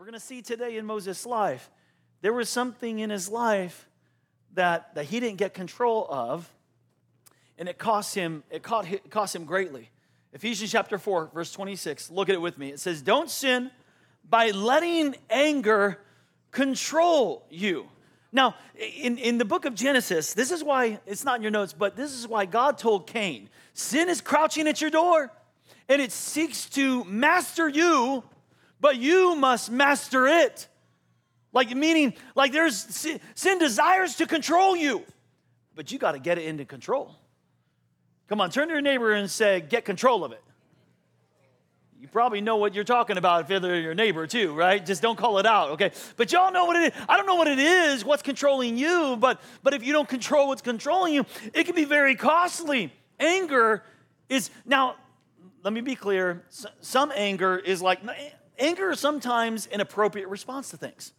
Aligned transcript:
We're 0.00 0.06
going 0.06 0.14
to 0.14 0.20
see 0.20 0.40
today 0.40 0.78
in 0.78 0.86
Moses' 0.86 1.26
life, 1.26 1.70
there 2.22 2.32
was 2.32 2.48
something 2.48 3.00
in 3.00 3.10
his 3.10 3.28
life 3.28 3.86
that, 4.54 4.94
that 4.94 5.04
he 5.04 5.20
didn't 5.20 5.36
get 5.36 5.52
control 5.52 6.06
of, 6.08 6.50
and 7.58 7.68
it 7.68 7.76
cost 7.76 8.14
him, 8.14 8.42
it 8.50 8.64
it 8.66 9.10
cost 9.10 9.36
him 9.36 9.44
greatly. 9.44 9.90
Ephesians 10.32 10.72
chapter 10.72 10.96
4, 10.96 11.32
verse 11.34 11.52
26. 11.52 12.10
Look 12.10 12.30
at 12.30 12.34
it 12.34 12.40
with 12.40 12.56
me. 12.56 12.70
It 12.70 12.80
says, 12.80 13.02
Don't 13.02 13.28
sin 13.28 13.70
by 14.26 14.52
letting 14.52 15.16
anger 15.28 15.98
control 16.50 17.44
you. 17.50 17.86
Now, 18.32 18.54
in, 18.78 19.18
in 19.18 19.36
the 19.36 19.44
book 19.44 19.66
of 19.66 19.74
Genesis, 19.74 20.32
this 20.32 20.50
is 20.50 20.64
why, 20.64 20.98
it's 21.04 21.26
not 21.26 21.36
in 21.36 21.42
your 21.42 21.50
notes, 21.50 21.74
but 21.74 21.94
this 21.94 22.14
is 22.14 22.26
why 22.26 22.46
God 22.46 22.78
told 22.78 23.06
Cain 23.06 23.50
sin 23.74 24.08
is 24.08 24.22
crouching 24.22 24.66
at 24.66 24.80
your 24.80 24.88
door 24.88 25.30
and 25.90 26.00
it 26.00 26.10
seeks 26.10 26.70
to 26.70 27.04
master 27.04 27.68
you, 27.68 28.24
but 28.80 28.96
you 28.96 29.36
must 29.36 29.70
master 29.70 30.26
it. 30.26 30.66
Like, 31.52 31.74
meaning, 31.74 32.14
like 32.34 32.52
there's 32.52 32.76
sin 33.34 33.58
desires 33.58 34.16
to 34.16 34.26
control 34.26 34.76
you, 34.76 35.04
but 35.74 35.90
you 35.90 35.98
got 35.98 36.12
to 36.12 36.18
get 36.18 36.38
it 36.38 36.44
into 36.44 36.64
control. 36.64 37.16
Come 38.28 38.40
on, 38.40 38.50
turn 38.50 38.68
to 38.68 38.74
your 38.74 38.82
neighbor 38.82 39.12
and 39.12 39.28
say, 39.28 39.60
get 39.60 39.84
control 39.84 40.24
of 40.24 40.32
it. 40.32 40.42
You 42.00 42.08
probably 42.08 42.40
know 42.40 42.56
what 42.56 42.74
you're 42.74 42.84
talking 42.84 43.18
about 43.18 43.50
if 43.50 43.60
they're 43.60 43.78
your 43.78 43.94
neighbor 43.94 44.26
too, 44.26 44.54
right? 44.54 44.84
Just 44.84 45.02
don't 45.02 45.18
call 45.18 45.38
it 45.38 45.44
out, 45.44 45.72
okay? 45.72 45.90
But 46.16 46.32
y'all 46.32 46.50
know 46.50 46.64
what 46.64 46.76
it 46.76 46.94
is. 46.94 47.02
I 47.06 47.18
don't 47.18 47.26
know 47.26 47.34
what 47.34 47.46
it 47.46 47.58
is, 47.58 48.06
what's 48.06 48.22
controlling 48.22 48.78
you, 48.78 49.16
but 49.18 49.38
but 49.62 49.74
if 49.74 49.84
you 49.84 49.92
don't 49.92 50.08
control 50.08 50.48
what's 50.48 50.62
controlling 50.62 51.12
you, 51.12 51.26
it 51.52 51.64
can 51.64 51.74
be 51.74 51.84
very 51.84 52.14
costly. 52.14 52.90
Anger 53.18 53.82
is 54.30 54.48
now. 54.64 54.96
Let 55.62 55.74
me 55.74 55.82
be 55.82 55.94
clear. 55.94 56.42
Some 56.80 57.12
anger 57.14 57.58
is 57.58 57.82
like 57.82 58.00
anger 58.60 58.90
is 58.90 59.00
sometimes 59.00 59.66
an 59.66 59.80
appropriate 59.80 60.28
response 60.28 60.70
to 60.70 60.76
things. 60.76 61.12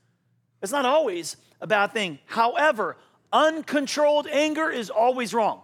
It's 0.61 0.71
not 0.71 0.85
always 0.85 1.37
a 1.59 1.67
bad 1.67 1.91
thing. 1.91 2.19
However, 2.25 2.97
uncontrolled 3.33 4.27
anger 4.27 4.69
is 4.69 4.89
always 4.89 5.33
wrong. 5.33 5.61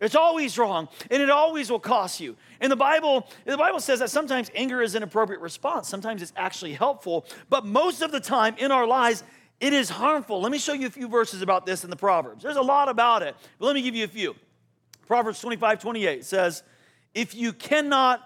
It's 0.00 0.14
always 0.14 0.58
wrong, 0.58 0.88
and 1.10 1.22
it 1.22 1.30
always 1.30 1.70
will 1.70 1.80
cost 1.80 2.20
you. 2.20 2.36
In 2.60 2.68
the 2.68 2.76
Bible, 2.76 3.26
the 3.44 3.56
Bible 3.56 3.80
says 3.80 4.00
that 4.00 4.10
sometimes 4.10 4.50
anger 4.54 4.82
is 4.82 4.94
an 4.94 5.02
appropriate 5.02 5.40
response. 5.40 5.88
Sometimes 5.88 6.20
it's 6.20 6.32
actually 6.36 6.74
helpful, 6.74 7.24
but 7.48 7.64
most 7.64 8.02
of 8.02 8.12
the 8.12 8.20
time 8.20 8.54
in 8.58 8.70
our 8.70 8.86
lives, 8.86 9.22
it 9.60 9.72
is 9.72 9.88
harmful. 9.88 10.40
Let 10.40 10.52
me 10.52 10.58
show 10.58 10.72
you 10.72 10.88
a 10.88 10.90
few 10.90 11.08
verses 11.08 11.42
about 11.42 11.64
this 11.64 11.84
in 11.84 11.90
the 11.90 11.96
Proverbs. 11.96 12.42
There's 12.42 12.56
a 12.56 12.62
lot 12.62 12.88
about 12.88 13.22
it, 13.22 13.34
but 13.58 13.66
let 13.66 13.74
me 13.74 13.82
give 13.82 13.94
you 13.94 14.04
a 14.04 14.08
few. 14.08 14.34
Proverbs 15.06 15.40
25, 15.40 15.80
28 15.80 16.24
says, 16.24 16.62
If 17.14 17.34
you 17.34 17.52
cannot 17.52 18.20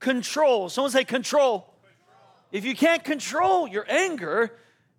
control, 0.00 0.68
someone 0.68 0.90
say 0.90 1.04
control. 1.04 1.71
If 2.52 2.66
you 2.66 2.76
can't 2.76 3.02
control 3.02 3.66
your 3.66 3.86
anger, 3.88 4.52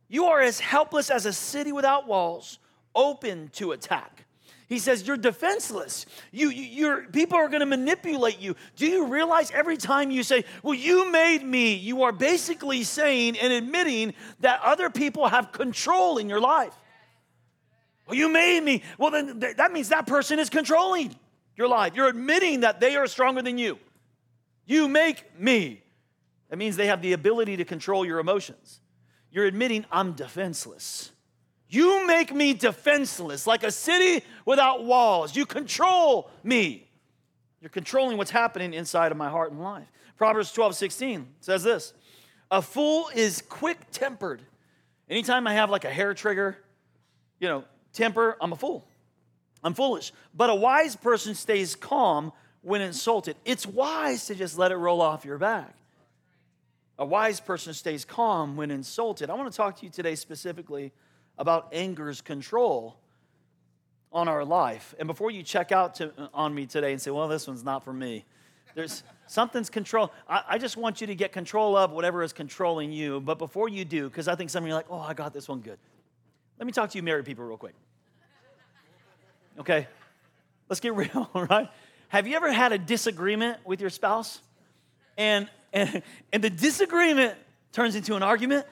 you 0.10 0.26
are 0.26 0.42
as 0.42 0.60
helpless 0.60 1.10
as 1.10 1.26
a 1.26 1.34
city 1.34 1.72
without 1.72 2.08
walls, 2.08 2.60
open 2.96 3.50
to 3.54 3.72
attack. 3.72 4.26
He 4.68 4.80
says, 4.80 5.06
You're 5.06 5.18
defenseless. 5.18 6.08
You, 6.32 6.50
you, 6.50 7.06
people 7.12 7.38
are 7.38 7.48
going 7.48 7.60
to 7.60 7.68
manipulate 7.68 8.40
you. 8.40 8.56
Do 8.76 8.88
you 8.88 9.06
realize 9.06 9.52
every 9.52 9.78
time 9.78 10.10
you 10.10 10.24
say, 10.24 10.46
Well, 10.64 10.74
you 10.74 11.12
made 11.12 11.44
me, 11.44 11.76
you 11.76 12.04
are 12.04 12.12
basically 12.12 12.84
saying 12.84 13.38
and 13.38 13.54
admitting 13.54 14.16
that 14.40 14.62
other 14.64 14.90
people 14.90 15.28
have 15.28 15.52
control 15.52 16.18
in 16.18 16.28
your 16.28 16.42
life? 16.42 16.74
Well, 18.08 18.18
you 18.18 18.30
made 18.30 18.64
me. 18.64 18.82
Well, 18.98 19.12
then 19.12 19.40
that 19.58 19.72
means 19.72 19.90
that 19.90 20.08
person 20.08 20.40
is 20.40 20.50
controlling 20.50 21.16
your 21.56 21.68
life. 21.68 21.94
You're 21.96 22.08
admitting 22.08 22.62
that 22.62 22.80
they 22.80 22.96
are 22.96 23.06
stronger 23.06 23.44
than 23.44 23.60
you. 23.60 23.78
You 24.66 24.88
make 24.88 25.40
me. 25.40 25.83
That 26.54 26.58
means 26.58 26.76
they 26.76 26.86
have 26.86 27.02
the 27.02 27.14
ability 27.14 27.58
to 27.58 27.66
control 27.66 28.06
your 28.06 28.20
emotions. 28.20 28.80
You're 29.32 29.46
admitting, 29.46 29.88
I'm 29.92 30.14
defenseless. 30.14 31.12
You 31.68 32.06
make 32.06 32.32
me 32.32 32.54
defenseless, 32.54 33.48
like 33.48 33.64
a 33.64 33.72
city 33.72 34.24
without 34.46 34.86
walls. 34.86 35.36
You 35.36 35.48
control 35.48 36.30
me. 36.44 36.88
You're 37.60 37.72
controlling 37.72 38.18
what's 38.18 38.30
happening 38.30 38.76
inside 38.76 39.12
of 39.12 39.18
my 39.18 39.30
heart 39.30 39.52
and 39.52 39.64
life. 39.64 39.88
Proverbs 40.16 40.52
12, 40.52 40.76
16 40.76 41.28
says 41.40 41.64
this 41.64 41.92
A 42.52 42.62
fool 42.62 43.10
is 43.16 43.42
quick 43.50 43.90
tempered. 43.90 44.44
Anytime 45.10 45.48
I 45.48 45.56
have 45.56 45.72
like 45.72 45.86
a 45.86 45.90
hair 45.90 46.14
trigger, 46.14 46.56
you 47.40 47.48
know, 47.48 47.64
temper, 47.94 48.38
I'm 48.40 48.54
a 48.54 48.58
fool. 48.58 48.88
I'm 49.64 49.74
foolish. 49.74 50.14
But 50.36 50.52
a 50.52 50.56
wise 50.56 50.96
person 50.96 51.34
stays 51.34 51.74
calm 51.74 52.32
when 52.62 52.82
insulted. 52.82 53.38
It's 53.44 53.66
wise 53.66 54.28
to 54.28 54.36
just 54.36 54.56
let 54.60 54.72
it 54.72 54.78
roll 54.78 55.02
off 55.02 55.26
your 55.26 55.40
back. 55.40 55.78
A 57.00 57.06
wise 57.06 57.40
person 57.40 57.74
stays 57.74 58.06
calm 58.06 58.56
when 58.56 58.70
insulted. 58.70 59.30
I 59.30 59.34
want 59.34 59.52
to 59.52 59.56
talk 59.56 59.78
to 59.78 59.86
you 59.86 59.92
today 59.92 60.16
specifically 60.16 60.92
about 61.38 61.70
anger's 61.72 62.22
control 62.22 62.98
on 64.12 64.28
our 64.28 64.46
life. 64.46 64.94
And 65.00 65.08
before 65.08 65.32
you 65.32 65.42
check 65.42 65.72
out 65.72 65.96
to, 65.96 66.12
on 66.34 66.54
me 66.54 66.68
today 66.68 66.92
and 66.92 67.02
say, 67.02 67.10
well, 67.10 67.28
this 67.28 67.48
one's 67.48 67.64
not 67.64 67.84
for 67.84 67.92
me, 67.92 68.26
there's 68.76 69.04
something's 69.28 69.70
control. 69.70 70.12
I, 70.30 70.44
I, 70.50 70.58
just 70.60 70.78
want 70.78 71.02
you 71.02 71.08
to 71.08 71.16
get 71.16 71.32
control 71.32 71.76
of 71.76 71.92
whatever 71.92 72.22
is 72.22 72.34
controlling 72.34 72.92
you. 72.92 73.20
But 73.20 73.40
before 73.40 73.70
you 73.70 73.86
do, 73.86 74.08
because 74.08 74.28
I 74.28 74.36
think 74.36 74.52
some 74.52 74.64
of 74.64 74.68
you 74.68 74.74
are 74.74 74.78
like, 74.78 74.88
oh, 74.90 75.00
I 75.00 75.14
got 75.16 75.34
this 75.34 75.48
one 75.48 75.62
good. 75.62 75.80
Let 76.60 76.68
me 76.68 76.72
talk 76.72 76.92
to 76.92 76.98
you 76.98 77.04
married 77.04 77.26
people 77.26 77.44
real 77.44 77.58
quick. 77.58 77.74
Okay? 79.60 79.88
Let's 80.70 80.80
get 80.80 80.94
real, 80.96 81.30
all 81.34 81.46
right? 81.46 81.70
Have 82.10 82.28
you 82.28 82.36
ever 82.36 82.52
had 82.52 82.72
a 82.72 82.78
disagreement 82.78 83.58
with 83.66 83.82
your 83.82 83.90
spouse? 83.90 84.40
And, 85.18 85.50
and, 85.74 86.02
and 86.32 86.44
the 86.44 86.50
disagreement 86.50 87.36
turns 87.72 87.96
into 87.96 88.16
an 88.16 88.24
argument? 88.24 88.66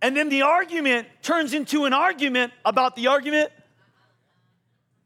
and 0.00 0.16
then 0.16 0.28
the 0.28 0.42
argument 0.42 1.08
turns 1.22 1.52
into 1.52 1.84
an 1.84 1.92
argument 1.92 2.52
about 2.64 2.94
the 2.96 3.08
argument. 3.08 3.50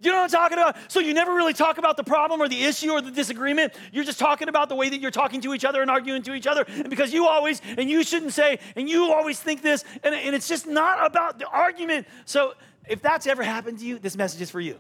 You 0.01 0.11
know 0.11 0.19
what 0.19 0.25
I'm 0.25 0.31
talking 0.31 0.59
about? 0.59 0.77
So 0.89 0.99
you 0.99 1.15
never 1.15 1.33
really 1.33 1.53
talk 1.53 1.79
about 1.79 1.97
the 1.97 2.03
problem 2.03 2.43
or 2.43 2.49
the 2.49 2.65
issue 2.65 2.91
or 2.91 3.01
the 3.01 3.13
disagreement. 3.13 3.73
You're 3.93 4.05
just 4.05 4.19
talking 4.19 4.49
about 4.49 4.69
the 4.69 4.75
way 4.75 4.89
that 4.89 5.01
you're 5.01 5.13
talking 5.13 5.41
to 5.43 5.55
each 5.55 5.65
other 5.65 5.81
and 5.81 5.91
arguing 5.91 6.23
to 6.23 6.35
each 6.35 6.49
other. 6.49 6.65
And 6.67 6.91
because 6.91 7.13
you 7.13 7.29
always, 7.29 7.63
and 7.79 7.89
you 7.89 8.03
shouldn't 8.03 8.33
say, 8.33 8.59
and 8.75 8.91
you 8.91 9.13
always 9.13 9.39
think 9.39 9.63
this, 9.63 9.85
and, 10.03 10.15
and 10.15 10.35
it's 10.35 10.49
just 10.49 10.67
not 10.67 11.07
about 11.07 11.39
the 11.39 11.47
argument. 11.47 12.09
So 12.25 12.55
if 12.89 13.01
that's 13.01 13.29
ever 13.29 13.45
happened 13.45 13.79
to 13.79 13.87
you, 13.87 13.99
this 13.99 14.17
message 14.17 14.41
is 14.41 14.51
for 14.51 14.61
you. 14.61 14.79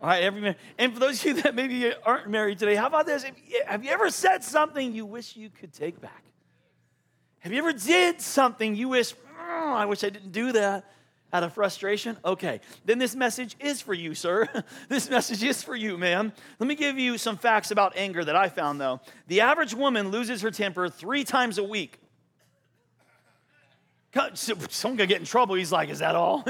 All 0.00 0.08
right, 0.08 0.22
every 0.22 0.42
man. 0.42 0.56
and 0.78 0.92
for 0.92 1.00
those 1.00 1.20
of 1.20 1.24
you 1.24 1.42
that 1.42 1.54
maybe 1.54 1.90
aren't 2.04 2.28
married 2.28 2.58
today, 2.58 2.74
how 2.74 2.86
about 2.86 3.06
this? 3.06 3.24
Have 3.66 3.82
you 3.82 3.90
ever 3.90 4.10
said 4.10 4.44
something 4.44 4.92
you 4.92 5.06
wish 5.06 5.36
you 5.36 5.48
could 5.48 5.72
take 5.72 6.00
back? 6.00 6.22
Have 7.38 7.52
you 7.52 7.58
ever 7.58 7.72
did 7.72 8.20
something 8.20 8.74
you 8.74 8.88
wish, 8.88 9.14
oh, 9.40 9.72
I 9.72 9.86
wish 9.86 10.04
I 10.04 10.10
didn't 10.10 10.32
do 10.32 10.52
that 10.52 10.84
out 11.32 11.44
of 11.44 11.54
frustration? 11.54 12.18
Okay, 12.24 12.60
then 12.84 12.98
this 12.98 13.14
message 13.14 13.56
is 13.58 13.80
for 13.80 13.94
you, 13.94 14.14
sir. 14.14 14.48
this 14.88 15.08
message 15.08 15.42
is 15.42 15.62
for 15.62 15.74
you, 15.74 15.96
ma'am. 15.96 16.32
Let 16.58 16.66
me 16.66 16.74
give 16.74 16.98
you 16.98 17.16
some 17.16 17.38
facts 17.38 17.70
about 17.70 17.94
anger 17.96 18.22
that 18.22 18.36
I 18.36 18.50
found, 18.50 18.80
though. 18.80 19.00
The 19.28 19.40
average 19.40 19.74
woman 19.74 20.10
loses 20.10 20.42
her 20.42 20.50
temper 20.50 20.90
three 20.90 21.24
times 21.24 21.56
a 21.56 21.64
week. 21.64 21.98
Someone 24.34 24.96
gonna 24.96 25.06
get 25.06 25.20
in 25.20 25.26
trouble. 25.26 25.56
He's 25.56 25.72
like, 25.72 25.90
"Is 25.90 25.98
that 25.98 26.16
all?" 26.16 26.42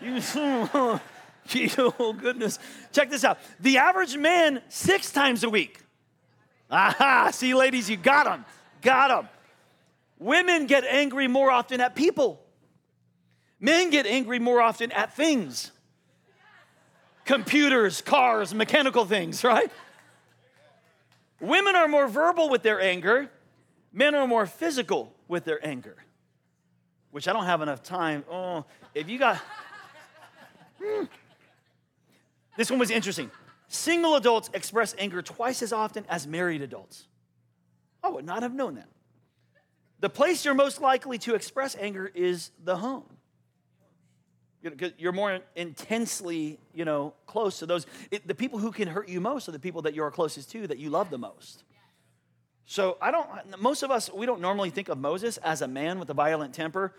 oh 1.78 2.12
goodness! 2.12 2.58
Check 2.92 3.10
this 3.10 3.24
out. 3.24 3.38
The 3.60 3.78
average 3.78 4.16
man 4.16 4.62
six 4.68 5.12
times 5.12 5.44
a 5.44 5.50
week. 5.50 5.78
Aha! 6.70 7.30
See, 7.32 7.54
ladies, 7.54 7.88
you 7.88 7.96
got 7.96 8.24
them. 8.24 8.44
Got 8.82 9.08
them. 9.08 9.28
Women 10.18 10.66
get 10.66 10.84
angry 10.84 11.28
more 11.28 11.50
often 11.50 11.80
at 11.80 11.94
people. 11.94 12.42
Men 13.60 13.90
get 13.90 14.06
angry 14.06 14.38
more 14.38 14.60
often 14.60 14.92
at 14.92 15.14
things 15.14 15.72
computers, 17.26 18.00
cars, 18.00 18.54
mechanical 18.54 19.04
things, 19.04 19.44
right? 19.44 19.70
Women 21.40 21.76
are 21.76 21.88
more 21.88 22.08
verbal 22.08 22.48
with 22.48 22.62
their 22.62 22.80
anger, 22.80 23.30
men 23.92 24.14
are 24.14 24.26
more 24.26 24.46
physical 24.46 25.12
with 25.28 25.44
their 25.44 25.64
anger, 25.66 25.96
which 27.10 27.28
I 27.28 27.34
don't 27.34 27.44
have 27.44 27.60
enough 27.60 27.82
time. 27.82 28.24
Oh, 28.30 28.64
if 28.94 29.10
you 29.10 29.18
got. 29.18 29.38
Hmm, 30.82 31.04
This 32.56 32.70
one 32.70 32.78
was 32.78 32.90
interesting. 32.90 33.30
Single 33.68 34.14
adults 34.14 34.50
express 34.54 34.94
anger 34.98 35.22
twice 35.22 35.62
as 35.62 35.72
often 35.72 36.04
as 36.08 36.26
married 36.26 36.62
adults. 36.62 37.06
I 38.02 38.08
would 38.08 38.24
not 38.24 38.42
have 38.42 38.54
known 38.54 38.76
that. 38.76 38.88
The 40.00 40.10
place 40.10 40.44
you're 40.44 40.54
most 40.54 40.80
likely 40.80 41.18
to 41.18 41.34
express 41.34 41.74
anger 41.76 42.10
is 42.14 42.50
the 42.62 42.76
home. 42.76 43.04
You're 44.98 45.12
more 45.12 45.40
intensely, 45.54 46.58
you 46.74 46.84
know, 46.84 47.14
close 47.26 47.60
to 47.60 47.66
those. 47.66 47.86
It, 48.10 48.26
the 48.26 48.34
people 48.34 48.58
who 48.58 48.72
can 48.72 48.88
hurt 48.88 49.08
you 49.08 49.20
most 49.20 49.48
are 49.48 49.52
the 49.52 49.58
people 49.58 49.82
that 49.82 49.94
you 49.94 50.02
are 50.02 50.10
closest 50.10 50.50
to, 50.52 50.66
that 50.66 50.78
you 50.78 50.90
love 50.90 51.08
the 51.10 51.18
most. 51.18 51.62
So 52.64 52.98
I 53.00 53.12
don't. 53.12 53.60
Most 53.60 53.84
of 53.84 53.92
us, 53.92 54.10
we 54.12 54.26
don't 54.26 54.40
normally 54.40 54.70
think 54.70 54.88
of 54.88 54.98
Moses 54.98 55.36
as 55.38 55.62
a 55.62 55.68
man 55.68 56.00
with 56.00 56.10
a 56.10 56.14
violent 56.14 56.52
temper, 56.52 56.94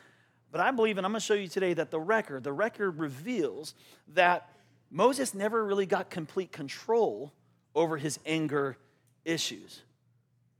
but 0.50 0.62
I 0.62 0.71
believe, 0.71 0.98
and 0.98 1.06
I'm 1.06 1.12
going 1.12 1.19
to 1.19 1.25
show 1.25 1.33
you 1.33 1.50
today 1.50 1.74
that 1.74 1.92
the 1.92 2.00
record, 2.00 2.45
the 2.45 2.53
record 2.53 3.00
reveals 3.00 3.75
that 4.13 4.50
Moses 4.89 5.34
never 5.34 5.63
really 5.63 5.86
got 5.86 6.10
complete 6.10 6.51
control 6.51 7.34
over 7.75 7.98
his 7.98 8.19
anger 8.25 8.78
issues. 9.25 9.81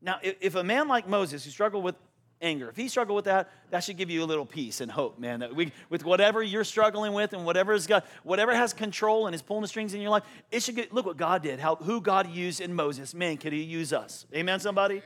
Now, 0.02 0.20
if 0.22 0.56
a 0.56 0.64
man 0.64 0.88
like 0.88 1.08
Moses, 1.08 1.46
who 1.46 1.52
struggled 1.52 1.84
with 1.84 1.96
anger. 2.42 2.70
If 2.70 2.76
he 2.76 2.88
struggled 2.88 3.16
with 3.16 3.26
that, 3.26 3.50
that 3.72 3.84
should 3.84 3.98
give 3.98 4.10
you 4.10 4.24
a 4.24 4.26
little 4.26 4.46
peace 4.46 4.82
and 4.82 4.92
hope, 4.92 5.20
man. 5.20 5.40
That 5.40 5.56
we, 5.56 5.72
with 5.90 6.04
whatever 6.04 6.42
you're 6.44 6.64
struggling 6.64 7.14
with 7.14 7.34
and 7.34 7.46
whatever's 7.46 7.88
got, 7.88 8.06
whatever 8.24 8.54
has 8.54 8.74
control 8.74 9.28
and 9.28 9.36
is 9.36 9.42
pulling 9.42 9.62
the 9.62 9.68
strings 9.68 9.94
in 9.94 10.02
your 10.02 10.12
life, 10.12 10.24
it 10.52 10.64
should 10.64 10.76
get. 10.76 10.94
Look 10.94 11.06
what 11.06 11.18
God 11.18 11.42
did. 11.42 11.60
How 11.60 11.76
who 11.76 12.02
God 12.02 12.30
used 12.30 12.62
in 12.62 12.74
Moses. 12.74 13.14
Man, 13.14 13.38
could 13.38 13.54
He 13.54 13.64
use 13.64 13.94
us? 13.94 14.26
Amen. 14.34 14.60
Somebody. 14.60 14.96
Amen. 14.96 15.04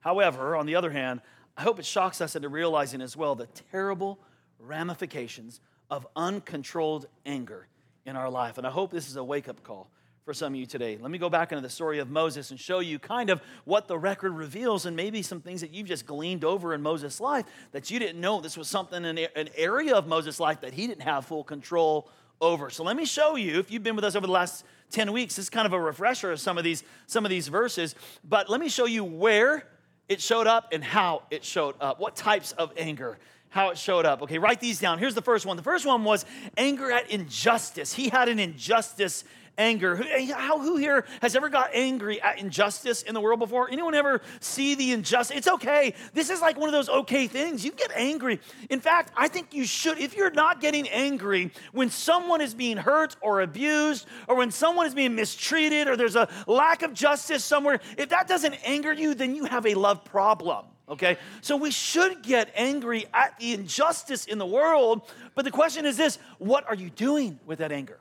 However, 0.00 0.56
on 0.56 0.66
the 0.66 0.74
other 0.74 0.90
hand, 0.90 1.20
I 1.56 1.62
hope 1.62 1.78
it 1.78 1.84
shocks 1.84 2.20
us 2.20 2.34
into 2.34 2.48
realizing 2.48 3.00
as 3.00 3.16
well 3.16 3.34
the 3.34 3.46
terrible 3.70 4.18
ramifications 4.58 5.60
of 5.90 6.06
uncontrolled 6.16 7.06
anger 7.26 7.68
in 8.06 8.16
our 8.16 8.30
life. 8.30 8.58
And 8.58 8.66
I 8.66 8.70
hope 8.70 8.90
this 8.90 9.08
is 9.08 9.16
a 9.16 9.24
wake 9.24 9.48
up 9.48 9.62
call 9.62 9.90
for 10.24 10.32
some 10.32 10.52
of 10.52 10.58
you 10.58 10.66
today. 10.66 10.98
Let 11.00 11.10
me 11.10 11.18
go 11.18 11.28
back 11.28 11.50
into 11.50 11.62
the 11.62 11.68
story 11.68 11.98
of 11.98 12.08
Moses 12.08 12.50
and 12.50 12.60
show 12.60 12.78
you 12.78 12.98
kind 12.98 13.28
of 13.28 13.40
what 13.64 13.88
the 13.88 13.98
record 13.98 14.32
reveals 14.32 14.86
and 14.86 14.94
maybe 14.94 15.20
some 15.22 15.40
things 15.40 15.62
that 15.62 15.74
you've 15.74 15.88
just 15.88 16.06
gleaned 16.06 16.44
over 16.44 16.74
in 16.74 16.82
Moses' 16.82 17.20
life 17.20 17.44
that 17.72 17.90
you 17.90 17.98
didn't 17.98 18.20
know 18.20 18.40
this 18.40 18.56
was 18.56 18.68
something 18.68 19.04
in 19.04 19.18
an 19.18 19.48
area 19.56 19.94
of 19.94 20.06
Moses' 20.06 20.38
life 20.38 20.60
that 20.60 20.74
he 20.74 20.86
didn't 20.86 21.02
have 21.02 21.26
full 21.26 21.42
control 21.42 22.08
over. 22.40 22.70
So 22.70 22.84
let 22.84 22.96
me 22.96 23.04
show 23.04 23.36
you, 23.36 23.58
if 23.58 23.70
you've 23.70 23.82
been 23.82 23.96
with 23.96 24.04
us 24.04 24.14
over 24.14 24.26
the 24.26 24.32
last 24.32 24.64
10 24.90 25.12
weeks, 25.12 25.36
this 25.36 25.46
is 25.46 25.50
kind 25.50 25.66
of 25.66 25.72
a 25.72 25.80
refresher 25.80 26.30
of 26.30 26.40
some 26.40 26.58
of 26.58 26.64
these, 26.64 26.84
some 27.06 27.24
of 27.24 27.30
these 27.30 27.48
verses, 27.48 27.94
but 28.22 28.48
let 28.48 28.60
me 28.60 28.68
show 28.68 28.84
you 28.84 29.04
where 29.04 29.66
it 30.08 30.20
showed 30.20 30.46
up 30.46 30.68
and 30.72 30.84
how 30.84 31.22
it 31.30 31.44
showed 31.44 31.74
up, 31.80 31.98
what 31.98 32.14
types 32.14 32.52
of 32.52 32.72
anger 32.76 33.18
how 33.52 33.68
it 33.68 33.78
showed 33.78 34.06
up. 34.06 34.22
Okay, 34.22 34.38
write 34.38 34.60
these 34.60 34.80
down. 34.80 34.98
Here's 34.98 35.14
the 35.14 35.22
first 35.22 35.46
one. 35.46 35.56
The 35.56 35.62
first 35.62 35.86
one 35.86 36.04
was 36.04 36.24
anger 36.56 36.90
at 36.90 37.10
injustice. 37.10 37.92
He 37.92 38.08
had 38.08 38.28
an 38.28 38.38
injustice 38.38 39.24
anger. 39.58 39.94
Who, 39.96 40.04
eh, 40.04 40.32
how, 40.32 40.58
who 40.58 40.76
here 40.76 41.04
has 41.20 41.36
ever 41.36 41.50
got 41.50 41.70
angry 41.74 42.20
at 42.22 42.38
injustice 42.38 43.02
in 43.02 43.12
the 43.12 43.20
world 43.20 43.38
before? 43.38 43.70
Anyone 43.70 43.94
ever 43.94 44.22
see 44.40 44.74
the 44.74 44.92
injustice? 44.92 45.36
It's 45.36 45.48
okay. 45.48 45.94
This 46.14 46.30
is 46.30 46.40
like 46.40 46.56
one 46.56 46.70
of 46.70 46.72
those 46.72 46.88
okay 46.88 47.26
things. 47.26 47.62
You 47.62 47.72
get 47.72 47.92
angry. 47.94 48.40
In 48.70 48.80
fact, 48.80 49.12
I 49.16 49.28
think 49.28 49.52
you 49.52 49.66
should, 49.66 49.98
if 49.98 50.16
you're 50.16 50.30
not 50.30 50.62
getting 50.62 50.88
angry 50.88 51.52
when 51.72 51.90
someone 51.90 52.40
is 52.40 52.54
being 52.54 52.78
hurt 52.78 53.16
or 53.20 53.42
abused 53.42 54.06
or 54.28 54.36
when 54.36 54.50
someone 54.50 54.86
is 54.86 54.94
being 54.94 55.14
mistreated 55.14 55.88
or 55.88 55.96
there's 55.98 56.16
a 56.16 56.26
lack 56.46 56.82
of 56.82 56.94
justice 56.94 57.44
somewhere, 57.44 57.80
if 57.98 58.08
that 58.08 58.28
doesn't 58.28 58.54
anger 58.64 58.94
you, 58.94 59.14
then 59.14 59.34
you 59.34 59.44
have 59.44 59.66
a 59.66 59.74
love 59.74 60.04
problem 60.04 60.64
okay? 60.92 61.16
So 61.40 61.56
we 61.56 61.70
should 61.70 62.22
get 62.22 62.52
angry 62.54 63.06
at 63.12 63.38
the 63.38 63.54
injustice 63.54 64.26
in 64.26 64.38
the 64.38 64.46
world, 64.46 65.02
but 65.34 65.44
the 65.44 65.50
question 65.50 65.86
is 65.86 65.96
this 65.96 66.18
what 66.38 66.66
are 66.68 66.74
you 66.74 66.90
doing 66.90 67.38
with 67.46 67.58
that 67.58 67.72
anger? 67.72 67.98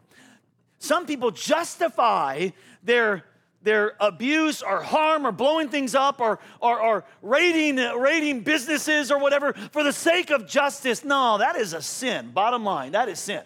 Some 0.79 1.05
people 1.05 1.31
justify 1.31 2.49
their 2.83 3.23
their 3.63 3.93
abuse 3.99 4.63
or 4.63 4.81
harm 4.81 5.25
or 5.25 5.31
blowing 5.31 5.69
things 5.69 5.93
up 5.93 6.19
or, 6.19 6.39
or, 6.59 6.81
or 6.81 7.03
raiding, 7.21 7.75
raiding 7.75 8.41
businesses 8.41 9.11
or 9.11 9.19
whatever 9.19 9.53
for 9.71 9.83
the 9.83 9.93
sake 9.93 10.31
of 10.31 10.47
justice. 10.47 11.05
No, 11.05 11.37
that 11.37 11.55
is 11.55 11.73
a 11.73 11.81
sin. 11.81 12.31
Bottom 12.31 12.63
line, 12.63 12.93
that 12.93 13.07
is 13.07 13.19
sin. 13.19 13.43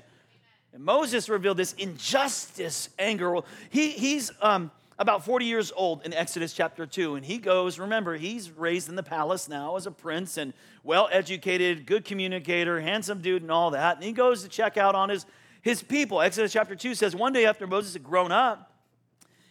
And 0.74 0.84
Moses 0.84 1.28
revealed 1.28 1.58
this 1.58 1.74
injustice 1.74 2.88
anger. 2.98 3.32
Well, 3.32 3.46
He, 3.70 3.90
he's 3.90 4.32
um, 4.42 4.72
about 4.98 5.26
40 5.26 5.46
years 5.46 5.72
old 5.76 6.06
in 6.06 6.14
Exodus 6.14 6.54
chapter 6.54 6.86
2, 6.86 7.16
and 7.16 7.26
he 7.26 7.38
goes, 7.38 7.80
remember, 7.80 8.16
he's 8.16 8.50
raised 8.50 8.88
in 8.88 8.96
the 8.96 9.04
palace 9.04 9.50
now 9.50 9.76
as 9.76 9.86
a 9.86 9.92
prince 9.92 10.38
and 10.38 10.54
well 10.84 11.10
educated, 11.12 11.86
good 11.86 12.06
communicator, 12.06 12.80
handsome 12.80 13.22
dude, 13.22 13.42
and 13.42 13.52
all 13.52 13.72
that. 13.72 13.98
And 13.98 14.06
he 14.06 14.14
goes 14.14 14.44
to 14.44 14.50
check 14.50 14.78
out 14.78 14.96
on 14.96 15.10
his 15.10 15.26
his 15.66 15.82
people. 15.82 16.22
Exodus 16.22 16.54
chapter 16.54 16.76
2 16.76 16.94
says, 16.94 17.16
One 17.16 17.34
day 17.34 17.48
after 17.48 17.66
Moses 17.66 17.94
had 17.94 18.04
grown 18.04 18.32
up, 18.32 18.72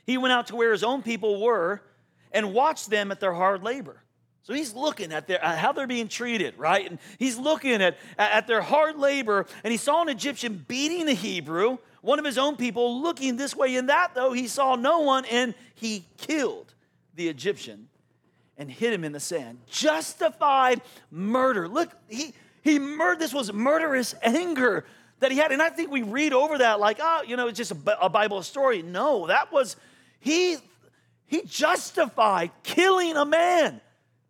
he 0.06 0.16
went 0.16 0.32
out 0.32 0.46
to 0.46 0.56
where 0.56 0.70
his 0.70 0.84
own 0.84 1.02
people 1.02 1.42
were 1.42 1.82
and 2.30 2.54
watched 2.54 2.88
them 2.88 3.10
at 3.10 3.18
their 3.18 3.32
hard 3.32 3.64
labor. 3.64 4.00
So 4.44 4.54
he's 4.54 4.74
looking 4.74 5.10
at, 5.10 5.26
their, 5.26 5.40
how 5.40 5.72
they're 5.72 5.88
being 5.88 6.06
treated, 6.06 6.56
right? 6.56 6.88
And 6.88 7.00
he's 7.18 7.36
looking 7.36 7.82
at, 7.82 7.96
at 8.16 8.46
their 8.46 8.60
hard 8.60 8.96
labor, 8.96 9.46
and 9.64 9.72
he 9.72 9.76
saw 9.76 10.02
an 10.02 10.08
Egyptian 10.08 10.64
beating 10.68 11.08
a 11.08 11.14
Hebrew, 11.14 11.78
one 12.04 12.18
of 12.18 12.24
his 12.24 12.36
own 12.36 12.56
people, 12.56 13.00
looking 13.00 13.36
this 13.36 13.56
way 13.56 13.76
and 13.76 13.88
that, 13.88 14.14
though 14.14 14.32
he 14.32 14.46
saw 14.46 14.76
no 14.76 15.00
one, 15.00 15.24
and 15.24 15.54
he 15.74 16.04
killed 16.18 16.74
the 17.14 17.28
Egyptian 17.28 17.88
and 18.58 18.70
hid 18.70 18.92
him 18.92 19.04
in 19.04 19.12
the 19.12 19.20
sand. 19.20 19.58
Justified 19.70 20.82
murder. 21.10 21.66
Look, 21.66 21.90
he, 22.08 22.34
he 22.62 22.78
murdered, 22.78 23.20
this 23.20 23.32
was 23.32 23.52
murderous 23.52 24.14
anger 24.22 24.84
that 25.20 25.32
he 25.32 25.38
had. 25.38 25.50
And 25.50 25.62
I 25.62 25.70
think 25.70 25.90
we 25.90 26.02
read 26.02 26.34
over 26.34 26.58
that 26.58 26.78
like, 26.78 26.98
oh, 27.00 27.22
you 27.26 27.36
know, 27.36 27.48
it's 27.48 27.56
just 27.56 27.72
a, 27.72 28.10
Bible 28.10 28.42
story. 28.42 28.82
No, 28.82 29.26
that 29.28 29.50
was, 29.50 29.76
he, 30.20 30.58
he 31.24 31.42
justified 31.42 32.50
killing 32.62 33.16
a 33.16 33.24
man 33.24 33.80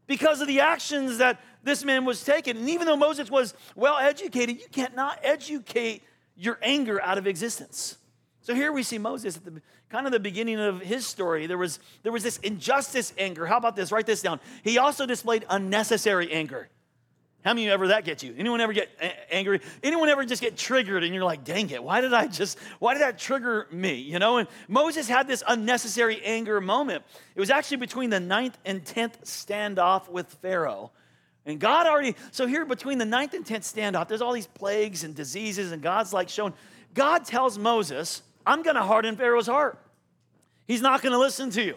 because 0.07 0.41
of 0.41 0.47
the 0.47 0.61
actions 0.61 1.19
that 1.19 1.41
this 1.65 1.85
man 1.85 2.05
was 2.05 2.23
taking. 2.23 2.57
And 2.57 2.71
even 2.71 2.87
though 2.87 2.97
Moses 2.97 3.31
was 3.31 3.53
well 3.75 3.99
educated, 3.99 4.61
you 4.61 4.69
cannot 4.71 5.19
educate 5.25 6.05
your 6.37 6.59
anger 6.63 7.01
out 7.03 7.19
of 7.19 7.27
existence. 7.27 7.97
So 8.41 8.55
here 8.55 8.73
we 8.73 8.83
see 8.83 8.99
Moses 8.99 9.37
at 9.37 9.45
the 9.45 9.63
kind 9.89 10.07
of 10.07 10.13
the 10.13 10.21
beginning 10.21 10.61
of 10.61 10.81
his 10.81 11.07
story. 11.07 11.47
There 11.47 11.57
was, 11.57 11.79
there 12.03 12.13
was 12.13 12.23
this 12.23 12.39
injustice 12.39 13.15
anger. 13.17 13.47
How 13.47 13.57
about 13.57 13.75
this? 13.75 13.91
Write 13.91 14.07
this 14.07 14.21
down. 14.21 14.41
He 14.63 14.77
also 14.77 15.07
displayed 15.07 15.47
unnecessary 15.49 16.31
anger. 16.31 16.69
How 17.45 17.53
many 17.53 17.69
ever 17.71 17.89
that 17.89 18.05
get 18.05 18.23
you? 18.23 18.35
Anyone 18.39 18.63
ever 18.63 18.73
get 18.73 18.89
angry? 19.31 19.61
Anyone 19.83 20.09
ever 20.09 20.25
just 20.25 20.41
get 20.41 20.57
triggered 20.57 21.05
and 21.05 21.15
you're 21.15 21.25
like, 21.25 21.45
dang 21.45 21.69
it, 21.71 21.83
why 21.83 22.01
did 22.01 22.15
I 22.15 22.27
just, 22.27 22.59
why 22.79 22.95
did 22.95 23.03
that 23.03 23.19
trigger 23.19 23.67
me? 23.71 23.97
You 23.97 24.19
know, 24.19 24.39
and 24.39 24.49
Moses 24.67 25.09
had 25.09 25.27
this 25.27 25.43
unnecessary 25.47 26.23
anger 26.23 26.59
moment. 26.61 27.05
It 27.35 27.41
was 27.41 27.51
actually 27.51 27.79
between 27.79 28.09
the 28.09 28.21
ninth 28.21 28.57
and 28.65 28.85
tenth 28.85 29.25
standoff 29.25 30.09
with 30.09 30.27
Pharaoh. 30.41 30.91
And 31.47 31.61
God 31.61 31.87
already, 31.87 32.17
so 32.31 32.47
here 32.47 32.65
between 32.65 32.99
the 32.99 33.05
ninth 33.05 33.35
and 33.35 33.45
tenth 33.45 33.65
standoff, 33.65 34.09
there's 34.09 34.23
all 34.23 34.33
these 34.33 34.47
plagues 34.47 35.05
and 35.05 35.15
diseases, 35.15 35.73
and 35.73 35.83
God's 35.83 36.13
like 36.13 36.29
showing, 36.29 36.55
God 36.95 37.25
tells 37.25 37.59
Moses, 37.59 38.23
I'm 38.47 38.63
gonna 38.63 38.83
harden 38.83 39.17
Pharaoh's 39.17 39.47
heart. 39.47 39.79
He's 40.67 40.81
not 40.81 41.03
gonna 41.03 41.19
listen 41.19 41.51
to 41.51 41.63
you. 41.63 41.77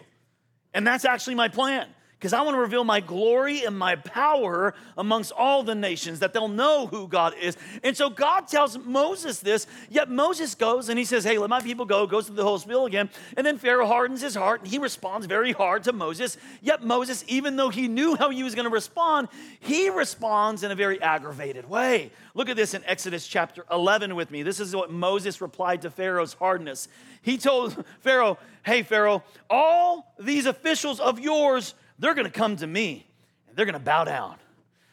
And 0.72 0.86
that's 0.86 1.04
actually 1.04 1.34
my 1.34 1.48
plan 1.48 1.88
because 2.18 2.32
I 2.32 2.42
want 2.42 2.56
to 2.56 2.60
reveal 2.60 2.82
my 2.82 2.98
glory 2.98 3.64
and 3.64 3.78
my 3.78 3.94
power 3.94 4.74
amongst 4.96 5.30
all 5.30 5.62
the 5.62 5.76
nations, 5.76 6.18
that 6.18 6.32
they'll 6.32 6.48
know 6.48 6.88
who 6.88 7.06
God 7.06 7.34
is. 7.40 7.56
And 7.84 7.96
so 7.96 8.10
God 8.10 8.48
tells 8.48 8.76
Moses 8.76 9.38
this, 9.38 9.68
yet 9.88 10.10
Moses 10.10 10.56
goes 10.56 10.88
and 10.88 10.98
he 10.98 11.04
says, 11.04 11.22
Hey, 11.22 11.38
let 11.38 11.48
my 11.48 11.60
people 11.60 11.84
go, 11.84 12.08
goes 12.08 12.26
to 12.26 12.32
the 12.32 12.42
whole 12.42 12.58
spiel 12.58 12.86
again. 12.86 13.08
And 13.36 13.46
then 13.46 13.56
Pharaoh 13.56 13.86
hardens 13.86 14.20
his 14.20 14.34
heart 14.34 14.62
and 14.62 14.68
he 14.68 14.78
responds 14.78 15.26
very 15.26 15.52
hard 15.52 15.84
to 15.84 15.92
Moses. 15.92 16.36
Yet 16.60 16.82
Moses, 16.82 17.24
even 17.28 17.54
though 17.54 17.68
he 17.68 17.86
knew 17.86 18.16
how 18.16 18.30
he 18.30 18.42
was 18.42 18.56
going 18.56 18.64
to 18.64 18.70
respond, 18.70 19.28
he 19.60 19.88
responds 19.88 20.64
in 20.64 20.72
a 20.72 20.74
very 20.74 21.00
aggravated 21.00 21.70
way. 21.70 22.10
Look 22.34 22.48
at 22.48 22.56
this 22.56 22.74
in 22.74 22.82
Exodus 22.84 23.28
chapter 23.28 23.64
11 23.70 24.16
with 24.16 24.32
me. 24.32 24.42
This 24.42 24.58
is 24.58 24.74
what 24.74 24.90
Moses 24.90 25.40
replied 25.40 25.82
to 25.82 25.90
Pharaoh's 25.90 26.32
hardness. 26.32 26.88
He 27.22 27.38
told 27.38 27.84
Pharaoh, 28.00 28.38
Hey, 28.64 28.82
Pharaoh, 28.82 29.22
all 29.48 30.12
these 30.18 30.46
officials 30.46 30.98
of 30.98 31.20
yours 31.20 31.74
they're 31.98 32.14
going 32.14 32.26
to 32.26 32.32
come 32.32 32.56
to 32.56 32.66
me 32.66 33.06
and 33.48 33.56
they're 33.56 33.66
going 33.66 33.74
to 33.74 33.78
bow 33.78 34.04
down. 34.04 34.36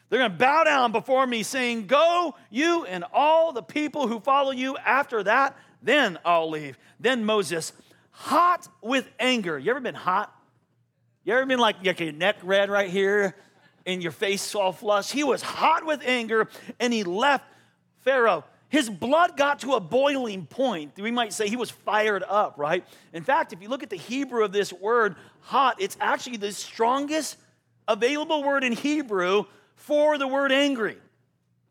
They're 0.08 0.20
going 0.20 0.32
to 0.32 0.38
bow 0.38 0.64
down 0.64 0.92
before 0.92 1.26
me, 1.26 1.42
saying, 1.42 1.86
Go, 1.86 2.36
you 2.50 2.84
and 2.84 3.04
all 3.12 3.52
the 3.52 3.62
people 3.62 4.06
who 4.06 4.20
follow 4.20 4.52
you. 4.52 4.76
After 4.76 5.22
that, 5.24 5.56
then 5.82 6.18
I'll 6.24 6.48
leave. 6.48 6.78
Then 7.00 7.24
Moses, 7.24 7.72
hot 8.10 8.68
with 8.82 9.08
anger. 9.18 9.58
You 9.58 9.70
ever 9.70 9.80
been 9.80 9.94
hot? 9.94 10.32
You 11.24 11.34
ever 11.34 11.44
been 11.44 11.58
like, 11.58 11.84
like 11.84 11.98
your 11.98 12.12
neck 12.12 12.36
red 12.42 12.70
right 12.70 12.88
here 12.88 13.34
and 13.84 14.00
your 14.00 14.12
face 14.12 14.54
all 14.54 14.72
flushed? 14.72 15.12
He 15.12 15.24
was 15.24 15.42
hot 15.42 15.84
with 15.84 16.02
anger 16.04 16.48
and 16.78 16.92
he 16.92 17.02
left 17.02 17.44
Pharaoh. 18.02 18.44
His 18.68 18.90
blood 18.90 19.36
got 19.36 19.60
to 19.60 19.74
a 19.74 19.80
boiling 19.80 20.46
point. 20.46 20.92
We 20.96 21.10
might 21.10 21.32
say 21.32 21.48
he 21.48 21.56
was 21.56 21.70
fired 21.70 22.24
up, 22.28 22.54
right? 22.56 22.84
In 23.12 23.22
fact, 23.22 23.52
if 23.52 23.62
you 23.62 23.68
look 23.68 23.82
at 23.82 23.90
the 23.90 23.96
Hebrew 23.96 24.44
of 24.44 24.52
this 24.52 24.72
word, 24.72 25.14
hot, 25.40 25.80
it's 25.80 25.96
actually 26.00 26.38
the 26.38 26.52
strongest 26.52 27.36
available 27.86 28.42
word 28.42 28.64
in 28.64 28.72
Hebrew 28.72 29.44
for 29.76 30.18
the 30.18 30.26
word 30.26 30.50
angry. 30.50 30.96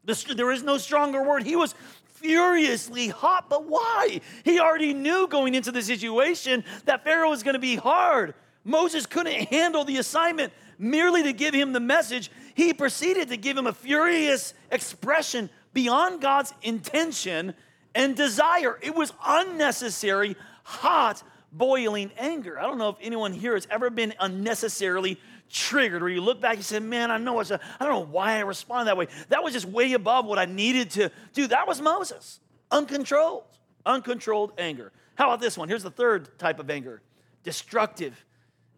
There 0.04 0.52
is 0.52 0.64
no 0.64 0.78
stronger 0.78 1.22
word. 1.24 1.44
He 1.44 1.56
was 1.56 1.76
furiously 2.14 3.10
hot, 3.10 3.50
but 3.50 3.66
why? 3.66 4.22
He 4.44 4.60
already 4.60 4.94
knew 4.94 5.28
going 5.28 5.54
into 5.54 5.72
the 5.72 5.82
situation 5.82 6.64
that 6.86 7.04
Pharaoh 7.04 7.30
was 7.30 7.44
going 7.44 7.56
to 7.56 7.60
be 7.60 7.76
hard. 7.76 8.36
Moses 8.64 9.06
couldn't 9.06 9.50
handle 9.50 9.84
the 9.84 9.98
assignment 9.98 10.54
merely 10.80 11.24
to 11.24 11.34
give 11.34 11.54
him 11.54 11.74
the 11.74 11.80
message. 11.80 12.32
He 12.56 12.74
proceeded 12.74 13.28
to 13.30 13.38
give 13.38 13.58
him 13.58 13.68
a 13.68 13.74
furious 13.74 14.54
expression 14.72 15.50
beyond 15.76 16.22
God's 16.22 16.56
intention 16.64 17.54
and 17.94 18.16
desire. 18.16 18.80
It 18.82 18.96
was 18.96 19.14
unnecessary, 19.24 20.36
hot, 20.64 21.22
boiling 21.52 22.12
anger. 22.18 22.60
I 22.60 22.64
don't 22.64 22.80
know 22.80 22.90
if 22.90 22.96
anyone 23.00 23.32
here 23.32 23.54
has 23.54 23.68
ever 23.70 23.92
been 23.92 24.16
unnecessarily 24.20 25.20
triggered 25.50 26.02
where 26.02 26.12
you 26.12 26.22
look 26.22 26.42
back 26.42 26.56
and 26.56 26.66
say, 26.66 26.80
Man, 26.80 27.12
I 27.12 27.18
know 27.18 27.40
it's 27.40 27.52
a, 27.52 27.60
I 27.80 27.86
don't 27.86 27.94
know 27.94 28.12
why 28.12 28.38
I 28.38 28.40
responded 28.40 28.88
that 28.88 28.98
way. 28.98 29.08
That 29.30 29.44
was 29.44 29.54
just 29.54 29.66
way 29.66 29.94
above 29.94 30.26
what 30.26 30.40
I 30.40 30.46
needed 30.46 30.90
to 30.92 31.12
do. 31.34 31.48
That 31.48 31.68
was 31.68 31.80
Moses. 31.80 32.40
Uncontrolled, 32.72 33.44
uncontrolled 33.86 34.54
anger. 34.58 34.92
How 35.14 35.28
about 35.28 35.40
this 35.40 35.58
one? 35.58 35.70
Here's 35.70 35.84
the 35.84 35.92
third 35.92 36.38
type 36.40 36.60
of 36.60 36.70
anger 36.70 37.02
destructive 37.44 38.26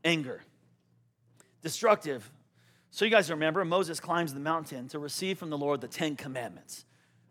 anger. 0.03 0.41
Destructive 1.63 2.29
So 2.91 3.05
you 3.05 3.11
guys 3.11 3.29
remember 3.31 3.63
Moses 3.65 3.99
climbs 3.99 4.33
the 4.33 4.39
mountain 4.39 4.87
to 4.89 4.99
receive 4.99 5.37
from 5.37 5.49
the 5.49 5.57
Lord 5.57 5.81
the 5.81 5.87
10 5.87 6.15
commandments, 6.15 6.85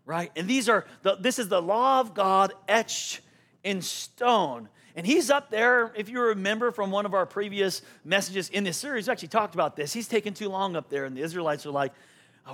right? 0.07 0.33
And 0.37 0.49
these 0.49 0.69
are 0.69 0.87
the, 1.03 1.17
this 1.17 1.39
is 1.39 1.49
the 1.49 1.61
law 1.61 2.01
of 2.01 2.15
God 2.15 2.55
etched 2.69 3.21
in 3.63 3.83
stone. 3.83 4.69
And 4.95 5.07
he's 5.07 5.29
up 5.29 5.51
there, 5.51 5.93
if 5.95 6.09
you 6.09 6.23
remember 6.23 6.71
from 6.71 6.91
one 6.91 7.05
of 7.05 7.13
our 7.13 7.27
previous 7.27 7.83
messages 8.03 8.49
in 8.49 8.65
this 8.65 8.79
series, 8.79 9.09
we 9.09 9.13
actually 9.13 9.29
talked 9.29 9.55
about 9.55 9.77
this. 9.77 9.93
He's 9.93 10.09
taken 10.09 10.33
too 10.33 10.49
long 10.49 10.75
up 10.75 10.89
there, 10.89 11.05
and 11.05 11.15
the 11.15 11.21
Israelites 11.21 11.67
are 11.67 11.71
like, 11.71 11.93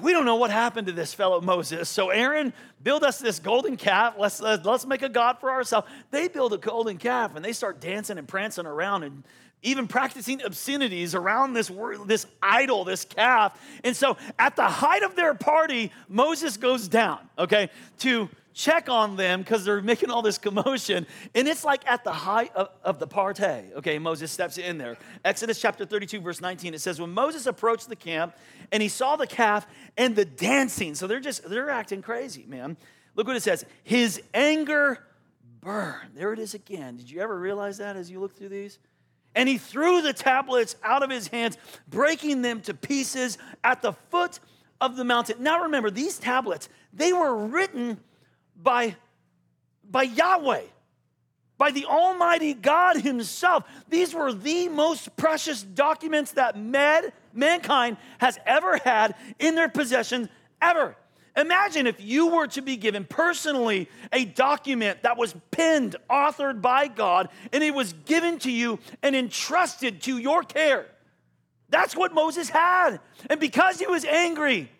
we 0.00 0.12
don't 0.12 0.24
know 0.24 0.36
what 0.36 0.50
happened 0.50 0.86
to 0.86 0.92
this 0.92 1.12
fellow 1.12 1.40
Moses. 1.40 1.88
So 1.88 2.08
Aaron, 2.08 2.54
build 2.82 3.04
us 3.04 3.18
this 3.18 3.38
golden 3.38 3.76
calf. 3.76 4.14
Let's, 4.18 4.40
let's 4.40 4.86
make 4.86 5.02
a 5.02 5.08
God 5.08 5.38
for 5.38 5.50
ourselves. 5.50 5.86
They 6.10 6.28
build 6.28 6.54
a 6.54 6.58
golden 6.58 6.96
calf 6.96 7.36
and 7.36 7.44
they 7.44 7.52
start 7.52 7.78
dancing 7.78 8.16
and 8.16 8.26
prancing 8.26 8.64
around 8.64 9.02
and 9.02 9.22
even 9.62 9.86
practicing 9.86 10.42
obscenities 10.42 11.14
around 11.14 11.52
this, 11.52 11.70
this 12.06 12.26
idol, 12.42 12.84
this 12.84 13.04
calf. 13.04 13.60
And 13.84 13.96
so 13.96 14.16
at 14.38 14.56
the 14.56 14.64
height 14.64 15.02
of 15.02 15.14
their 15.14 15.34
party, 15.34 15.92
Moses 16.08 16.56
goes 16.56 16.88
down, 16.88 17.18
okay, 17.38 17.70
to 18.00 18.28
check 18.54 18.88
on 18.88 19.16
them 19.16 19.40
because 19.40 19.64
they're 19.64 19.80
making 19.80 20.10
all 20.10 20.22
this 20.22 20.38
commotion. 20.38 21.06
And 21.34 21.48
it's 21.48 21.64
like 21.64 21.88
at 21.90 22.04
the 22.04 22.12
height 22.12 22.52
of, 22.54 22.68
of, 22.82 22.98
the 22.98 23.06
party. 23.06 23.42
Okay, 23.76 23.98
Moses 23.98 24.30
steps 24.30 24.58
in 24.58 24.78
there. 24.78 24.98
Exodus 25.24 25.60
chapter 25.60 25.84
32, 25.84 26.20
verse 26.20 26.40
19, 26.40 26.74
it 26.74 26.80
says, 26.80 27.00
When 27.00 27.10
Moses 27.10 27.46
approached 27.46 27.88
the 27.88 27.96
camp 27.96 28.34
and 28.70 28.82
he 28.82 28.88
saw 28.88 29.16
the 29.16 29.26
calf 29.26 29.66
and 29.96 30.14
the 30.14 30.24
dancing, 30.24 30.94
so 30.94 31.06
they're 31.06 31.20
just, 31.20 31.48
they're 31.48 31.70
acting 31.70 32.02
crazy, 32.02 32.44
man. 32.46 32.76
Look 33.14 33.26
what 33.26 33.36
it 33.36 33.42
says. 33.42 33.64
His 33.84 34.22
anger 34.34 34.98
burned. 35.60 36.10
There 36.14 36.32
it 36.32 36.38
is 36.38 36.54
again. 36.54 36.96
Did 36.96 37.10
you 37.10 37.20
ever 37.20 37.38
realize 37.38 37.78
that 37.78 37.96
as 37.96 38.10
you 38.10 38.20
look 38.20 38.36
through 38.36 38.48
these? 38.48 38.78
And 39.34 39.48
he 39.48 39.58
threw 39.58 40.02
the 40.02 40.12
tablets 40.12 40.76
out 40.82 41.02
of 41.02 41.10
his 41.10 41.28
hands, 41.28 41.56
breaking 41.88 42.42
them 42.42 42.60
to 42.62 42.74
pieces 42.74 43.38
at 43.64 43.82
the 43.82 43.92
foot 44.10 44.40
of 44.80 44.96
the 44.96 45.04
mountain. 45.04 45.42
Now 45.42 45.62
remember, 45.62 45.90
these 45.90 46.18
tablets, 46.18 46.68
they 46.92 47.12
were 47.12 47.46
written 47.46 47.98
by, 48.60 48.96
by 49.88 50.02
Yahweh, 50.02 50.64
by 51.56 51.70
the 51.70 51.86
Almighty 51.86 52.54
God 52.54 52.96
Himself. 52.96 53.64
These 53.88 54.12
were 54.14 54.32
the 54.32 54.68
most 54.68 55.16
precious 55.16 55.62
documents 55.62 56.32
that 56.32 56.58
man, 56.58 57.12
mankind 57.32 57.96
has 58.18 58.38
ever 58.44 58.78
had 58.78 59.14
in 59.38 59.54
their 59.54 59.68
possession, 59.68 60.28
ever. 60.60 60.96
Imagine 61.36 61.86
if 61.86 62.00
you 62.00 62.28
were 62.28 62.46
to 62.48 62.60
be 62.60 62.76
given 62.76 63.04
personally 63.04 63.88
a 64.12 64.24
document 64.24 65.02
that 65.02 65.16
was 65.16 65.34
penned, 65.50 65.96
authored 66.10 66.60
by 66.60 66.88
God, 66.88 67.30
and 67.52 67.64
it 67.64 67.74
was 67.74 67.94
given 68.04 68.38
to 68.40 68.50
you 68.50 68.78
and 69.02 69.16
entrusted 69.16 70.02
to 70.02 70.18
your 70.18 70.42
care. 70.42 70.86
That's 71.70 71.96
what 71.96 72.12
Moses 72.12 72.50
had. 72.50 72.98
And 73.30 73.40
because 73.40 73.78
he 73.78 73.86
was 73.86 74.04
angry, 74.04 74.70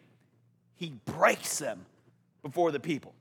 he 0.74 0.92
breaks 1.06 1.58
them 1.58 1.86
before 2.42 2.70
the 2.70 2.80
people. 2.80 3.14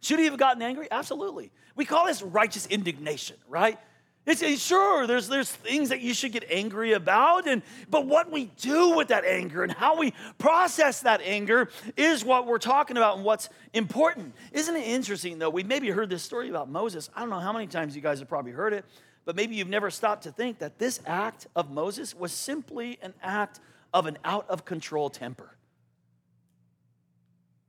Should 0.00 0.18
he 0.18 0.24
have 0.24 0.38
gotten 0.38 0.62
angry? 0.62 0.88
Absolutely. 0.90 1.52
We 1.76 1.84
call 1.84 2.06
this 2.06 2.22
righteous 2.22 2.66
indignation, 2.66 3.36
right? 3.46 3.78
It's, 4.24 4.62
sure 4.62 5.08
there's 5.08 5.26
there's 5.26 5.50
things 5.50 5.88
that 5.88 6.00
you 6.00 6.14
should 6.14 6.30
get 6.30 6.44
angry 6.48 6.92
about, 6.92 7.48
and 7.48 7.60
but 7.90 8.06
what 8.06 8.30
we 8.30 8.44
do 8.60 8.96
with 8.96 9.08
that 9.08 9.24
anger 9.24 9.64
and 9.64 9.72
how 9.72 9.98
we 9.98 10.14
process 10.38 11.00
that 11.00 11.20
anger 11.24 11.68
is 11.96 12.24
what 12.24 12.46
we're 12.46 12.58
talking 12.58 12.96
about 12.96 13.16
and 13.16 13.24
what's 13.24 13.48
important. 13.72 14.34
Isn't 14.52 14.76
it 14.76 14.86
interesting 14.86 15.40
though? 15.40 15.50
We've 15.50 15.66
maybe 15.66 15.90
heard 15.90 16.08
this 16.08 16.22
story 16.22 16.50
about 16.50 16.70
Moses. 16.70 17.10
I 17.16 17.20
don't 17.20 17.30
know 17.30 17.40
how 17.40 17.52
many 17.52 17.66
times 17.66 17.96
you 17.96 18.02
guys 18.02 18.20
have 18.20 18.28
probably 18.28 18.52
heard 18.52 18.72
it, 18.72 18.84
but 19.24 19.34
maybe 19.34 19.56
you've 19.56 19.68
never 19.68 19.90
stopped 19.90 20.22
to 20.22 20.30
think 20.30 20.60
that 20.60 20.78
this 20.78 21.00
act 21.04 21.48
of 21.56 21.72
Moses 21.72 22.14
was 22.14 22.30
simply 22.30 22.98
an 23.02 23.14
act 23.24 23.58
of 23.92 24.06
an 24.06 24.18
out 24.24 24.48
of 24.48 24.64
control 24.64 25.10
temper. 25.10 25.56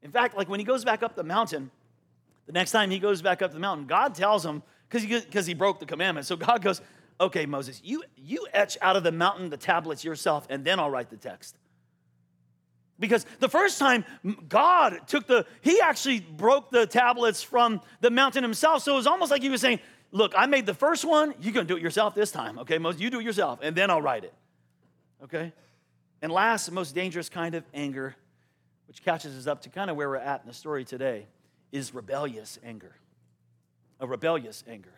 In 0.03 0.11
fact, 0.11 0.37
like 0.37 0.49
when 0.49 0.59
he 0.59 0.65
goes 0.65 0.85
back 0.85 1.01
up 1.01 1.15
the 1.15 1.23
mountain, 1.23 1.71
the 2.45 2.51
next 2.51 2.71
time 2.71 2.91
he 2.91 2.99
goes 2.99 3.23
back 3.23 3.41
up 3.41 3.53
the 3.53 3.59
mountain, 3.59 3.87
God 3.87 4.13
tells 4.13 4.45
him, 4.45 4.61
because 5.01 5.45
he, 5.45 5.53
broke 5.53 5.79
the 5.79 5.85
commandment. 5.85 6.27
So 6.27 6.35
God 6.35 6.61
goes, 6.61 6.81
okay, 7.19 7.45
Moses, 7.45 7.81
you, 7.83 8.03
you 8.15 8.47
etch 8.53 8.77
out 8.81 8.95
of 8.95 9.03
the 9.03 9.11
mountain 9.11 9.49
the 9.49 9.57
tablets 9.57 10.03
yourself, 10.03 10.45
and 10.49 10.63
then 10.63 10.79
I'll 10.79 10.89
write 10.89 11.09
the 11.09 11.17
text. 11.17 11.57
Because 12.99 13.25
the 13.39 13.49
first 13.49 13.79
time 13.79 14.05
God 14.47 15.07
took 15.07 15.27
the, 15.27 15.45
he 15.61 15.81
actually 15.81 16.19
broke 16.19 16.69
the 16.69 16.85
tablets 16.85 17.41
from 17.41 17.81
the 18.01 18.11
mountain 18.11 18.43
himself. 18.43 18.83
So 18.83 18.93
it 18.93 18.95
was 18.95 19.07
almost 19.07 19.31
like 19.31 19.41
he 19.41 19.49
was 19.49 19.61
saying, 19.61 19.79
Look, 20.11 20.33
I 20.37 20.45
made 20.45 20.67
the 20.67 20.75
first 20.75 21.03
one, 21.05 21.33
you're 21.41 21.53
gonna 21.53 21.65
do 21.65 21.75
it 21.75 21.81
yourself 21.81 22.13
this 22.13 22.31
time, 22.31 22.59
okay? 22.59 22.77
Moses, 22.77 23.01
you 23.01 23.09
do 23.09 23.19
it 23.19 23.25
yourself, 23.25 23.57
and 23.63 23.75
then 23.75 23.89
I'll 23.89 24.01
write 24.01 24.23
it. 24.23 24.33
Okay? 25.23 25.51
And 26.21 26.31
last, 26.31 26.71
most 26.71 26.93
dangerous 26.93 27.29
kind 27.29 27.55
of 27.55 27.63
anger, 27.73 28.15
which 28.87 29.03
catches 29.03 29.35
us 29.35 29.47
up 29.47 29.63
to 29.63 29.69
kind 29.69 29.89
of 29.89 29.97
where 29.97 30.07
we're 30.07 30.17
at 30.17 30.41
in 30.41 30.47
the 30.47 30.53
story 30.53 30.85
today, 30.85 31.25
is 31.71 31.95
rebellious 31.95 32.59
anger. 32.63 32.95
A 34.03 34.05
rebellious 34.05 34.65
anger. 34.67 34.91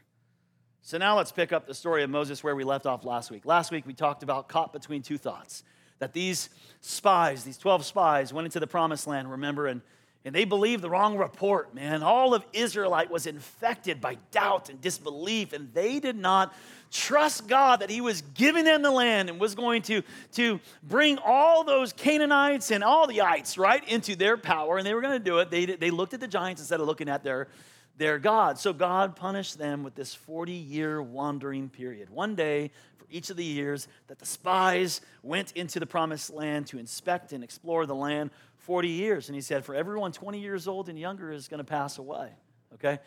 So 0.81 0.97
now 0.97 1.15
let's 1.15 1.31
pick 1.31 1.53
up 1.53 1.67
the 1.67 1.75
story 1.75 2.01
of 2.01 2.09
Moses 2.09 2.43
where 2.43 2.55
we 2.55 2.63
left 2.63 2.87
off 2.87 3.05
last 3.05 3.29
week. 3.29 3.45
Last 3.45 3.71
week 3.71 3.85
we 3.85 3.93
talked 3.93 4.23
about 4.23 4.47
caught 4.47 4.73
between 4.73 5.03
two 5.03 5.19
thoughts. 5.19 5.63
That 5.99 6.11
these 6.11 6.49
spies, 6.81 7.43
these 7.43 7.59
12 7.59 7.85
spies, 7.85 8.33
went 8.33 8.47
into 8.47 8.59
the 8.59 8.65
promised 8.65 9.05
land, 9.05 9.29
remember, 9.29 9.67
and, 9.67 9.83
and 10.25 10.33
they 10.33 10.43
believed 10.43 10.81
the 10.81 10.89
wrong 10.89 11.19
report, 11.19 11.75
man. 11.75 12.01
All 12.01 12.33
of 12.33 12.43
Israelite 12.51 13.11
was 13.11 13.27
infected 13.27 14.01
by 14.01 14.17
doubt 14.31 14.69
and 14.69 14.81
disbelief, 14.81 15.53
and 15.53 15.71
they 15.71 15.99
did 15.99 16.15
not 16.15 16.51
trust 16.91 17.47
God 17.47 17.81
that 17.81 17.91
He 17.91 18.01
was 18.01 18.23
giving 18.33 18.63
them 18.63 18.81
the 18.81 18.89
land 18.89 19.29
and 19.29 19.39
was 19.39 19.53
going 19.53 19.83
to, 19.83 20.01
to 20.31 20.59
bring 20.81 21.19
all 21.23 21.63
those 21.63 21.93
Canaanites 21.93 22.71
and 22.71 22.83
all 22.83 23.05
the 23.05 23.21
ites, 23.21 23.55
right, 23.55 23.87
into 23.87 24.15
their 24.15 24.35
power. 24.35 24.77
And 24.77 24.87
they 24.87 24.95
were 24.95 25.01
going 25.01 25.19
to 25.19 25.23
do 25.23 25.37
it. 25.37 25.51
They, 25.51 25.65
they 25.67 25.91
looked 25.91 26.15
at 26.15 26.21
the 26.21 26.27
giants 26.27 26.59
instead 26.59 26.79
of 26.79 26.87
looking 26.87 27.07
at 27.07 27.23
their, 27.23 27.49
their 27.97 28.19
God. 28.19 28.59
So 28.59 28.73
God 28.73 29.15
punished 29.15 29.57
them 29.57 29.83
with 29.83 29.95
this 29.95 30.13
40 30.13 30.51
year 30.51 31.01
wandering 31.01 31.69
period. 31.69 32.09
One 32.09 32.35
day 32.35 32.71
for 32.97 33.05
each 33.09 33.29
of 33.29 33.37
the 33.37 33.43
years 33.43 33.87
that 34.07 34.19
the 34.19 34.25
spies 34.25 35.01
went 35.23 35.51
into 35.53 35.79
the 35.79 35.85
promised 35.85 36.31
land 36.31 36.67
to 36.67 36.79
inspect 36.79 37.31
and 37.31 37.43
explore 37.43 37.85
the 37.85 37.95
land 37.95 38.31
40 38.57 38.89
years. 38.89 39.29
And 39.29 39.35
He 39.35 39.41
said, 39.41 39.63
For 39.63 39.75
everyone 39.75 40.11
20 40.11 40.39
years 40.39 40.67
old 40.67 40.89
and 40.89 40.99
younger 40.99 41.31
is 41.31 41.47
going 41.47 41.59
to 41.59 41.63
pass 41.63 41.97
away. 41.97 42.29
Okay? 42.73 42.99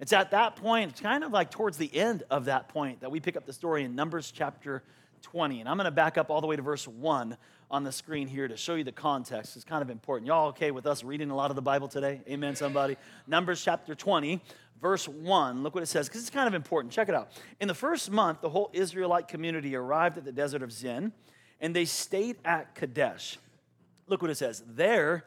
It's 0.00 0.12
at 0.12 0.32
that 0.32 0.56
point, 0.56 0.90
it's 0.90 1.00
kind 1.00 1.22
of 1.22 1.32
like 1.32 1.50
towards 1.50 1.78
the 1.78 1.94
end 1.94 2.24
of 2.30 2.46
that 2.46 2.68
point, 2.68 3.00
that 3.00 3.10
we 3.10 3.20
pick 3.20 3.36
up 3.36 3.46
the 3.46 3.52
story 3.52 3.84
in 3.84 3.94
Numbers 3.94 4.30
chapter 4.30 4.82
20. 5.22 5.60
And 5.60 5.68
I'm 5.68 5.76
going 5.76 5.86
to 5.86 5.92
back 5.92 6.18
up 6.18 6.30
all 6.30 6.40
the 6.40 6.46
way 6.46 6.56
to 6.56 6.62
verse 6.62 6.86
1 6.86 7.36
on 7.74 7.82
the 7.82 7.90
screen 7.90 8.28
here 8.28 8.46
to 8.46 8.56
show 8.56 8.76
you 8.76 8.84
the 8.84 8.92
context. 8.92 9.56
It's 9.56 9.64
kind 9.64 9.82
of 9.82 9.90
important. 9.90 10.28
Y'all 10.28 10.46
okay 10.50 10.70
with 10.70 10.86
us 10.86 11.02
reading 11.02 11.30
a 11.30 11.34
lot 11.34 11.50
of 11.50 11.56
the 11.56 11.62
Bible 11.62 11.88
today? 11.88 12.20
Amen, 12.28 12.54
somebody? 12.54 12.96
Numbers 13.26 13.64
chapter 13.64 13.96
20, 13.96 14.40
verse 14.80 15.08
1. 15.08 15.64
Look 15.64 15.74
what 15.74 15.82
it 15.82 15.86
says, 15.86 16.06
because 16.06 16.20
it's 16.20 16.30
kind 16.30 16.46
of 16.46 16.54
important. 16.54 16.92
Check 16.92 17.08
it 17.08 17.16
out. 17.16 17.32
In 17.58 17.66
the 17.66 17.74
first 17.74 18.12
month, 18.12 18.42
the 18.42 18.48
whole 18.48 18.70
Israelite 18.72 19.26
community 19.26 19.74
arrived 19.74 20.16
at 20.16 20.24
the 20.24 20.30
desert 20.30 20.62
of 20.62 20.70
Zin, 20.70 21.12
and 21.60 21.74
they 21.74 21.84
stayed 21.84 22.36
at 22.44 22.76
Kadesh. 22.76 23.38
Look 24.06 24.22
what 24.22 24.30
it 24.30 24.36
says. 24.36 24.62
There, 24.68 25.24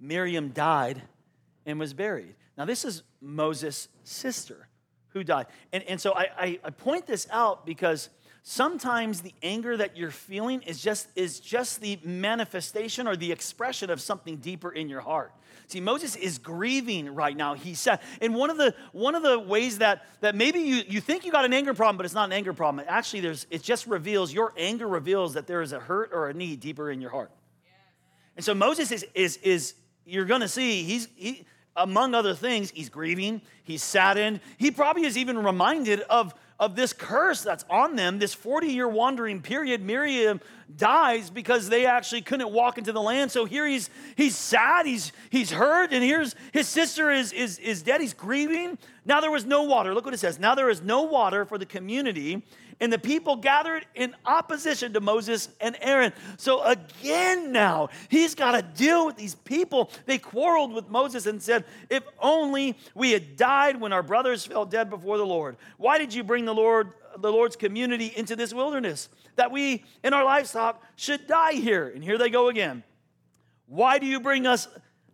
Miriam 0.00 0.52
died 0.52 1.02
and 1.66 1.78
was 1.78 1.92
buried. 1.92 2.34
Now, 2.56 2.64
this 2.64 2.86
is 2.86 3.02
Moses' 3.20 3.88
sister 4.04 4.68
who 5.10 5.22
died. 5.22 5.48
And, 5.70 5.82
and 5.82 6.00
so 6.00 6.14
I, 6.14 6.28
I, 6.38 6.60
I 6.64 6.70
point 6.70 7.06
this 7.06 7.28
out 7.30 7.66
because 7.66 8.08
sometimes 8.42 9.20
the 9.20 9.34
anger 9.42 9.76
that 9.76 9.96
you're 9.96 10.10
feeling 10.10 10.62
is 10.62 10.80
just, 10.82 11.08
is 11.14 11.40
just 11.40 11.80
the 11.80 11.98
manifestation 12.04 13.06
or 13.06 13.16
the 13.16 13.32
expression 13.32 13.90
of 13.90 14.00
something 14.00 14.36
deeper 14.36 14.70
in 14.70 14.88
your 14.88 15.00
heart. 15.00 15.32
See, 15.66 15.80
Moses 15.80 16.16
is 16.16 16.38
grieving 16.38 17.14
right 17.14 17.36
now. 17.36 17.54
He 17.54 17.74
said, 17.74 18.00
and 18.20 18.34
one 18.34 18.50
of 18.50 18.56
the 18.56 18.74
one 18.90 19.14
of 19.14 19.22
the 19.22 19.38
ways 19.38 19.78
that 19.78 20.04
that 20.20 20.34
maybe 20.34 20.58
you, 20.58 20.82
you 20.88 21.00
think 21.00 21.24
you 21.24 21.30
got 21.30 21.44
an 21.44 21.52
anger 21.52 21.74
problem, 21.74 21.96
but 21.96 22.04
it's 22.04 22.14
not 22.14 22.24
an 22.24 22.32
anger 22.32 22.52
problem. 22.52 22.84
Actually, 22.88 23.20
there's 23.20 23.46
it 23.50 23.62
just 23.62 23.86
reveals 23.86 24.32
your 24.32 24.52
anger 24.56 24.88
reveals 24.88 25.34
that 25.34 25.46
there 25.46 25.62
is 25.62 25.72
a 25.72 25.78
hurt 25.78 26.10
or 26.12 26.28
a 26.28 26.34
need 26.34 26.58
deeper 26.58 26.90
in 26.90 27.00
your 27.00 27.10
heart. 27.10 27.30
And 28.34 28.44
so 28.44 28.52
Moses 28.52 28.90
is 28.90 29.06
is 29.14 29.36
is 29.36 29.74
you're 30.04 30.24
gonna 30.24 30.48
see 30.48 30.82
he's 30.82 31.06
he 31.14 31.46
among 31.76 32.14
other 32.14 32.34
things, 32.34 32.70
he's 32.70 32.88
grieving, 32.88 33.40
he's 33.62 33.82
saddened. 33.82 34.40
He 34.58 34.70
probably 34.70 35.04
is 35.04 35.16
even 35.16 35.38
reminded 35.38 36.00
of, 36.00 36.34
of 36.60 36.76
this 36.76 36.92
curse 36.92 37.40
that's 37.40 37.64
on 37.70 37.96
them, 37.96 38.18
this 38.18 38.34
40 38.34 38.68
year 38.68 38.86
wandering 38.86 39.40
period. 39.40 39.82
Miriam 39.82 40.40
dies 40.76 41.30
because 41.30 41.70
they 41.70 41.86
actually 41.86 42.20
couldn't 42.20 42.52
walk 42.52 42.76
into 42.76 42.92
the 42.92 43.00
land. 43.00 43.32
So 43.32 43.46
here 43.46 43.66
he's, 43.66 43.88
he's 44.14 44.36
sad, 44.36 44.84
he's, 44.84 45.10
he's 45.30 45.50
hurt, 45.50 45.92
and 45.92 46.04
here's 46.04 46.36
his 46.52 46.68
sister 46.68 47.10
is, 47.10 47.32
is, 47.32 47.58
is 47.58 47.82
dead. 47.82 48.02
He's 48.02 48.12
grieving. 48.12 48.76
Now 49.06 49.22
there 49.22 49.30
was 49.30 49.46
no 49.46 49.62
water. 49.62 49.94
Look 49.94 50.04
what 50.04 50.12
it 50.12 50.20
says. 50.20 50.38
Now 50.38 50.54
there 50.54 50.68
is 50.68 50.82
no 50.82 51.02
water 51.02 51.46
for 51.46 51.56
the 51.56 51.66
community 51.66 52.42
and 52.80 52.92
the 52.92 52.98
people 52.98 53.36
gathered 53.36 53.84
in 53.94 54.14
opposition 54.24 54.94
to 54.94 55.00
Moses 55.00 55.50
and 55.60 55.76
Aaron. 55.80 56.12
So 56.38 56.62
again, 56.62 57.52
now 57.52 57.90
he's 58.08 58.34
got 58.34 58.52
to 58.52 58.62
deal 58.62 59.06
with 59.06 59.16
these 59.16 59.34
people. 59.34 59.90
They 60.06 60.18
quarreled 60.18 60.72
with 60.72 60.88
Moses 60.88 61.26
and 61.26 61.42
said, 61.42 61.64
If 61.90 62.02
only 62.18 62.78
we 62.94 63.10
had 63.10 63.36
died 63.36 63.80
when 63.80 63.92
our 63.92 64.02
brothers 64.02 64.46
fell 64.46 64.64
dead 64.64 64.88
before 64.88 65.18
the 65.18 65.26
Lord. 65.26 65.56
Why 65.76 65.98
did 65.98 66.14
you 66.14 66.24
bring 66.24 66.46
the 66.46 66.54
Lord? 66.54 66.92
The 67.18 67.30
Lord's 67.30 67.56
community 67.56 68.12
into 68.16 68.36
this 68.36 68.54
wilderness. 68.54 69.08
that 69.36 69.50
we 69.50 69.84
in 70.02 70.12
our 70.12 70.24
livestock 70.24 70.82
should 70.96 71.26
die 71.26 71.54
here. 71.54 71.88
And 71.88 72.02
here 72.04 72.18
they 72.18 72.30
go 72.30 72.48
again. 72.48 72.82
Why 73.66 73.98
do 73.98 74.06
you 74.06 74.20
bring 74.20 74.46
us 74.46 74.68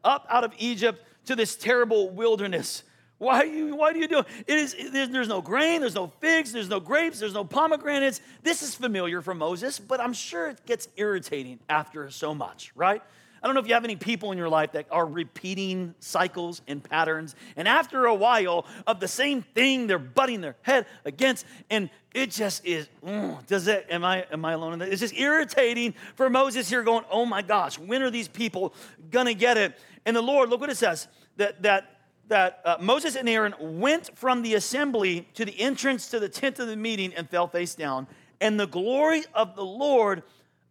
up 0.05 0.27
out 0.31 0.45
of 0.45 0.53
Egypt 0.59 1.05
to 1.27 1.37
this 1.37 1.57
terrible 1.57 2.11
wilderness? 2.11 2.83
Why, 3.19 3.45
you, 3.45 3.75
why 3.77 3.93
do 3.95 3.99
you 3.99 4.09
do 4.09 4.19
it? 4.19 4.27
it 4.47 4.59
is, 4.59 4.77
there's, 4.93 5.09
there's 5.09 5.29
no 5.29 5.41
grain, 5.41 5.81
there's 5.81 5.95
no 5.95 6.09
figs, 6.21 6.53
there's 6.53 6.69
no 6.69 6.81
grapes, 6.81 7.19
there's 7.19 7.33
no 7.33 7.45
pomegranates. 7.45 8.21
This 8.43 8.63
is 8.63 8.75
familiar 8.75 9.23
for 9.23 9.35
Moses, 9.35 9.79
but 9.79 10.01
I'm 10.01 10.13
sure 10.13 10.49
it 10.49 10.67
gets 10.67 10.89
irritating 10.97 11.59
after 11.69 12.11
so 12.11 12.35
much, 12.35 12.73
right? 12.75 13.03
I 13.43 13.47
don't 13.47 13.55
know 13.55 13.61
if 13.61 13.69
you 13.69 13.75
have 13.75 13.85
any 13.85 13.97
people 13.97 14.33
in 14.33 14.39
your 14.39 14.49
life 14.49 14.73
that 14.73 14.87
are 14.91 15.07
repeating 15.07 15.95
cycles 16.01 16.63
and 16.67 16.83
patterns, 16.83 17.35
and 17.57 17.69
after 17.69 18.07
a 18.07 18.15
while 18.15 18.67
of 18.87 18.99
the 18.99 19.09
same 19.09 19.43
thing, 19.43 19.87
they're 19.87 19.99
butting 19.99 20.41
their 20.41 20.57
head 20.63 20.87
against, 21.05 21.47
and 21.71 21.89
it 22.13 22.31
just 22.33 22.67
is. 22.67 22.89
Mm, 23.05 23.47
does 23.47 23.69
it? 23.69 23.87
Am 23.89 24.05
I 24.05 24.27
am 24.33 24.45
I 24.45 24.53
alone 24.53 24.73
in 24.73 24.79
that? 24.81 24.89
It's 24.89 25.01
just 25.01 25.15
irritating 25.15 25.95
for 26.17 26.29
Moses 26.29 26.69
here, 26.69 26.83
going, 26.83 27.05
"Oh 27.11 27.25
my 27.25 27.43
gosh, 27.43 27.79
when 27.79 28.03
are 28.03 28.11
these 28.11 28.27
people 28.27 28.75
gonna 29.11 29.35
get 29.35 29.57
it?" 29.57 29.79
And 30.05 30.17
the 30.17 30.23
Lord, 30.23 30.49
look 30.49 30.61
what 30.61 30.71
it 30.71 30.77
says 30.77 31.07
that 31.37 31.63
that 31.63 31.96
that 32.29 32.61
uh, 32.65 32.77
Moses 32.81 33.17
and 33.17 33.29
Aaron 33.29 33.55
went 33.61 34.17
from 34.17 34.43
the 34.43 34.55
assembly 34.55 35.29
to 35.35 35.45
the 35.45 35.59
entrance 35.61 36.09
to 36.11 36.21
the 36.21 36.29
tent 36.29 36.59
of 36.59 36.69
the 36.69 36.77
meeting 36.77 37.15
and 37.15 37.29
fell 37.29 37.47
face 37.47 37.75
down, 37.75 38.07
and 38.41 38.59
the 38.59 38.67
glory 38.67 39.25
of 39.35 39.55
the 39.57 39.65
Lord 39.65 40.23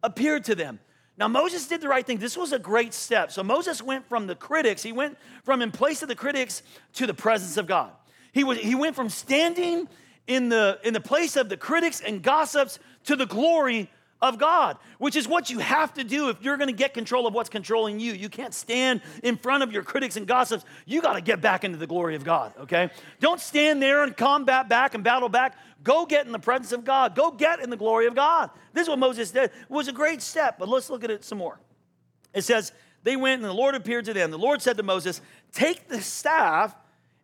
appeared 0.04 0.44
to 0.46 0.56
them. 0.56 0.80
Now, 1.18 1.30
Moses 1.30 1.68
did 1.68 1.80
the 1.80 1.88
right 1.88 2.06
thing. 2.06 2.18
This 2.18 2.36
was 2.36 2.52
a 2.52 2.60
great 2.60 2.94
step. 2.94 3.32
So, 3.32 3.42
Moses 3.42 3.82
went 3.82 4.08
from 4.10 4.28
the 4.28 4.36
critics, 4.36 4.84
he 4.84 4.92
went 4.92 5.18
from 5.44 5.62
in 5.62 5.72
place 5.72 6.02
of 6.02 6.10
the 6.10 6.16
critics 6.16 6.62
to 6.94 7.08
the 7.08 7.14
presence 7.14 7.58
of 7.58 7.68
God. 7.68 7.92
He, 8.34 8.44
was, 8.44 8.58
he 8.58 8.76
went 8.76 8.96
from 8.96 9.10
standing 9.10 9.88
in 10.28 10.50
the, 10.50 10.80
in 10.84 10.94
the 10.94 11.00
place 11.00 11.38
of 11.38 11.48
the 11.48 11.56
critics 11.56 12.02
and 12.02 12.22
gossips 12.22 12.80
to 13.06 13.16
the 13.16 13.26
glory 13.26 13.90
of 14.22 14.38
God, 14.38 14.78
which 14.98 15.16
is 15.16 15.28
what 15.28 15.50
you 15.50 15.60
have 15.60 15.94
to 15.96 16.04
do 16.04 16.30
if 16.30 16.42
you're 16.42 16.58
going 16.58 16.70
to 16.70 16.76
get 16.76 16.94
control 16.94 17.28
of 17.28 17.34
what's 17.34 17.50
controlling 17.50 18.00
you. 18.00 18.14
You 18.14 18.30
can't 18.30 18.54
stand 18.54 19.02
in 19.24 19.38
front 19.38 19.64
of 19.64 19.72
your 19.72 19.84
critics 19.84 20.16
and 20.16 20.26
gossips. 20.26 20.66
You 20.86 21.02
got 21.02 21.14
to 21.14 21.22
get 21.22 21.42
back 21.42 21.64
into 21.64 21.78
the 21.78 21.88
glory 21.88 22.16
of 22.16 22.24
God, 22.24 22.54
okay? 22.62 22.90
Don't 23.20 23.40
stand 23.40 23.82
there 23.82 24.04
and 24.04 24.16
combat 24.16 24.70
back 24.70 24.96
and 24.96 25.04
battle 25.04 25.30
back. 25.30 25.58
Go 25.84 26.06
get 26.06 26.26
in 26.26 26.32
the 26.32 26.40
presence 26.40 26.72
of 26.72 26.86
God. 26.86 27.16
Go 27.16 27.32
get 27.32 27.60
in 27.60 27.70
the 27.70 27.78
glory 27.78 28.08
of 28.08 28.16
God. 28.16 28.50
This 28.74 28.84
is 28.84 28.90
what 28.90 29.00
Moses 29.00 29.32
did. 29.32 29.46
It 29.46 29.70
was 29.70 29.88
a 29.88 29.94
great 29.94 30.22
step, 30.22 30.58
but 30.58 30.70
let's 30.70 30.90
look 30.90 31.04
at 31.04 31.12
it 31.12 31.24
some 31.24 31.38
more. 31.38 31.60
It 32.34 32.44
says, 32.44 32.72
They 33.04 33.16
went 33.16 33.42
and 33.42 33.50
the 33.50 33.54
Lord 33.54 33.76
appeared 33.76 34.06
to 34.06 34.14
them. 34.14 34.32
The 34.32 34.38
Lord 34.38 34.62
said 34.62 34.78
to 34.78 34.84
Moses, 34.84 35.22
Take 35.52 35.88
the 35.88 36.02
staff, 36.02 36.76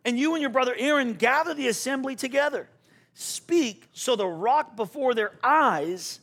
and 0.04 0.18
you 0.18 0.34
and 0.34 0.40
your 0.40 0.50
brother 0.50 0.74
Aaron 0.76 1.14
gather 1.14 1.54
the 1.54 1.68
assembly 1.68 2.16
together. 2.16 2.68
Speak 3.14 3.88
so 3.92 4.16
the 4.16 4.26
rock 4.26 4.76
before 4.76 5.14
their 5.14 5.32
eyes 5.42 6.20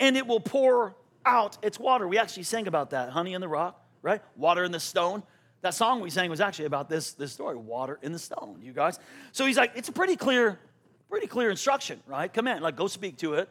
and 0.00 0.16
it 0.16 0.26
will 0.26 0.40
pour 0.40 0.96
out 1.24 1.58
its 1.62 1.78
water. 1.78 2.08
We 2.08 2.18
actually 2.18 2.44
sang 2.44 2.66
about 2.66 2.90
that, 2.90 3.10
honey 3.10 3.34
in 3.34 3.40
the 3.40 3.48
rock, 3.48 3.80
right? 4.02 4.22
Water 4.36 4.64
in 4.64 4.72
the 4.72 4.80
stone. 4.80 5.22
That 5.60 5.74
song 5.74 6.00
we 6.00 6.08
sang 6.08 6.30
was 6.30 6.40
actually 6.40 6.64
about 6.64 6.88
this, 6.88 7.12
this 7.12 7.32
story, 7.32 7.54
water 7.54 7.98
in 8.02 8.12
the 8.12 8.18
stone, 8.18 8.60
you 8.62 8.72
guys. 8.72 8.98
So 9.32 9.44
he's 9.44 9.58
like, 9.58 9.72
it's 9.76 9.90
a 9.90 9.92
pretty 9.92 10.16
clear, 10.16 10.58
pretty 11.10 11.26
clear 11.26 11.50
instruction, 11.50 12.00
right? 12.06 12.32
Come 12.32 12.48
in, 12.48 12.62
like 12.62 12.76
go 12.76 12.86
speak 12.86 13.18
to 13.18 13.34
it, 13.34 13.48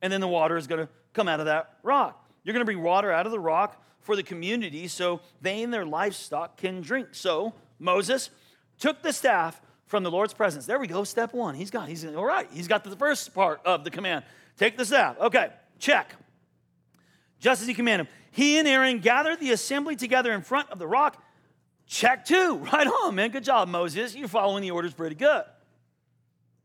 and 0.00 0.10
then 0.10 0.22
the 0.22 0.28
water 0.28 0.56
is 0.56 0.66
gonna 0.66 0.88
come 1.12 1.28
out 1.28 1.38
of 1.38 1.46
that 1.46 1.76
rock. 1.82 2.26
You're 2.42 2.54
gonna 2.54 2.64
bring 2.64 2.82
water 2.82 3.12
out 3.12 3.26
of 3.26 3.32
the 3.32 3.38
rock 3.38 3.80
for 4.00 4.16
the 4.16 4.22
community 4.22 4.88
so 4.88 5.20
they 5.42 5.62
and 5.62 5.72
their 5.72 5.84
livestock 5.84 6.56
can 6.56 6.80
drink. 6.80 7.08
So 7.12 7.52
Moses 7.78 8.30
took 8.78 9.02
the 9.02 9.12
staff 9.12 9.60
from 9.84 10.02
the 10.02 10.10
Lord's 10.10 10.32
presence. 10.32 10.64
There 10.64 10.78
we 10.78 10.86
go, 10.86 11.04
step 11.04 11.34
one. 11.34 11.54
He's 11.54 11.70
got, 11.70 11.88
he's 11.88 12.06
all 12.06 12.24
right. 12.24 12.48
He's 12.50 12.68
got 12.68 12.84
the 12.84 12.96
first 12.96 13.34
part 13.34 13.60
of 13.66 13.84
the 13.84 13.90
command. 13.90 14.24
Take 14.56 14.78
the 14.78 14.86
staff. 14.86 15.18
Okay. 15.20 15.50
Check. 15.80 16.14
Just 17.40 17.62
as 17.62 17.66
he 17.66 17.74
commanded 17.74 18.06
him. 18.06 18.12
He 18.30 18.58
and 18.58 18.68
Aaron 18.68 19.00
gathered 19.00 19.40
the 19.40 19.50
assembly 19.50 19.96
together 19.96 20.32
in 20.32 20.42
front 20.42 20.70
of 20.70 20.78
the 20.78 20.86
rock. 20.86 21.20
Check 21.86 22.24
two. 22.24 22.64
Right 22.72 22.86
on, 22.86 23.16
man. 23.16 23.30
Good 23.30 23.44
job, 23.44 23.68
Moses. 23.68 24.14
You're 24.14 24.28
following 24.28 24.62
the 24.62 24.70
orders 24.70 24.94
pretty 24.94 25.16
good. 25.16 25.42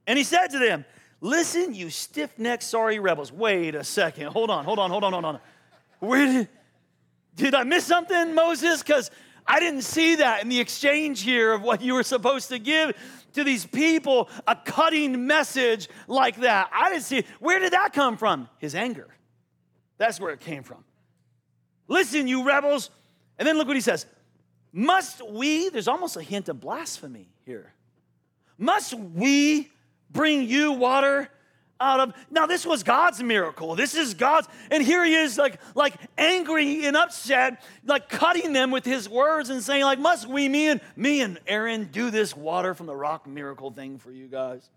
And 0.05 0.17
he 0.17 0.23
said 0.23 0.47
to 0.49 0.59
them, 0.59 0.85
Listen, 1.21 1.73
you 1.73 1.89
stiff 1.89 2.37
necked, 2.37 2.61
sorry 2.61 2.99
rebels. 2.99 3.31
Wait 3.31 3.73
a 3.73 3.83
second. 3.83 4.27
Hold 4.27 4.51
on, 4.51 4.63
hold 4.65 4.77
on, 4.77 4.91
hold 4.91 5.03
on, 5.03 5.13
hold 5.13 5.25
on. 5.25 5.39
Where 5.99 6.25
did, 6.25 6.49
did 7.35 7.55
I 7.55 7.63
miss 7.63 7.85
something, 7.85 8.35
Moses? 8.35 8.83
Because 8.83 9.09
I 9.47 9.59
didn't 9.59 9.83
see 9.83 10.15
that 10.15 10.41
in 10.41 10.49
the 10.49 10.59
exchange 10.59 11.21
here 11.21 11.53
of 11.53 11.61
what 11.61 11.81
you 11.81 11.93
were 11.93 12.03
supposed 12.03 12.49
to 12.49 12.59
give 12.59 12.95
to 13.33 13.43
these 13.43 13.65
people 13.65 14.29
a 14.47 14.55
cutting 14.55 15.27
message 15.27 15.87
like 16.07 16.37
that. 16.37 16.69
I 16.73 16.89
didn't 16.89 17.03
see 17.03 17.19
it. 17.19 17.25
Where 17.39 17.59
did 17.59 17.73
that 17.73 17.93
come 17.93 18.17
from? 18.17 18.49
His 18.57 18.73
anger. 18.73 19.07
That's 19.97 20.19
where 20.19 20.31
it 20.31 20.39
came 20.39 20.63
from. 20.63 20.83
Listen, 21.87 22.27
you 22.27 22.43
rebels. 22.43 22.89
And 23.37 23.47
then 23.47 23.57
look 23.57 23.67
what 23.67 23.75
he 23.75 23.81
says. 23.81 24.05
Must 24.71 25.29
we, 25.29 25.69
there's 25.69 25.87
almost 25.87 26.17
a 26.17 26.21
hint 26.21 26.49
of 26.49 26.59
blasphemy 26.59 27.29
here. 27.45 27.73
Must 28.57 28.93
we 28.93 29.71
bring 30.09 30.43
you 30.43 30.71
water 30.73 31.29
out 31.79 31.99
of 31.99 32.13
now 32.31 32.45
this 32.45 32.65
was 32.65 32.83
god's 32.83 33.21
miracle. 33.21 33.75
This 33.75 33.95
is 33.95 34.13
god's 34.13 34.47
and 34.71 34.81
here 34.81 35.03
he 35.03 35.13
is 35.13 35.37
like 35.37 35.59
like 35.75 35.95
angry 36.17 36.85
and 36.85 36.95
upset 36.95 37.61
like 37.85 38.07
cutting 38.07 38.53
them 38.53 38.71
with 38.71 38.85
his 38.85 39.09
words 39.09 39.49
and 39.49 39.61
saying 39.61 39.83
like 39.83 39.99
must 39.99 40.27
we 40.27 40.47
me 40.47 40.69
and 40.69 40.81
me 40.95 41.21
and 41.21 41.39
aaron 41.47 41.89
do 41.91 42.11
this 42.11 42.35
water 42.35 42.73
from 42.73 42.85
the 42.85 42.95
rock 42.95 43.27
miracle 43.27 43.71
thing 43.71 43.97
for 43.97 44.11
you 44.11 44.27
guys? 44.27 44.69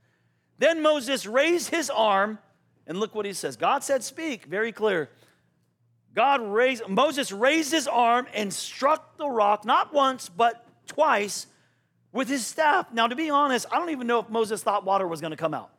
Then 0.59 0.83
moses 0.83 1.25
raised 1.25 1.71
his 1.71 1.89
arm 1.89 2.39
and 2.87 2.99
look 2.99 3.15
what 3.15 3.27
he 3.27 3.33
says. 3.33 3.57
God 3.57 3.85
said 3.85 4.03
speak. 4.03 4.47
Very 4.47 4.73
clear. 4.73 5.09
God 6.15 6.41
raised 6.41 6.89
moses 6.89 7.31
raised 7.31 7.71
his 7.71 7.87
arm 7.87 8.27
and 8.35 8.53
struck 8.53 9.17
the 9.19 9.29
rock 9.29 9.65
not 9.65 9.95
once 9.95 10.29
but 10.29 10.67
twice 10.89 11.47
with 12.11 12.29
his 12.29 12.45
staff. 12.45 12.93
Now 12.93 13.07
to 13.07 13.15
be 13.15 13.31
honest 13.31 13.67
i 13.71 13.79
don't 13.79 13.91
even 13.91 14.09
know 14.09 14.19
if 14.19 14.29
moses 14.29 14.65
thought 14.65 14.85
water 14.85 15.07
was 15.07 15.21
going 15.21 15.31
to 15.31 15.37
come 15.37 15.55
out 15.55 15.71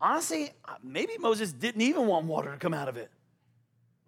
honestly, 0.00 0.50
uh, 0.64 0.74
maybe 0.82 1.18
Moses 1.18 1.52
didn't 1.52 1.82
even 1.82 2.06
want 2.06 2.26
water 2.26 2.50
to 2.50 2.56
come 2.56 2.74
out 2.74 2.88
of 2.88 2.96
it. 2.96 3.10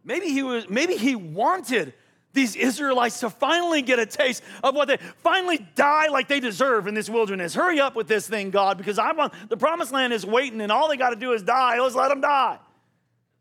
Maybe 0.05 0.29
he 0.29 0.43
was, 0.43 0.69
maybe 0.69 0.97
he 0.97 1.15
wanted 1.15 1.95
these 2.33 2.57
Israelites 2.57 3.21
to 3.21 3.31
finally 3.31 3.83
get 3.83 3.99
a 3.99 4.07
taste 4.07 4.43
of 4.65 4.75
what 4.75 4.89
they 4.89 4.97
finally 5.19 5.59
die 5.75 6.09
like 6.09 6.29
they 6.29 6.41
deserve 6.41 6.87
in 6.87 6.95
this 6.95 7.11
wilderness. 7.11 7.55
Hurry 7.55 7.79
up 7.79 7.95
with 7.95 8.09
this 8.09 8.27
thing, 8.27 8.51
God, 8.51 8.79
because 8.79 8.99
I 8.99 9.13
want 9.13 9.35
the 9.49 9.57
promised 9.57 9.93
land 9.93 10.13
is 10.13 10.25
waiting 10.25 10.61
and 10.61 10.73
all 10.73 10.89
they 10.89 10.97
got 10.97 11.11
to 11.11 11.17
do 11.17 11.33
is 11.33 11.43
die. 11.43 11.79
Let's 11.79 11.95
let 11.95 12.09
them 12.09 12.21
die. 12.21 12.59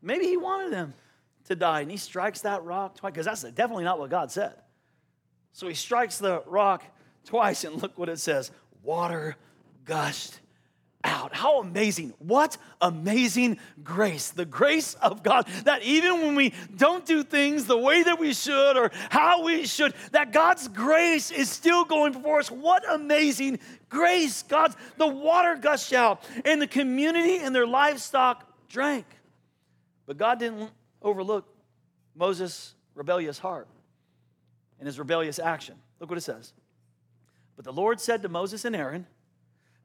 Maybe 0.02 0.26
he 0.26 0.36
wanted 0.36 0.72
them 0.72 0.94
to 1.44 1.56
die 1.56 1.80
and 1.80 1.90
he 1.90 1.96
strikes 1.96 2.42
that 2.42 2.64
rock 2.64 2.96
twice 2.96 3.12
because 3.12 3.26
that's 3.26 3.42
definitely 3.42 3.84
not 3.84 3.98
what 3.98 4.10
God 4.10 4.30
said. 4.30 4.54
So 5.52 5.68
he 5.68 5.74
strikes 5.74 6.18
the 6.18 6.42
rock 6.46 6.84
twice 7.24 7.64
and 7.64 7.80
look 7.80 7.98
what 7.98 8.08
it 8.08 8.18
says 8.18 8.50
water 8.82 9.36
gushed 9.84 10.40
out. 11.04 11.34
How 11.34 11.60
amazing. 11.60 12.14
What 12.18 12.56
amazing 12.80 13.58
grace. 13.82 14.30
The 14.30 14.44
grace 14.44 14.94
of 14.94 15.22
God 15.22 15.46
that 15.64 15.82
even 15.82 16.20
when 16.22 16.34
we 16.34 16.52
don't 16.76 17.04
do 17.04 17.22
things 17.22 17.66
the 17.66 17.78
way 17.78 18.02
that 18.02 18.18
we 18.18 18.32
should 18.34 18.76
or 18.76 18.90
how 19.10 19.44
we 19.44 19.66
should, 19.66 19.94
that 20.12 20.32
God's 20.32 20.68
grace 20.68 21.30
is 21.30 21.50
still 21.50 21.84
going 21.84 22.12
before 22.12 22.38
us. 22.38 22.50
What 22.50 22.84
amazing 22.90 23.58
grace. 23.88 24.42
God's, 24.42 24.76
the 24.96 25.06
water 25.06 25.56
gushed 25.56 25.92
out 25.92 26.24
and 26.44 26.60
the 26.60 26.66
community 26.66 27.38
and 27.38 27.54
their 27.54 27.66
livestock 27.66 28.46
drank. 28.68 29.06
But 30.06 30.18
God 30.18 30.38
didn't 30.38 30.70
overlook 31.00 31.46
Moses' 32.14 32.74
rebellious 32.94 33.38
heart 33.38 33.68
and 34.78 34.86
his 34.86 34.98
rebellious 34.98 35.38
action. 35.38 35.76
Look 36.00 36.10
what 36.10 36.18
it 36.18 36.22
says. 36.22 36.52
But 37.56 37.64
the 37.64 37.72
Lord 37.72 38.00
said 38.00 38.22
to 38.22 38.28
Moses 38.28 38.64
and 38.64 38.74
Aaron, 38.74 39.06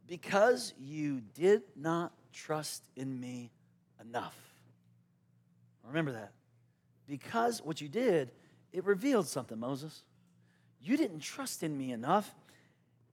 because 0.08 0.74
you 0.80 1.22
did 1.36 1.64
not 1.76 2.14
trust 2.32 2.84
in 2.96 3.20
me 3.20 3.52
enough. 4.02 4.36
Remember 5.86 6.14
that. 6.14 6.32
Because 7.08 7.62
what 7.62 7.80
you 7.82 7.88
did, 7.88 8.32
it 8.74 8.86
revealed 8.86 9.28
something, 9.28 9.60
Moses. 9.60 10.04
You 10.82 10.98
didn't 10.98 11.20
trust 11.20 11.64
in 11.64 11.78
me 11.78 11.92
enough, 11.92 12.34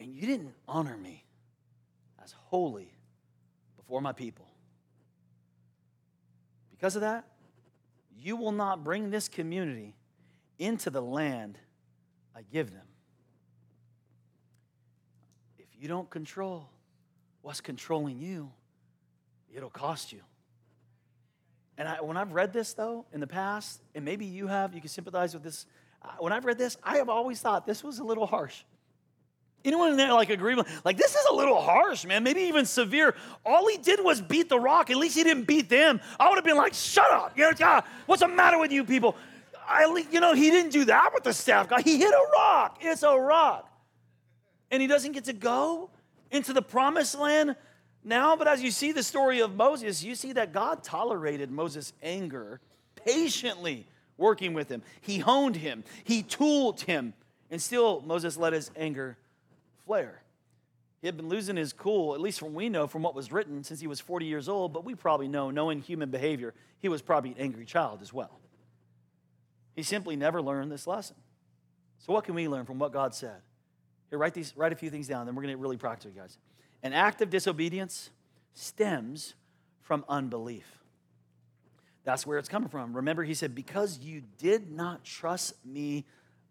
and 0.01 0.15
you 0.15 0.27
didn't 0.27 0.55
honor 0.69 0.97
me 0.97 1.25
as 2.23 2.33
holy 2.33 2.93
before 3.77 4.01
my 4.01 4.13
people. 4.13 4.47
Because 6.71 6.97
of 6.97 7.03
that, 7.03 7.25
you 8.21 8.37
will 8.37 8.53
not 8.53 8.85
bring 8.85 9.11
this 9.11 9.29
community 9.29 9.95
into 10.59 10.91
the 10.91 11.03
land 11.03 11.59
I 12.37 12.43
give 12.43 12.73
them. 12.73 12.87
If 15.59 15.67
you 15.79 15.89
don't 15.89 16.11
control 16.11 16.69
what's 17.45 17.61
controlling 17.61 18.19
you, 18.19 18.51
it'll 19.55 19.69
cost 19.69 20.13
you. 20.13 20.21
And 21.77 21.87
I, 21.87 22.01
when 22.01 22.17
I've 22.17 22.33
read 22.33 22.55
this, 22.55 22.73
though, 22.73 23.05
in 23.13 23.21
the 23.21 23.27
past, 23.27 23.83
and 23.95 24.03
maybe 24.03 24.25
you 24.25 24.47
have, 24.47 24.75
you 24.75 24.81
can 24.81 24.89
sympathize 24.89 25.35
with 25.35 25.43
this. 25.43 25.67
Uh, 26.03 26.09
when 26.21 26.33
I've 26.33 26.47
read 26.47 26.57
this, 26.57 26.79
I 26.83 26.97
have 26.97 27.11
always 27.11 27.41
thought 27.41 27.67
this 27.67 27.85
was 27.85 27.99
a 27.99 28.05
little 28.05 28.27
harsh. 28.27 28.63
Anyone 29.63 29.91
in 29.91 29.97
there 29.97 30.13
like 30.13 30.31
agree 30.31 30.55
with 30.55 30.69
like 30.85 30.97
this 30.97 31.15
is 31.15 31.27
a 31.31 31.35
little 31.35 31.61
harsh, 31.61 32.05
man, 32.05 32.23
maybe 32.23 32.43
even 32.43 32.67
severe. 32.67 33.15
All 33.45 33.67
he 33.69 33.79
did 33.79 34.03
was 34.03 34.21
beat 34.21 34.49
the 34.49 34.59
rock. 34.59 34.91
At 34.91 34.97
least 34.97 35.17
he 35.17 35.25
didn't 35.25 35.45
beat 35.45 35.69
them. 35.69 36.01
I 36.19 36.29
would 36.29 36.37
have 36.37 36.45
been 36.45 36.57
like, 36.57 36.75
shut 36.75 37.11
up. 37.11 37.37
You 37.37 37.45
know, 37.45 37.53
God, 37.53 37.85
what's 38.07 38.21
the 38.21 38.29
matter 38.29 38.59
with 38.59 38.73
you 38.73 38.85
people? 38.85 39.17
I, 39.67 39.85
you 40.11 40.21
know, 40.21 40.35
he 40.35 40.51
didn't 40.51 40.73
do 40.73 40.85
that 40.87 41.11
with 41.15 41.25
the 41.25 41.33
staff 41.33 41.69
guy. 41.69 41.83
He 41.83 41.99
hit 41.99 42.13
a 42.13 42.27
rock. 42.33 42.79
It's 42.81 43.03
a 43.03 43.19
rock. 43.19 43.71
And 44.71 44.81
he 44.81 44.89
doesn't 44.89 45.13
get 45.13 45.25
to 45.25 45.33
go 45.33 45.91
into 46.35 46.53
the 46.53 46.63
promised 46.63 47.19
land 47.19 47.57
now. 48.03 48.37
But 48.37 48.49
as 48.49 48.63
you 48.63 48.71
see 48.71 48.93
the 48.93 49.03
story 49.03 49.41
of 49.41 49.55
Moses, 49.55 50.03
you 50.03 50.15
see 50.15 50.33
that 50.33 50.53
God 50.53 50.83
tolerated 50.83 51.51
Moses' 51.51 51.93
anger 52.03 52.61
patiently 52.97 53.87
working 54.17 54.55
with 54.55 54.69
him. 54.69 54.83
He 55.01 55.19
honed 55.19 55.57
him, 55.57 55.85
he 56.03 56.23
tooled 56.23 56.83
him, 56.83 57.15
and 57.51 57.61
still 57.61 58.01
Moses 58.03 58.37
let 58.37 58.53
his 58.53 58.71
anger 58.77 59.17
flare. 59.85 60.21
He 61.01 61.07
had 61.07 61.17
been 61.17 61.29
losing 61.29 61.57
his 61.57 61.75
cool, 61.75 62.15
at 62.15 62.21
least 62.21 62.39
from 62.39 62.55
we 62.55 62.71
know 62.71 62.87
from 62.87 63.03
what 63.03 63.15
was 63.15 63.31
written, 63.31 63.63
since 63.63 63.79
he 63.79 63.87
was 63.87 64.01
40 64.01 64.25
years 64.25 64.49
old, 64.49 64.73
but 64.73 64.85
we 64.85 64.95
probably 64.95 65.29
know, 65.29 65.51
knowing 65.51 65.83
human 65.83 66.11
behavior, 66.11 66.55
he 66.81 66.89
was 66.89 67.03
probably 67.03 67.31
an 67.31 67.37
angry 67.39 67.67
child 67.67 68.01
as 68.01 68.13
well. 68.13 68.41
He 69.77 69.83
simply 69.83 70.17
never 70.17 70.41
learned 70.41 70.73
this 70.73 70.87
lesson. 70.87 71.17
So, 71.99 72.13
what 72.13 72.25
can 72.25 72.35
we 72.35 72.49
learn 72.49 72.65
from 72.65 72.79
what 72.79 72.93
God 72.93 73.15
said? 73.15 73.43
Here, 74.11 74.19
write, 74.19 74.35
these, 74.35 74.57
write 74.57 74.73
a 74.73 74.77
few 74.77 74.91
things 74.91 75.09
down, 75.09 75.27
then 75.27 75.35
we're 75.35 75.43
going 75.43 75.53
to 75.53 75.57
get 75.57 75.63
really 75.63 75.77
practical, 75.77 76.19
guys. 76.19 76.39
An 76.83 76.93
act 76.93 77.23
of 77.23 77.31
disobedience 77.31 78.11
stems 78.53 79.35
from 79.83 80.05
unbelief. 80.09 80.67
That's 82.05 82.27
where 82.27 82.39
it's 82.39 82.49
coming 82.49 82.69
from. 82.69 82.95
Remember, 82.95 83.25
he 83.25 83.35
said, 83.35 83.55
Because 83.55 83.99
you 83.99 84.23
did 84.39 84.71
not 84.71 85.05
trust 85.05 85.55
me 85.65 86.05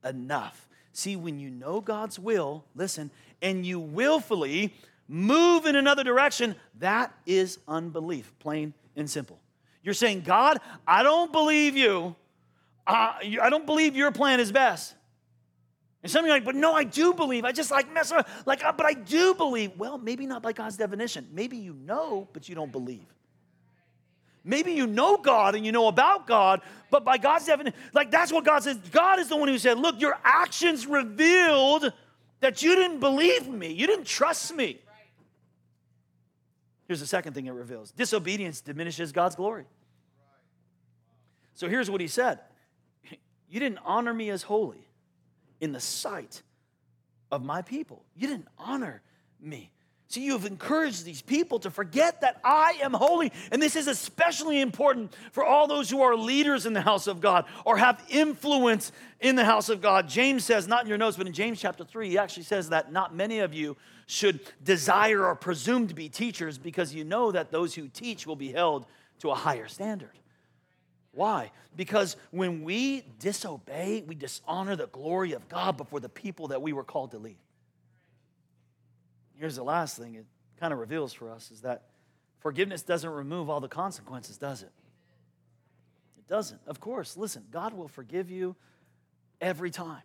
enough. 0.03 0.67
See, 0.91 1.15
when 1.15 1.39
you 1.39 1.49
know 1.49 1.79
God's 1.81 2.19
will, 2.19 2.65
listen, 2.75 3.11
and 3.41 3.65
you 3.65 3.79
willfully 3.79 4.73
move 5.07 5.65
in 5.65 5.75
another 5.75 6.03
direction, 6.03 6.55
that 6.79 7.13
is 7.25 7.59
unbelief, 7.67 8.33
plain 8.39 8.73
and 8.95 9.09
simple. 9.09 9.39
You're 9.83 9.93
saying, 9.93 10.21
God, 10.21 10.59
I 10.87 11.03
don't 11.03 11.31
believe 11.31 11.75
you. 11.75 12.15
Uh, 12.85 13.13
I 13.41 13.49
don't 13.49 13.65
believe 13.65 13.95
your 13.95 14.11
plan 14.11 14.39
is 14.39 14.51
best. 14.51 14.95
And 16.03 16.11
some 16.11 16.25
of 16.25 16.27
you 16.27 16.33
are 16.33 16.35
like, 16.35 16.45
but 16.45 16.55
no, 16.55 16.73
I 16.73 16.83
do 16.83 17.13
believe. 17.13 17.45
I 17.45 17.53
just 17.53 17.71
like 17.71 17.91
mess 17.93 18.11
around. 18.11 18.25
Like, 18.45 18.63
uh, 18.63 18.73
but 18.73 18.85
I 18.85 18.93
do 18.93 19.33
believe. 19.33 19.71
Well, 19.77 19.97
maybe 19.97 20.27
not 20.27 20.43
by 20.43 20.51
God's 20.51 20.75
definition. 20.75 21.29
Maybe 21.31 21.57
you 21.57 21.73
know, 21.73 22.27
but 22.33 22.49
you 22.49 22.55
don't 22.55 22.71
believe. 22.71 23.05
Maybe 24.43 24.73
you 24.73 24.85
know 24.85 25.15
God 25.15 25.55
and 25.55 25.65
you 25.65 25.71
know 25.71 25.87
about 25.87 26.27
God, 26.27 26.61
but 26.91 27.05
by 27.05 27.17
God's 27.17 27.45
definition, 27.45 27.79
like 27.93 28.11
that's 28.11 28.33
what 28.33 28.43
God 28.43 28.61
says. 28.61 28.77
God 28.91 29.19
is 29.19 29.29
the 29.29 29.37
one 29.37 29.47
who 29.47 29.57
said, 29.57 29.79
Look, 29.79 30.01
your 30.01 30.19
actions 30.21 30.85
revealed 30.85 31.93
that 32.41 32.61
you 32.61 32.75
didn't 32.75 32.99
believe 32.99 33.47
me, 33.47 33.71
you 33.71 33.87
didn't 33.87 34.05
trust 34.05 34.53
me. 34.53 34.79
Here's 36.89 36.99
the 36.99 37.07
second 37.07 37.31
thing 37.31 37.45
it 37.45 37.51
reveals 37.51 37.91
disobedience 37.91 38.59
diminishes 38.59 39.13
God's 39.13 39.37
glory. 39.37 39.63
So 41.53 41.69
here's 41.69 41.89
what 41.89 42.01
he 42.01 42.07
said 42.07 42.39
You 43.49 43.61
didn't 43.61 43.79
honor 43.85 44.13
me 44.13 44.29
as 44.29 44.43
holy 44.43 44.82
in 45.63 45.71
the 45.71 45.79
sight 45.79 46.41
of 47.31 47.41
my 47.41 47.61
people. 47.61 48.03
You 48.17 48.27
didn't 48.27 48.49
honor 48.59 49.01
me. 49.39 49.71
So 50.09 50.19
you 50.19 50.33
have 50.33 50.45
encouraged 50.45 51.05
these 51.05 51.21
people 51.21 51.57
to 51.59 51.71
forget 51.71 52.19
that 52.19 52.41
I 52.43 52.77
am 52.83 52.93
holy. 52.93 53.31
And 53.49 53.61
this 53.61 53.77
is 53.77 53.87
especially 53.87 54.59
important 54.59 55.15
for 55.31 55.45
all 55.45 55.65
those 55.65 55.89
who 55.89 56.01
are 56.01 56.17
leaders 56.17 56.65
in 56.65 56.73
the 56.73 56.81
house 56.81 57.07
of 57.07 57.21
God 57.21 57.45
or 57.65 57.77
have 57.77 58.03
influence 58.09 58.91
in 59.21 59.37
the 59.37 59.45
house 59.45 59.69
of 59.69 59.81
God. 59.81 60.09
James 60.09 60.43
says, 60.43 60.67
not 60.67 60.83
in 60.83 60.89
your 60.89 60.97
notes, 60.97 61.15
but 61.15 61.27
in 61.27 61.33
James 61.33 61.61
chapter 61.61 61.85
3, 61.85 62.09
he 62.09 62.17
actually 62.17 62.43
says 62.43 62.67
that 62.69 62.91
not 62.91 63.15
many 63.15 63.39
of 63.39 63.53
you 63.53 63.77
should 64.05 64.41
desire 64.65 65.25
or 65.25 65.33
presume 65.33 65.87
to 65.87 65.95
be 65.95 66.09
teachers 66.09 66.57
because 66.57 66.93
you 66.93 67.05
know 67.05 67.31
that 67.31 67.51
those 67.51 67.73
who 67.73 67.87
teach 67.87 68.27
will 68.27 68.35
be 68.35 68.51
held 68.51 68.85
to 69.19 69.31
a 69.31 69.35
higher 69.35 69.69
standard. 69.69 70.11
Why? 71.13 71.51
Because 71.75 72.17
when 72.31 72.63
we 72.63 73.03
disobey, 73.19 74.03
we 74.05 74.15
dishonor 74.15 74.75
the 74.75 74.87
glory 74.87 75.33
of 75.33 75.47
God 75.47 75.77
before 75.77 75.99
the 75.99 76.09
people 76.09 76.47
that 76.49 76.61
we 76.61 76.73
were 76.73 76.83
called 76.83 77.11
to 77.11 77.19
lead. 77.19 77.37
Here's 79.35 79.55
the 79.55 79.63
last 79.63 79.97
thing 79.97 80.15
it 80.15 80.25
kind 80.59 80.73
of 80.73 80.79
reveals 80.79 81.13
for 81.13 81.29
us 81.29 81.51
is 81.51 81.61
that 81.61 81.83
forgiveness 82.39 82.81
doesn't 82.81 83.09
remove 83.09 83.49
all 83.49 83.59
the 83.59 83.67
consequences, 83.67 84.37
does 84.37 84.63
it? 84.63 84.71
It 86.17 86.27
doesn't. 86.27 86.61
Of 86.65 86.79
course, 86.79 87.15
listen, 87.15 87.43
God 87.51 87.73
will 87.73 87.87
forgive 87.87 88.31
you 88.31 88.55
every 89.39 89.69
time. 89.69 90.01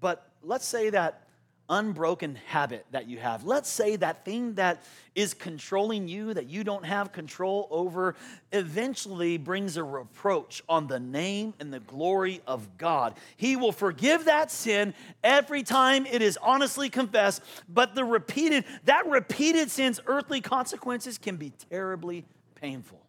But 0.00 0.28
let's 0.42 0.66
say 0.66 0.90
that 0.90 1.28
unbroken 1.68 2.36
habit 2.48 2.84
that 2.90 3.08
you 3.08 3.18
have. 3.18 3.44
Let's 3.44 3.70
say 3.70 3.96
that 3.96 4.24
thing 4.24 4.54
that 4.54 4.82
is 5.14 5.32
controlling 5.32 6.08
you, 6.08 6.34
that 6.34 6.46
you 6.46 6.64
don't 6.64 6.84
have 6.84 7.12
control 7.12 7.68
over, 7.70 8.16
eventually 8.52 9.38
brings 9.38 9.76
a 9.76 9.84
reproach 9.84 10.62
on 10.68 10.86
the 10.86 11.00
name 11.00 11.54
and 11.60 11.72
the 11.72 11.80
glory 11.80 12.42
of 12.46 12.76
God. 12.76 13.14
He 13.36 13.56
will 13.56 13.72
forgive 13.72 14.26
that 14.26 14.50
sin 14.50 14.94
every 15.22 15.62
time 15.62 16.06
it 16.06 16.20
is 16.20 16.38
honestly 16.42 16.90
confessed, 16.90 17.42
but 17.68 17.94
the 17.94 18.04
repeated, 18.04 18.64
that 18.84 19.06
repeated 19.06 19.70
sin's 19.70 20.00
earthly 20.06 20.40
consequences 20.40 21.16
can 21.16 21.36
be 21.36 21.52
terribly 21.70 22.24
painful. 22.56 23.00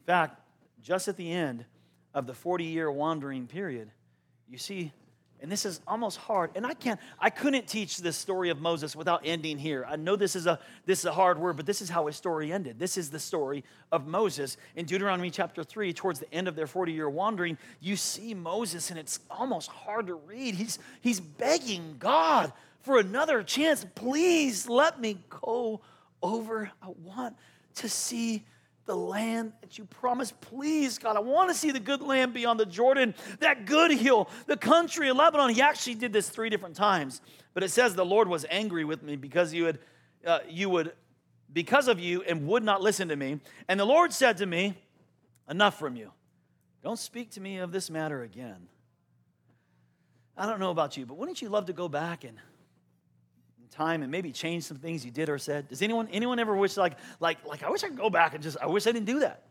In 0.00 0.06
fact, 0.06 0.40
just 0.82 1.08
at 1.08 1.16
the 1.16 1.32
end 1.32 1.64
of 2.14 2.26
the 2.26 2.34
40 2.34 2.64
year 2.64 2.90
wandering 2.90 3.46
period, 3.46 3.90
you 4.48 4.58
see 4.58 4.92
and 5.40 5.50
this 5.50 5.64
is 5.64 5.80
almost 5.86 6.18
hard. 6.18 6.50
And 6.54 6.66
i 6.66 6.74
can't 6.74 7.00
i 7.18 7.30
couldn't 7.30 7.66
teach 7.66 7.98
this 7.98 8.16
story 8.16 8.50
of 8.50 8.60
moses 8.60 8.94
without 8.96 9.22
ending 9.24 9.58
here. 9.58 9.84
I 9.88 9.96
know 9.96 10.16
this 10.16 10.36
is 10.36 10.46
a 10.46 10.58
this 10.86 11.00
is 11.00 11.04
a 11.04 11.12
hard 11.12 11.38
word 11.38 11.56
but 11.56 11.66
this 11.66 11.80
is 11.82 11.88
how 11.88 12.06
his 12.06 12.16
story 12.16 12.52
ended. 12.52 12.78
This 12.78 12.96
is 12.96 13.10
the 13.10 13.18
story 13.18 13.64
of 13.92 14.06
moses. 14.06 14.56
In 14.76 14.86
deuteronomy 14.86 15.30
chapter 15.30 15.64
3 15.64 15.92
towards 15.92 16.20
the 16.20 16.32
end 16.32 16.48
of 16.48 16.56
their 16.56 16.66
40 16.66 16.92
year 16.92 17.08
wandering 17.08 17.58
you 17.80 17.96
see 17.96 18.34
moses 18.34 18.90
and 18.90 18.98
it's 18.98 19.20
almost 19.30 19.70
hard 19.70 20.06
to 20.08 20.14
read. 20.14 20.54
He's 20.54 20.78
he's 21.00 21.20
begging 21.20 21.96
god 21.98 22.52
for 22.82 22.98
another 22.98 23.42
chance. 23.42 23.84
Please 23.94 24.68
let 24.68 25.00
me 25.00 25.18
go 25.28 25.80
over. 26.22 26.70
I 26.82 26.88
want 27.04 27.36
to 27.76 27.88
see 27.88 28.44
the 28.88 28.96
land 28.96 29.52
that 29.60 29.78
you 29.78 29.84
promised. 29.84 30.40
Please, 30.40 30.98
God, 30.98 31.16
I 31.16 31.20
want 31.20 31.50
to 31.50 31.54
see 31.54 31.70
the 31.70 31.78
good 31.78 32.02
land 32.02 32.34
beyond 32.34 32.58
the 32.58 32.66
Jordan, 32.66 33.14
that 33.38 33.66
good 33.66 33.92
hill, 33.92 34.28
the 34.46 34.56
country 34.56 35.08
of 35.10 35.16
Lebanon. 35.16 35.50
He 35.50 35.62
actually 35.62 35.94
did 35.94 36.12
this 36.12 36.28
three 36.28 36.50
different 36.50 36.74
times, 36.74 37.20
but 37.54 37.62
it 37.62 37.70
says 37.70 37.94
the 37.94 38.04
Lord 38.04 38.26
was 38.26 38.44
angry 38.50 38.84
with 38.84 39.02
me 39.04 39.14
because 39.14 39.54
you 39.54 39.66
had, 39.66 39.78
uh, 40.26 40.40
you 40.48 40.70
would, 40.70 40.94
because 41.52 41.86
of 41.86 42.00
you, 42.00 42.22
and 42.22 42.48
would 42.48 42.64
not 42.64 42.82
listen 42.82 43.08
to 43.08 43.16
me. 43.16 43.40
And 43.68 43.78
the 43.78 43.84
Lord 43.84 44.12
said 44.12 44.38
to 44.38 44.46
me, 44.46 44.76
Enough 45.48 45.78
from 45.78 45.96
you. 45.96 46.12
Don't 46.82 46.98
speak 46.98 47.30
to 47.32 47.40
me 47.40 47.58
of 47.58 47.72
this 47.72 47.88
matter 47.88 48.22
again. 48.22 48.68
I 50.36 50.46
don't 50.46 50.60
know 50.60 50.70
about 50.70 50.96
you, 50.96 51.06
but 51.06 51.16
wouldn't 51.16 51.40
you 51.40 51.48
love 51.48 51.66
to 51.66 51.72
go 51.72 51.88
back 51.88 52.24
and 52.24 52.38
time 53.68 54.02
and 54.02 54.10
maybe 54.10 54.32
change 54.32 54.64
some 54.64 54.78
things 54.78 55.04
you 55.04 55.10
did 55.10 55.28
or 55.28 55.38
said? 55.38 55.68
Does 55.68 55.82
anyone 55.82 56.08
anyone 56.08 56.38
ever 56.38 56.54
wish 56.56 56.76
like 56.76 56.94
like 57.20 57.44
like 57.46 57.62
I 57.62 57.70
wish 57.70 57.84
I 57.84 57.88
could 57.88 57.98
go 57.98 58.10
back 58.10 58.34
and 58.34 58.42
just 58.42 58.56
I 58.60 58.66
wish 58.66 58.86
I 58.86 58.92
didn't 58.92 59.06
do 59.06 59.20
that. 59.20 59.42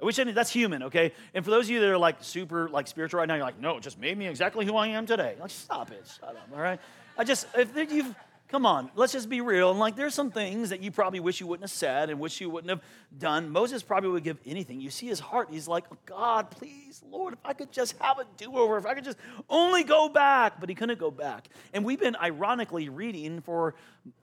I 0.00 0.04
wish 0.04 0.18
I 0.18 0.24
didn't. 0.24 0.34
That's 0.34 0.50
human, 0.50 0.84
okay? 0.84 1.12
And 1.32 1.44
for 1.44 1.50
those 1.50 1.66
of 1.66 1.70
you 1.70 1.80
that 1.80 1.88
are 1.88 1.98
like 1.98 2.16
super 2.20 2.68
like 2.68 2.86
spiritual 2.86 3.20
right 3.20 3.28
now, 3.28 3.34
you're 3.34 3.44
like, 3.44 3.60
no, 3.60 3.78
it 3.78 3.82
just 3.82 3.98
made 3.98 4.16
me 4.16 4.26
exactly 4.26 4.66
who 4.66 4.76
I 4.76 4.88
am 4.88 5.06
today. 5.06 5.36
Like, 5.40 5.50
stop 5.50 5.90
it, 5.90 6.06
shut 6.20 6.30
up, 6.30 6.48
all 6.52 6.60
right? 6.60 6.78
I 7.16 7.24
just 7.24 7.46
if 7.56 7.92
you've 7.92 8.14
Come 8.48 8.64
on, 8.64 8.92
let's 8.94 9.12
just 9.12 9.28
be 9.28 9.40
real. 9.40 9.70
And 9.70 9.80
like, 9.80 9.96
there's 9.96 10.14
some 10.14 10.30
things 10.30 10.70
that 10.70 10.80
you 10.80 10.92
probably 10.92 11.18
wish 11.18 11.40
you 11.40 11.48
wouldn't 11.48 11.64
have 11.64 11.76
said 11.76 12.10
and 12.10 12.20
wish 12.20 12.40
you 12.40 12.48
wouldn't 12.48 12.70
have 12.70 12.80
done. 13.18 13.50
Moses 13.50 13.82
probably 13.82 14.10
would 14.10 14.22
give 14.22 14.38
anything. 14.46 14.80
You 14.80 14.90
see 14.90 15.08
his 15.08 15.18
heart. 15.18 15.48
He's 15.50 15.66
like, 15.66 15.84
oh, 15.92 15.96
God, 16.06 16.52
please, 16.52 17.02
Lord, 17.10 17.34
if 17.34 17.40
I 17.44 17.54
could 17.54 17.72
just 17.72 17.98
have 17.98 18.20
a 18.20 18.26
do 18.36 18.56
over, 18.56 18.78
if 18.78 18.86
I 18.86 18.94
could 18.94 19.02
just 19.02 19.18
only 19.50 19.82
go 19.82 20.08
back. 20.08 20.60
But 20.60 20.68
he 20.68 20.76
couldn't 20.76 21.00
go 21.00 21.10
back. 21.10 21.48
And 21.72 21.84
we've 21.84 21.98
been 21.98 22.14
ironically 22.14 22.88
reading 22.88 23.40
for 23.40 23.74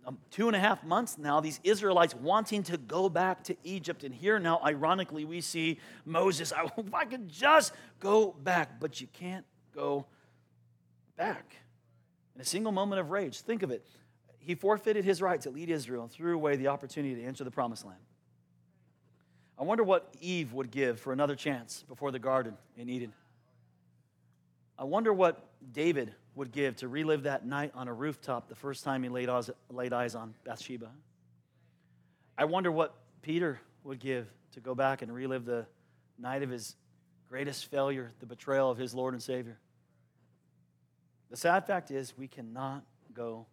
um, 0.05 0.17
two 0.31 0.47
and 0.47 0.55
a 0.55 0.59
half 0.59 0.85
months 0.85 1.17
now 1.17 1.41
these 1.41 1.59
Israelites 1.65 2.15
wanting 2.15 2.63
to 2.63 2.77
go 2.77 3.09
back 3.09 3.43
to 3.45 3.57
Egypt. 3.65 4.05
And 4.05 4.15
here 4.15 4.39
now, 4.39 4.61
ironically, 4.63 5.25
we 5.25 5.41
see 5.41 5.79
Moses, 6.05 6.53
I, 6.53 6.63
if 6.77 6.93
I 6.93 7.03
could 7.03 7.27
just 7.27 7.73
go 7.99 8.31
back. 8.41 8.79
But 8.79 9.01
you 9.01 9.07
can't 9.11 9.45
go 9.75 10.05
back. 11.17 11.57
In 12.35 12.41
a 12.41 12.45
single 12.45 12.71
moment 12.71 13.01
of 13.01 13.11
rage, 13.11 13.41
think 13.41 13.63
of 13.63 13.69
it 13.69 13.85
he 14.45 14.55
forfeited 14.55 15.05
his 15.05 15.21
right 15.21 15.39
to 15.41 15.49
lead 15.49 15.69
Israel 15.69 16.03
and 16.03 16.11
threw 16.11 16.35
away 16.35 16.55
the 16.55 16.67
opportunity 16.67 17.15
to 17.15 17.23
enter 17.23 17.43
the 17.43 17.51
promised 17.51 17.85
land. 17.85 17.99
I 19.57 19.63
wonder 19.63 19.83
what 19.83 20.13
Eve 20.19 20.53
would 20.53 20.71
give 20.71 20.99
for 20.99 21.13
another 21.13 21.35
chance 21.35 21.83
before 21.87 22.11
the 22.11 22.19
garden 22.19 22.57
in 22.75 22.89
Eden. 22.89 23.13
I 24.77 24.83
wonder 24.83 25.13
what 25.13 25.47
David 25.71 26.13
would 26.35 26.51
give 26.51 26.75
to 26.77 26.87
relive 26.87 27.23
that 27.23 27.45
night 27.45 27.71
on 27.75 27.87
a 27.87 27.93
rooftop 27.93 28.49
the 28.49 28.55
first 28.55 28.83
time 28.83 29.03
he 29.03 29.09
laid 29.09 29.29
eyes, 29.29 30.15
on 30.15 30.33
Bathsheba. 30.43 30.89
I 32.37 32.45
wonder 32.45 32.71
what 32.71 32.95
Peter 33.21 33.61
would 33.83 33.99
give 33.99 34.27
to 34.53 34.59
go 34.59 34.73
back 34.73 35.03
and 35.03 35.13
relive 35.13 35.45
the 35.45 35.67
night 36.17 36.41
of 36.41 36.49
his 36.49 36.75
greatest 37.29 37.69
failure, 37.69 38.11
the 38.19 38.25
betrayal 38.25 38.71
of 38.71 38.77
his 38.77 38.93
Lord 38.93 39.13
and 39.13 39.21
Savior. 39.21 39.59
The 41.29 41.37
sad 41.37 41.65
fact 41.65 41.91
is, 41.91 42.17
we 42.17 42.27
cannot 42.27 42.83
go 43.13 43.45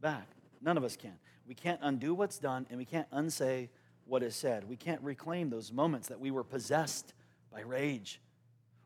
back. 0.00 0.35
None 0.62 0.76
of 0.76 0.84
us 0.84 0.96
can. 0.96 1.14
We 1.46 1.54
can't 1.54 1.80
undo 1.82 2.14
what's 2.14 2.38
done, 2.38 2.66
and 2.70 2.78
we 2.78 2.84
can't 2.84 3.06
unsay 3.12 3.70
what 4.04 4.22
is 4.22 4.34
said. 4.34 4.68
We 4.68 4.76
can't 4.76 5.00
reclaim 5.02 5.50
those 5.50 5.72
moments 5.72 6.08
that 6.08 6.20
we 6.20 6.30
were 6.30 6.44
possessed 6.44 7.14
by 7.52 7.60
rage 7.60 8.20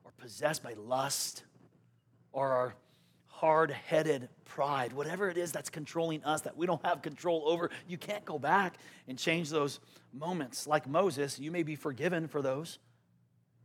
or 0.05 0.13
possessed 0.19 0.63
by 0.63 0.75
lust 0.75 1.45
or 2.33 2.53
our 2.53 2.75
hard 3.27 3.71
headed 3.71 4.29
pride, 4.45 4.93
whatever 4.93 5.31
it 5.31 5.39
is 5.39 5.51
that's 5.53 5.71
controlling 5.71 6.23
us 6.25 6.43
that 6.43 6.57
we 6.57 6.67
don't 6.67 6.85
have 6.85 7.01
control 7.01 7.45
over. 7.47 7.71
You 7.89 7.97
can't 7.97 8.25
go 8.25 8.39
back 8.39 8.77
and 9.09 9.19
change 9.19 9.49
those 9.49 9.81
moments. 10.13 10.67
Like 10.67 10.87
Moses, 10.87 11.39
you 11.39 11.51
may 11.51 11.63
be 11.63 11.75
forgiven 11.75 12.29
for 12.29 12.43
those. 12.43 12.79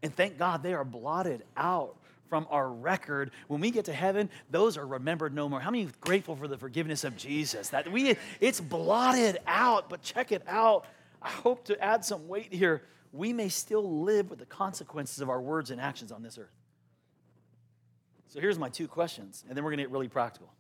And 0.01 0.15
thank 0.15 0.37
God 0.37 0.63
they 0.63 0.73
are 0.73 0.85
blotted 0.85 1.43
out 1.57 1.97
from 2.29 2.47
our 2.49 2.69
record. 2.69 3.31
When 3.47 3.61
we 3.61 3.71
get 3.71 3.85
to 3.85 3.93
heaven, 3.93 4.29
those 4.49 4.77
are 4.77 4.85
remembered 4.85 5.33
no 5.33 5.47
more. 5.49 5.59
How 5.59 5.71
many 5.71 5.88
grateful 6.01 6.35
for 6.35 6.47
the 6.47 6.57
forgiveness 6.57 7.03
of 7.03 7.15
Jesus? 7.17 7.69
That 7.69 7.91
we 7.91 8.15
it's 8.39 8.61
blotted 8.61 9.39
out, 9.47 9.89
but 9.89 10.01
check 10.01 10.31
it 10.31 10.43
out. 10.47 10.85
I 11.21 11.29
hope 11.29 11.65
to 11.65 11.83
add 11.83 12.05
some 12.05 12.27
weight 12.27 12.53
here. 12.53 12.83
We 13.11 13.33
may 13.33 13.49
still 13.49 14.03
live 14.03 14.29
with 14.29 14.39
the 14.39 14.45
consequences 14.45 15.21
of 15.21 15.29
our 15.29 15.41
words 15.41 15.71
and 15.71 15.79
actions 15.79 16.11
on 16.11 16.21
this 16.21 16.38
earth. 16.38 16.53
So 18.27 18.41
here's 18.41 18.59
my 18.59 18.69
two 18.69 18.88
questions, 18.88 19.45
and 19.47 19.55
then 19.55 19.63
we're 19.63 19.71
gonna 19.71 19.83
get 19.83 19.91
really 19.91 20.09
practical. 20.09 20.51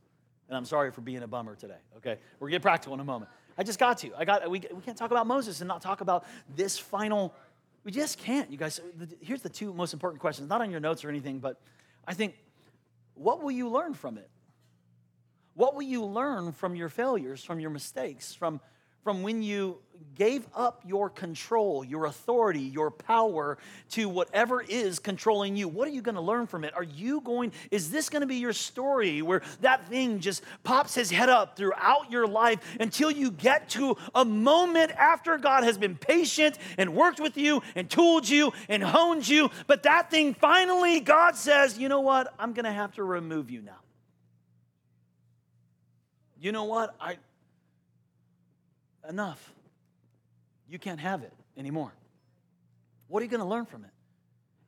And 0.47 0.55
I'm 0.55 0.65
sorry 0.65 0.91
for 0.91 1.01
being 1.01 1.23
a 1.23 1.27
bummer 1.27 1.55
today. 1.55 1.79
Okay, 1.97 2.17
we're 2.39 2.47
gonna 2.47 2.57
get 2.57 2.61
practical 2.61 2.93
in 2.93 2.99
a 2.99 3.03
moment. 3.03 3.29
I 3.57 3.63
just 3.63 3.79
got 3.79 3.97
to. 3.99 4.11
I 4.17 4.25
got. 4.25 4.49
We, 4.49 4.61
we 4.73 4.81
can't 4.81 4.97
talk 4.97 5.11
about 5.11 5.27
Moses 5.27 5.61
and 5.61 5.67
not 5.67 5.81
talk 5.81 6.01
about 6.01 6.25
this 6.55 6.77
final 6.77 7.33
we 7.85 7.91
just 7.91 8.17
can't, 8.17 8.51
you 8.51 8.57
guys. 8.57 8.81
Here's 9.21 9.43
the 9.43 9.49
two 9.49 9.71
most 9.73 9.93
important 9.93 10.19
questions, 10.19 10.49
not 10.49 10.59
on 10.59 10.71
your 10.71 10.79
notes 10.79 11.05
or 11.05 11.09
anything, 11.09 11.39
but 11.39 11.61
I 12.05 12.13
think 12.13 12.35
what 13.13 13.41
will 13.41 13.51
you 13.51 13.69
learn 13.69 13.93
from 13.93 14.17
it? 14.17 14.29
What 15.53 15.75
will 15.75 15.83
you 15.83 16.03
learn 16.03 16.51
from 16.51 16.75
your 16.75 16.89
failures, 16.89 17.43
from 17.43 17.61
your 17.61 17.69
mistakes, 17.69 18.33
from 18.33 18.59
from 19.03 19.21
when 19.21 19.43
you 19.43 19.77
gave 20.15 20.47
up 20.55 20.81
your 20.85 21.09
control, 21.09 21.83
your 21.83 22.05
authority, 22.05 22.61
your 22.61 22.89
power 22.89 23.57
to 23.89 24.07
whatever 24.07 24.61
is 24.61 24.99
controlling 24.99 25.55
you. 25.55 25.67
What 25.67 25.87
are 25.87 25.91
you 25.91 26.01
going 26.01 26.15
to 26.15 26.21
learn 26.21 26.47
from 26.47 26.63
it? 26.63 26.73
Are 26.73 26.83
you 26.83 27.21
going, 27.21 27.51
is 27.71 27.91
this 27.91 28.09
going 28.09 28.21
to 28.21 28.27
be 28.27 28.37
your 28.37 28.53
story 28.53 29.21
where 29.21 29.41
that 29.61 29.87
thing 29.87 30.19
just 30.19 30.43
pops 30.63 30.95
his 30.95 31.11
head 31.11 31.29
up 31.29 31.57
throughout 31.57 32.11
your 32.11 32.27
life 32.27 32.59
until 32.79 33.11
you 33.11 33.29
get 33.29 33.69
to 33.71 33.97
a 34.13 34.23
moment 34.23 34.91
after 34.91 35.37
God 35.37 35.63
has 35.63 35.77
been 35.77 35.95
patient 35.95 36.57
and 36.77 36.95
worked 36.95 37.19
with 37.19 37.37
you 37.37 37.61
and 37.75 37.89
tooled 37.89 38.27
you 38.27 38.53
and 38.69 38.83
honed 38.83 39.27
you? 39.27 39.51
But 39.67 39.83
that 39.83 40.09
thing 40.09 40.33
finally, 40.33 41.01
God 41.01 41.35
says, 41.35 41.77
you 41.77 41.89
know 41.89 42.01
what? 42.01 42.33
I'm 42.39 42.53
going 42.53 42.65
to 42.65 42.71
have 42.71 42.93
to 42.93 43.03
remove 43.03 43.51
you 43.51 43.61
now. 43.61 43.79
You 46.39 46.51
know 46.51 46.65
what? 46.65 46.95
I, 47.01 47.17
enough. 49.07 49.51
You 50.75 50.79
can't 50.79 50.99
have 50.99 51.23
it 51.23 51.31
anymore. 51.57 51.93
What 53.07 53.21
are 53.21 53.23
you 53.23 53.31
going 53.31 53.41
to 53.41 53.47
learn 53.47 53.65
from 53.65 53.85
it? 53.85 53.91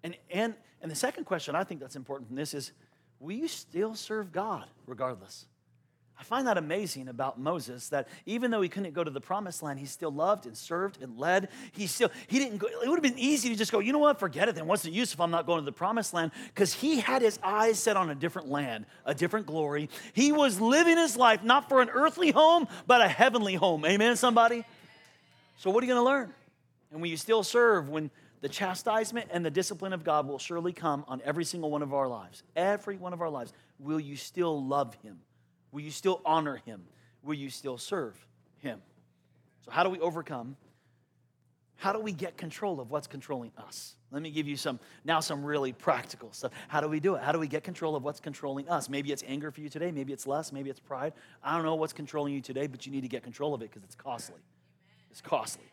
And, 0.03 0.15
and, 0.31 0.53
and 0.81 0.89
the 0.89 0.95
second 0.95 1.25
question 1.25 1.53
I 1.53 1.65
think 1.65 1.81
that's 1.81 1.97
important 1.97 2.29
from 2.29 2.37
this 2.37 2.53
is 2.53 2.71
will 3.19 3.35
you 3.35 3.49
still 3.49 3.93
serve 3.93 4.31
God 4.31 4.63
regardless? 4.85 5.47
I 6.17 6.23
find 6.23 6.47
that 6.47 6.57
amazing 6.57 7.09
about 7.09 7.37
Moses 7.37 7.89
that 7.89 8.07
even 8.25 8.51
though 8.51 8.61
he 8.61 8.69
couldn't 8.69 8.93
go 8.93 9.03
to 9.03 9.11
the 9.11 9.19
promised 9.19 9.61
land, 9.61 9.79
he 9.79 9.85
still 9.85 10.09
loved 10.09 10.45
and 10.45 10.55
served 10.55 11.03
and 11.03 11.17
led. 11.17 11.49
He 11.73 11.87
still, 11.87 12.09
he 12.27 12.39
didn't 12.39 12.59
go, 12.59 12.67
it 12.67 12.87
would 12.87 12.95
have 12.95 13.03
been 13.03 13.19
easy 13.19 13.49
to 13.49 13.55
just 13.57 13.73
go, 13.73 13.79
you 13.79 13.91
know 13.91 13.99
what, 13.99 14.17
forget 14.17 14.47
it 14.47 14.55
then. 14.55 14.65
What's 14.65 14.83
the 14.83 14.91
use 14.91 15.13
if 15.13 15.19
I'm 15.19 15.29
not 15.29 15.45
going 15.45 15.59
to 15.59 15.65
the 15.65 15.73
promised 15.73 16.13
land? 16.13 16.31
Because 16.47 16.71
he 16.71 17.01
had 17.01 17.21
his 17.21 17.37
eyes 17.43 17.79
set 17.79 17.97
on 17.97 18.09
a 18.09 18.15
different 18.15 18.47
land, 18.47 18.85
a 19.03 19.13
different 19.13 19.45
glory. 19.45 19.89
He 20.13 20.31
was 20.31 20.61
living 20.61 20.95
his 20.95 21.17
life 21.17 21.43
not 21.43 21.67
for 21.67 21.81
an 21.81 21.89
earthly 21.89 22.31
home, 22.31 22.69
but 22.87 23.01
a 23.01 23.09
heavenly 23.09 23.55
home. 23.55 23.83
Amen, 23.83 24.15
somebody? 24.15 24.63
So 25.57 25.71
what 25.71 25.83
are 25.83 25.87
you 25.87 25.93
going 25.93 26.03
to 26.03 26.09
learn? 26.09 26.33
And 26.91 27.01
will 27.01 27.09
you 27.09 27.17
still 27.17 27.43
serve 27.43 27.89
when 27.89 28.09
the 28.41 28.49
chastisement 28.49 29.29
and 29.31 29.43
the 29.43 29.51
discipline 29.51 29.91
of 29.91 30.03
God 30.03 30.27
will 30.27 30.39
surely 30.39 30.71
come 30.71 31.03
on 31.07 31.21
every 31.25 31.43
single 31.43 31.71
one 31.71 31.81
of 31.81 31.93
our 31.93 32.07
lives? 32.07 32.43
Every 32.55 32.95
one 32.97 33.11
of 33.11 33.21
our 33.21 33.29
lives. 33.29 33.53
Will 33.79 33.99
you 33.99 34.15
still 34.15 34.63
love 34.63 34.95
him? 35.03 35.19
Will 35.71 35.81
you 35.81 35.91
still 35.91 36.21
honor 36.25 36.61
him? 36.65 36.83
Will 37.23 37.33
you 37.33 37.49
still 37.49 37.77
serve 37.77 38.15
him? 38.59 38.81
So, 39.65 39.71
how 39.71 39.83
do 39.83 39.89
we 39.89 39.99
overcome? 39.99 40.55
How 41.75 41.93
do 41.93 41.99
we 41.99 42.11
get 42.11 42.37
control 42.37 42.79
of 42.79 42.89
what's 42.89 43.05
controlling 43.05 43.51
us? 43.57 43.95
Let 44.11 44.21
me 44.21 44.31
give 44.31 44.47
you 44.47 44.57
some 44.57 44.79
now 45.03 45.19
some 45.19 45.43
really 45.43 45.73
practical 45.73 46.31
stuff. 46.31 46.51
How 46.67 46.81
do 46.81 46.87
we 46.87 46.99
do 46.99 47.15
it? 47.15 47.23
How 47.23 47.31
do 47.31 47.39
we 47.39 47.47
get 47.47 47.63
control 47.63 47.95
of 47.95 48.03
what's 48.03 48.19
controlling 48.19 48.69
us? 48.69 48.89
Maybe 48.89 49.11
it's 49.11 49.23
anger 49.27 49.51
for 49.51 49.61
you 49.61 49.69
today, 49.69 49.91
maybe 49.91 50.13
it's 50.13 50.25
lust, 50.25 50.53
maybe 50.53 50.69
it's 50.69 50.79
pride. 50.79 51.13
I 51.43 51.55
don't 51.55 51.65
know 51.65 51.75
what's 51.75 51.93
controlling 51.93 52.33
you 52.33 52.41
today, 52.41 52.67
but 52.67 52.85
you 52.85 52.91
need 52.91 53.01
to 53.01 53.07
get 53.07 53.23
control 53.23 53.53
of 53.53 53.61
it 53.61 53.69
because 53.69 53.83
it's 53.83 53.95
costly. 53.95 54.39
It's 55.17 55.27
costly. 55.27 55.63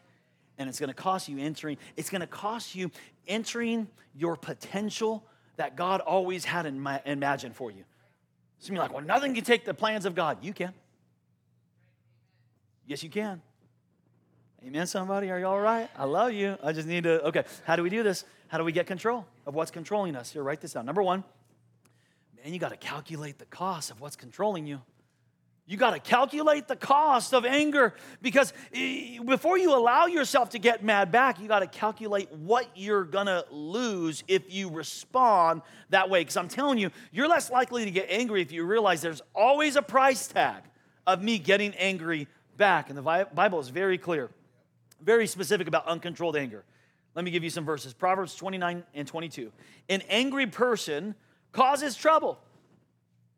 And 0.57 0.71
it's 0.71 0.81
going 0.81 0.89
to 0.89 0.95
cost 0.95 1.29
you 1.29 1.39
entering 1.39 1.77
it's 1.97 2.09
going 2.09 2.23
to 2.23 2.27
cost 2.27 2.75
you 2.75 2.91
entering 3.29 3.89
your 4.15 4.37
potential 4.37 5.23
that 5.57 5.77
God 5.77 6.01
always 6.01 6.47
had 6.47 6.65
in 6.65 6.81
my, 6.81 7.03
imagined 7.05 7.55
for 7.55 7.71
you. 7.71 7.85
Some 8.59 8.73
of 8.73 8.77
you 8.77 8.81
are 8.81 8.85
like, 8.85 8.95
well, 8.95 9.05
nothing 9.05 9.35
can 9.35 9.45
take 9.45 9.67
the 9.67 9.75
plans 9.75 10.07
of 10.07 10.15
God. 10.15 10.39
You 10.41 10.55
can. 10.55 10.73
Yes, 12.87 13.03
you 13.03 13.11
can. 13.11 13.43
Amen, 14.67 14.87
somebody? 14.87 15.31
Are 15.31 15.39
you 15.39 15.47
all 15.47 15.61
right? 15.61 15.91
I 15.95 16.05
love 16.05 16.33
you. 16.33 16.57
I 16.63 16.73
just 16.73 16.89
need 16.89 17.05
to, 17.05 17.23
okay. 17.27 17.45
How 17.65 17.77
do 17.77 17.83
we 17.83 17.91
do 17.91 18.03
this? 18.03 18.25
How 18.49 18.57
do 18.57 18.65
we 18.65 18.73
get 18.73 18.87
control 18.87 19.27
of 19.45 19.55
what's 19.55 19.71
controlling 19.71 20.17
us? 20.17 20.33
Here, 20.33 20.43
write 20.43 20.63
this 20.63 20.73
down. 20.73 20.87
Number 20.87 21.03
one, 21.03 21.23
man, 22.43 22.55
you 22.55 22.59
got 22.59 22.71
to 22.71 22.79
calculate 22.79 23.39
the 23.39 23.45
cost 23.45 23.91
of 23.91 24.01
what's 24.01 24.17
controlling 24.17 24.67
you. 24.67 24.81
You 25.67 25.79
got 25.79 25.93
to 25.93 25.99
calculate 25.99 26.69
the 26.69 26.77
cost 26.77 27.33
of 27.33 27.47
anger 27.47 27.95
because 28.21 28.53
eh, 28.75 29.19
before 29.25 29.57
you 29.57 29.75
allow 29.75 30.05
yourself 30.05 30.51
to 30.51 30.59
get 30.59 30.85
mad 30.85 31.11
back, 31.11 31.41
you 31.41 31.49
got 31.49 31.61
to 31.61 31.67
calculate 31.67 32.31
what 32.33 32.69
you're 32.75 33.05
going 33.05 33.27
to 33.27 33.47
lose 33.51 34.23
if 34.29 34.53
you 34.53 34.69
respond 34.69 35.63
that 35.89 36.11
way. 36.11 36.21
Because 36.21 36.37
I'm 36.37 36.49
telling 36.49 36.77
you, 36.77 36.91
you're 37.13 37.29
less 37.29 37.51
likely 37.51 37.87
to 37.87 37.91
get 37.91 38.07
angry 38.11 38.43
if 38.43 38.53
you 38.53 38.65
realize 38.65 39.01
there's 39.01 39.23
always 39.35 39.77
a 39.77 39.83
price 39.83 40.29
tag 40.29 40.63
of 41.07 41.23
me 41.23 41.39
getting 41.39 41.73
angry 41.77 42.29
back. 42.59 42.91
And 42.91 42.99
the 42.99 43.27
Bible 43.35 43.59
is 43.59 43.71
very 43.71 43.97
clear, 43.97 44.29
very 45.01 45.27
specific 45.27 45.67
about 45.67 45.87
uncontrolled 45.87 46.37
anger. 46.37 46.63
Let 47.15 47.25
me 47.25 47.31
give 47.31 47.43
you 47.43 47.51
some 47.51 47.65
verses 47.65 47.95
Proverbs 47.95 48.35
29 48.35 48.85
and 48.93 49.09
22. 49.09 49.51
An 49.89 50.03
angry 50.11 50.47
person 50.47 51.15
causes 51.53 51.97
trouble 51.97 52.39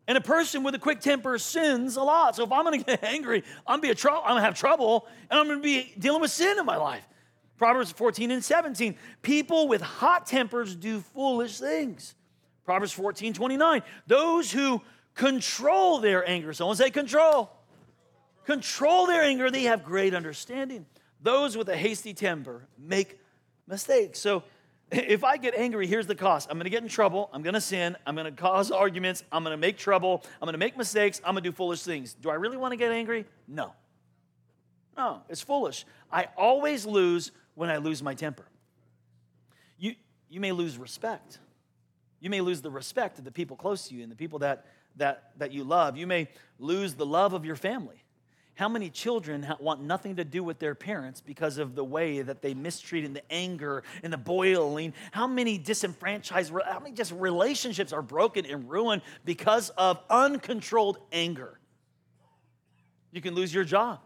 and 0.08 0.16
a 0.16 0.20
person 0.20 0.62
with 0.62 0.74
a 0.74 0.78
quick 0.78 1.00
temper 1.00 1.38
sins 1.38 1.96
a 1.96 2.02
lot. 2.02 2.36
So 2.36 2.44
if 2.44 2.52
I'm 2.52 2.64
going 2.64 2.78
to 2.78 2.84
get 2.84 3.02
angry, 3.04 3.42
I'm 3.66 3.80
going 3.80 3.94
to 3.94 4.10
I'm 4.10 4.36
to 4.36 4.42
have 4.42 4.54
trouble, 4.54 5.06
and 5.30 5.38
I'm 5.38 5.46
going 5.46 5.58
to 5.58 5.62
be 5.62 5.92
dealing 5.98 6.20
with 6.20 6.30
sin 6.30 6.58
in 6.58 6.66
my 6.66 6.76
life. 6.76 7.06
Proverbs 7.56 7.90
14 7.92 8.30
and 8.30 8.44
17. 8.44 8.96
People 9.22 9.68
with 9.68 9.80
hot 9.80 10.26
tempers 10.26 10.74
do 10.76 11.00
foolish 11.00 11.58
things. 11.58 12.14
Proverbs 12.64 12.92
14, 12.92 13.32
29. 13.32 13.82
Those 14.06 14.52
who 14.52 14.82
control 15.14 15.98
their 16.00 16.28
anger. 16.28 16.52
Someone 16.52 16.76
say 16.76 16.90
control. 16.90 17.50
Control 18.44 19.06
their 19.06 19.22
anger. 19.22 19.50
They 19.50 19.64
have 19.64 19.84
great 19.84 20.14
understanding. 20.14 20.86
Those 21.22 21.56
with 21.56 21.68
a 21.68 21.76
hasty 21.76 22.12
temper 22.12 22.68
make 22.78 23.18
mistakes. 23.66 24.18
So 24.18 24.44
if 24.90 25.24
I 25.24 25.36
get 25.36 25.54
angry, 25.56 25.86
here's 25.86 26.06
the 26.06 26.14
cost. 26.14 26.48
I'm 26.50 26.56
going 26.56 26.64
to 26.64 26.70
get 26.70 26.82
in 26.82 26.88
trouble. 26.88 27.28
I'm 27.32 27.42
going 27.42 27.54
to 27.54 27.60
sin. 27.60 27.96
I'm 28.06 28.14
going 28.14 28.26
to 28.26 28.32
cause 28.32 28.70
arguments. 28.70 29.24
I'm 29.32 29.42
going 29.42 29.52
to 29.52 29.60
make 29.60 29.78
trouble. 29.78 30.24
I'm 30.40 30.46
going 30.46 30.52
to 30.54 30.58
make 30.58 30.76
mistakes. 30.76 31.20
I'm 31.24 31.34
going 31.34 31.42
to 31.42 31.50
do 31.50 31.54
foolish 31.54 31.82
things. 31.82 32.14
Do 32.14 32.30
I 32.30 32.34
really 32.34 32.56
want 32.56 32.72
to 32.72 32.76
get 32.76 32.92
angry? 32.92 33.26
No. 33.48 33.72
No, 34.96 35.22
it's 35.28 35.42
foolish. 35.42 35.84
I 36.10 36.28
always 36.36 36.86
lose 36.86 37.32
when 37.54 37.68
I 37.68 37.78
lose 37.78 38.02
my 38.02 38.14
temper. 38.14 38.46
You, 39.78 39.94
you 40.30 40.40
may 40.40 40.52
lose 40.52 40.78
respect. 40.78 41.38
You 42.20 42.30
may 42.30 42.40
lose 42.40 42.62
the 42.62 42.70
respect 42.70 43.18
of 43.18 43.24
the 43.24 43.32
people 43.32 43.56
close 43.56 43.88
to 43.88 43.94
you 43.94 44.02
and 44.02 44.10
the 44.10 44.16
people 44.16 44.38
that, 44.38 44.66
that, 44.96 45.32
that 45.38 45.52
you 45.52 45.64
love. 45.64 45.96
You 45.96 46.06
may 46.06 46.28
lose 46.58 46.94
the 46.94 47.04
love 47.04 47.34
of 47.34 47.44
your 47.44 47.56
family. 47.56 48.02
How 48.56 48.70
many 48.70 48.88
children 48.88 49.46
want 49.60 49.82
nothing 49.82 50.16
to 50.16 50.24
do 50.24 50.42
with 50.42 50.58
their 50.58 50.74
parents 50.74 51.20
because 51.20 51.58
of 51.58 51.74
the 51.74 51.84
way 51.84 52.22
that 52.22 52.40
they 52.40 52.54
mistreat 52.54 53.04
and 53.04 53.14
the 53.14 53.30
anger 53.30 53.82
and 54.02 54.10
the 54.10 54.16
boiling? 54.18 54.94
How 55.12 55.26
many 55.26 55.58
disenfranchised, 55.58 56.50
how 56.64 56.80
many 56.80 56.94
just 56.94 57.12
relationships 57.12 57.92
are 57.92 58.00
broken 58.00 58.46
and 58.46 58.68
ruined 58.68 59.02
because 59.26 59.68
of 59.76 60.00
uncontrolled 60.08 60.96
anger? 61.12 61.60
You 63.12 63.20
can 63.20 63.34
lose 63.34 63.52
your 63.52 63.64
job 63.64 64.00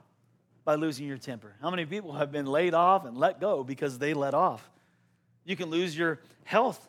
by 0.64 0.74
losing 0.74 1.06
your 1.06 1.18
temper. 1.18 1.54
How 1.62 1.70
many 1.70 1.86
people 1.86 2.14
have 2.14 2.32
been 2.32 2.46
laid 2.46 2.74
off 2.74 3.04
and 3.04 3.16
let 3.16 3.40
go 3.40 3.62
because 3.62 3.98
they 3.98 4.14
let 4.14 4.34
off? 4.34 4.68
You 5.44 5.54
can 5.54 5.70
lose 5.70 5.96
your 5.96 6.18
health 6.42 6.88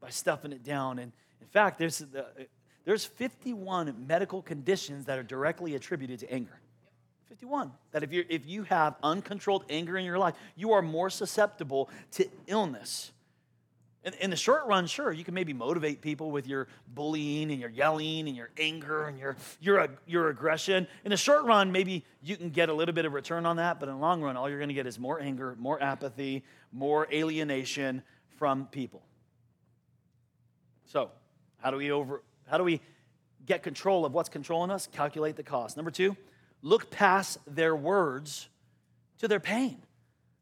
by 0.00 0.08
stuffing 0.08 0.52
it 0.52 0.64
down. 0.64 0.98
And 0.98 1.12
in 1.42 1.46
fact, 1.46 1.78
there's, 1.78 2.00
uh, 2.00 2.22
there's 2.86 3.04
51 3.04 4.06
medical 4.06 4.40
conditions 4.40 5.04
that 5.04 5.18
are 5.18 5.22
directly 5.22 5.74
attributed 5.74 6.20
to 6.20 6.32
anger. 6.32 6.58
51 7.28 7.72
that 7.92 8.02
if 8.02 8.12
you 8.12 8.24
if 8.28 8.46
you 8.46 8.62
have 8.64 8.96
uncontrolled 9.02 9.64
anger 9.68 9.96
in 9.96 10.04
your 10.04 10.18
life 10.18 10.34
you 10.54 10.72
are 10.72 10.82
more 10.82 11.10
susceptible 11.10 11.90
to 12.12 12.26
illness 12.46 13.12
In, 14.06 14.14
in, 14.20 14.30
the 14.30 14.36
short 14.36 14.66
run, 14.66 14.86
sure, 14.86 15.10
you 15.10 15.24
can 15.24 15.34
maybe 15.34 15.52
motivate 15.52 16.00
people 16.00 16.30
with 16.30 16.46
your 16.46 16.68
bullying 16.86 17.50
and 17.50 17.60
your 17.60 17.70
yelling 17.70 18.28
and 18.28 18.36
your 18.36 18.50
anger 18.56 19.08
and 19.08 19.18
your, 19.18 19.36
your, 19.60 19.88
your 20.06 20.28
aggression. 20.28 20.86
In 21.04 21.10
the 21.10 21.16
short 21.16 21.44
run, 21.44 21.72
maybe 21.72 22.04
you 22.22 22.36
can 22.36 22.50
get 22.50 22.68
a 22.68 22.72
little 22.72 22.94
bit 22.94 23.04
of 23.04 23.12
return 23.12 23.44
on 23.44 23.56
that, 23.56 23.80
but 23.80 23.88
in 23.88 23.96
the 23.96 24.00
long 24.00 24.22
run, 24.22 24.36
all 24.36 24.48
you're 24.48 24.60
going 24.60 24.68
to 24.68 24.74
get 24.74 24.86
is 24.86 24.96
more 24.96 25.20
anger, 25.20 25.56
more 25.58 25.82
apathy, 25.82 26.44
more 26.70 27.08
alienation 27.12 28.00
from 28.38 28.66
people. 28.66 29.02
So, 30.84 31.10
how 31.58 31.72
do 31.72 31.76
we 31.76 31.90
over 31.90 32.22
how 32.46 32.58
do 32.58 32.64
we 32.64 32.80
get 33.44 33.64
control 33.64 34.04
of 34.04 34.14
what's 34.14 34.28
controlling 34.28 34.70
us? 34.70 34.86
Calculate 34.86 35.34
the 35.34 35.42
cost. 35.42 35.76
Number 35.76 35.90
2, 35.90 36.16
look 36.62 36.90
past 36.90 37.38
their 37.46 37.74
words 37.74 38.48
to 39.18 39.28
their 39.28 39.40
pain. 39.40 39.78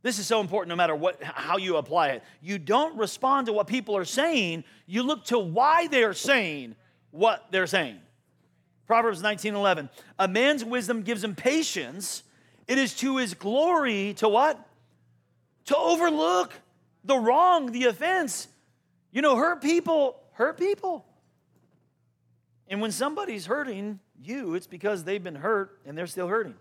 This 0.02 0.18
is 0.18 0.26
so 0.26 0.40
important 0.40 0.68
no 0.68 0.76
matter 0.76 0.94
what, 0.94 1.22
how 1.22 1.56
you 1.56 1.76
apply 1.76 2.08
it. 2.08 2.22
You 2.42 2.58
don't 2.58 2.96
respond 2.98 3.46
to 3.46 3.52
what 3.52 3.66
people 3.66 3.96
are 3.96 4.04
saying, 4.04 4.64
you 4.86 5.02
look 5.02 5.24
to 5.26 5.38
why 5.38 5.86
they 5.86 6.02
are 6.02 6.12
saying 6.12 6.76
what 7.10 7.46
they're 7.50 7.66
saying. 7.66 7.98
Proverbs 8.86 9.22
19:11. 9.22 9.88
A 10.18 10.28
man's 10.28 10.64
wisdom 10.64 11.02
gives 11.02 11.24
him 11.24 11.34
patience. 11.34 12.22
It 12.68 12.76
is 12.76 12.94
to 12.96 13.16
his 13.16 13.32
glory 13.34 14.14
to 14.14 14.28
what? 14.28 14.58
To 15.66 15.76
overlook 15.76 16.52
the 17.02 17.16
wrong, 17.16 17.72
the 17.72 17.84
offense. 17.86 18.48
You 19.10 19.22
know, 19.22 19.36
hurt 19.36 19.62
people 19.62 20.20
hurt 20.34 20.58
people. 20.58 21.06
And 22.68 22.80
when 22.80 22.92
somebody's 22.92 23.46
hurting 23.46 24.00
you, 24.20 24.54
it's 24.54 24.66
because 24.66 25.04
they've 25.04 25.22
been 25.22 25.34
hurt 25.34 25.80
and 25.84 25.96
they're 25.96 26.06
still 26.06 26.28
hurting. 26.28 26.54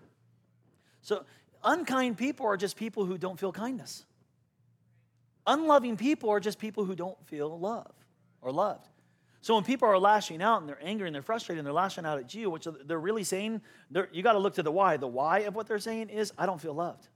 So 1.01 1.25
Unkind 1.63 2.17
people 2.17 2.45
are 2.45 2.57
just 2.57 2.75
people 2.75 3.05
who 3.05 3.17
don't 3.17 3.39
feel 3.39 3.51
kindness. 3.51 4.05
Unloving 5.47 5.97
people 5.97 6.29
are 6.29 6.39
just 6.39 6.59
people 6.59 6.85
who 6.85 6.95
don't 6.95 7.17
feel 7.27 7.57
love 7.57 7.91
or 8.41 8.51
loved. 8.51 8.87
So 9.41 9.55
when 9.55 9.63
people 9.63 9.87
are 9.87 9.99
lashing 9.99 10.41
out 10.41 10.61
and 10.61 10.69
they're 10.69 10.79
angry 10.81 11.07
and 11.07 11.15
they're 11.15 11.21
frustrated 11.21 11.59
and 11.59 11.65
they're 11.65 11.73
lashing 11.73 12.05
out 12.05 12.17
at 12.17 12.33
you, 12.33 12.49
which 12.49 12.67
they're 12.85 12.99
really 12.99 13.23
saying, 13.23 13.61
they're, 13.91 14.09
you 14.11 14.23
got 14.23 14.33
to 14.33 14.39
look 14.39 14.55
to 14.55 14.63
the 14.63 14.71
why. 14.71 14.97
The 14.97 15.07
why 15.07 15.39
of 15.39 15.55
what 15.55 15.67
they're 15.67 15.79
saying 15.79 16.09
is, 16.09 16.31
I 16.37 16.45
don't 16.45 16.61
feel 16.61 16.73
loved. 16.73 17.07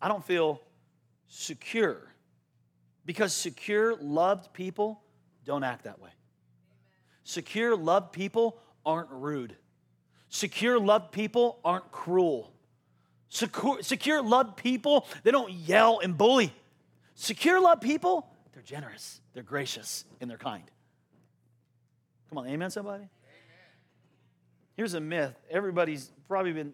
I 0.00 0.08
don't 0.08 0.24
feel 0.24 0.60
secure. 1.28 2.12
Because 3.04 3.32
secure, 3.32 3.96
loved 3.96 4.52
people 4.52 5.00
don't 5.44 5.62
act 5.62 5.84
that 5.84 6.00
way. 6.00 6.10
Secure, 7.24 7.76
loved 7.76 8.12
people 8.12 8.58
aren't 8.84 9.10
rude. 9.10 9.56
Secure, 10.28 10.78
loved 10.78 11.12
people 11.12 11.58
aren't 11.64 11.90
cruel. 11.92 12.52
Secure, 13.28 13.82
secure, 13.82 14.22
loved 14.22 14.56
people, 14.56 15.06
they 15.22 15.30
don't 15.30 15.52
yell 15.52 16.00
and 16.02 16.18
bully. 16.18 16.52
Secure, 17.14 17.60
loved 17.60 17.82
people, 17.82 18.28
they're 18.52 18.62
generous, 18.62 19.20
they're 19.34 19.42
gracious, 19.42 20.04
and 20.20 20.28
they're 20.30 20.38
kind. 20.38 20.64
Come 22.28 22.38
on, 22.38 22.46
amen, 22.46 22.70
somebody? 22.70 23.04
Here's 24.76 24.94
a 24.94 25.00
myth. 25.00 25.34
Everybody's 25.50 26.10
probably 26.28 26.52
been, 26.52 26.72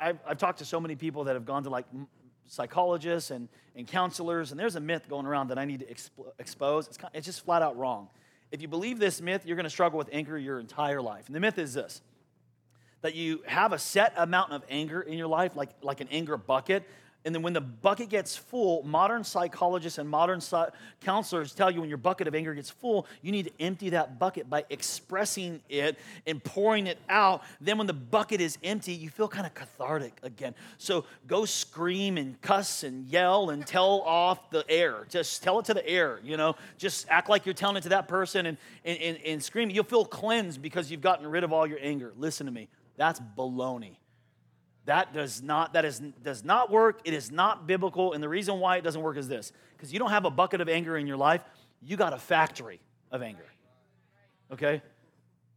I've, 0.00 0.18
I've 0.26 0.38
talked 0.38 0.58
to 0.60 0.64
so 0.64 0.80
many 0.80 0.94
people 0.94 1.24
that 1.24 1.34
have 1.34 1.44
gone 1.44 1.64
to 1.64 1.70
like 1.70 1.86
psychologists 2.46 3.30
and, 3.30 3.48
and 3.74 3.86
counselors, 3.86 4.50
and 4.52 4.60
there's 4.60 4.76
a 4.76 4.80
myth 4.80 5.08
going 5.08 5.26
around 5.26 5.48
that 5.48 5.58
I 5.58 5.64
need 5.64 5.80
to 5.80 5.86
expo- 5.86 6.32
expose. 6.38 6.86
It's, 6.86 6.98
it's 7.12 7.26
just 7.26 7.44
flat 7.44 7.62
out 7.62 7.76
wrong. 7.76 8.08
If 8.50 8.62
you 8.62 8.68
believe 8.68 8.98
this 8.98 9.20
myth, 9.20 9.42
you're 9.44 9.56
going 9.56 9.64
to 9.64 9.70
struggle 9.70 9.98
with 9.98 10.08
anger 10.12 10.38
your 10.38 10.60
entire 10.60 11.02
life. 11.02 11.26
And 11.26 11.34
the 11.34 11.40
myth 11.40 11.58
is 11.58 11.74
this 11.74 12.00
that 13.02 13.14
you 13.14 13.42
have 13.46 13.72
a 13.72 13.78
set 13.78 14.12
amount 14.16 14.52
of 14.52 14.64
anger 14.68 15.00
in 15.00 15.16
your 15.16 15.28
life, 15.28 15.54
like, 15.54 15.68
like 15.82 16.00
an 16.00 16.08
anger 16.10 16.36
bucket. 16.36 16.82
And 17.26 17.34
then 17.34 17.42
when 17.42 17.54
the 17.54 17.60
bucket 17.60 18.08
gets 18.08 18.36
full, 18.36 18.84
modern 18.84 19.24
psychologists 19.24 19.98
and 19.98 20.08
modern 20.08 20.40
counselors 21.00 21.52
tell 21.54 21.72
you 21.72 21.80
when 21.80 21.88
your 21.88 21.98
bucket 21.98 22.28
of 22.28 22.36
anger 22.36 22.54
gets 22.54 22.70
full, 22.70 23.04
you 23.20 23.32
need 23.32 23.46
to 23.46 23.52
empty 23.58 23.90
that 23.90 24.20
bucket 24.20 24.48
by 24.48 24.64
expressing 24.70 25.60
it 25.68 25.98
and 26.24 26.42
pouring 26.42 26.86
it 26.86 26.98
out. 27.08 27.42
Then 27.60 27.78
when 27.78 27.88
the 27.88 27.92
bucket 27.92 28.40
is 28.40 28.58
empty, 28.62 28.92
you 28.92 29.10
feel 29.10 29.26
kind 29.26 29.44
of 29.44 29.54
cathartic 29.54 30.20
again. 30.22 30.54
So 30.78 31.04
go 31.26 31.46
scream 31.46 32.16
and 32.16 32.40
cuss 32.42 32.84
and 32.84 33.04
yell 33.08 33.50
and 33.50 33.66
tell 33.66 34.02
off 34.02 34.48
the 34.50 34.64
air. 34.68 35.04
Just 35.08 35.42
tell 35.42 35.58
it 35.58 35.64
to 35.64 35.74
the 35.74 35.86
air, 35.86 36.20
you 36.22 36.36
know. 36.36 36.54
Just 36.78 37.08
act 37.10 37.28
like 37.28 37.44
you're 37.44 37.54
telling 37.54 37.76
it 37.76 37.82
to 37.82 37.88
that 37.88 38.06
person 38.06 38.46
and, 38.46 38.56
and, 38.84 38.98
and, 38.98 39.18
and 39.26 39.42
scream. 39.42 39.68
You'll 39.68 39.82
feel 39.82 40.04
cleansed 40.04 40.62
because 40.62 40.92
you've 40.92 41.00
gotten 41.00 41.26
rid 41.26 41.42
of 41.42 41.52
all 41.52 41.66
your 41.66 41.80
anger. 41.82 42.12
Listen 42.16 42.46
to 42.46 42.52
me. 42.52 42.68
That's 42.96 43.20
baloney. 43.36 43.96
That 44.86 45.12
does 45.12 45.42
not, 45.42 45.74
that 45.74 45.84
is, 45.84 46.00
does 46.22 46.44
not 46.44 46.70
work. 46.70 47.00
It 47.04 47.12
is 47.12 47.30
not 47.30 47.66
biblical. 47.66 48.12
And 48.12 48.22
the 48.22 48.28
reason 48.28 48.60
why 48.60 48.76
it 48.76 48.82
doesn't 48.82 49.02
work 49.02 49.16
is 49.16 49.28
this 49.28 49.52
because 49.76 49.92
you 49.92 49.98
don't 49.98 50.10
have 50.10 50.24
a 50.24 50.30
bucket 50.30 50.60
of 50.60 50.68
anger 50.68 50.96
in 50.96 51.06
your 51.06 51.16
life, 51.16 51.42
you 51.82 51.96
got 51.96 52.12
a 52.12 52.18
factory 52.18 52.80
of 53.10 53.20
anger. 53.20 53.44
Okay? 54.52 54.80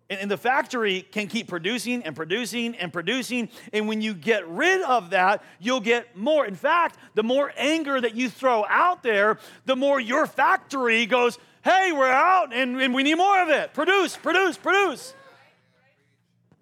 And, 0.10 0.22
and 0.22 0.32
the 0.32 0.38
factory 0.38 1.04
can 1.04 1.28
keep 1.28 1.48
producing 1.48 2.04
and 2.04 2.16
producing 2.16 2.76
and 2.76 2.92
producing. 2.92 3.50
And 3.72 3.88
when 3.88 4.02
you 4.02 4.16
get 4.16 4.48
rid 4.50 4.82
of 4.82 5.12
that, 5.12 5.44
you'll 5.60 5.80
get 5.80 6.18
more. 6.18 6.46
In 6.46 6.56
fact, 6.56 6.98
the 7.14 7.24
more 7.24 7.54
anger 7.56 8.02
that 8.02 8.16
you 8.16 8.30
throw 8.30 8.66
out 8.68 9.04
there, 9.04 9.38
the 9.66 9.76
more 9.76 10.00
your 10.00 10.26
factory 10.26 11.06
goes, 11.06 11.38
hey, 11.64 11.92
we're 11.92 12.10
out 12.10 12.52
and, 12.52 12.82
and 12.82 12.96
we 12.96 13.04
need 13.04 13.16
more 13.16 13.42
of 13.44 13.50
it. 13.50 13.76
Produce, 13.76 14.18
produce, 14.18 14.58
produce. 14.58 15.14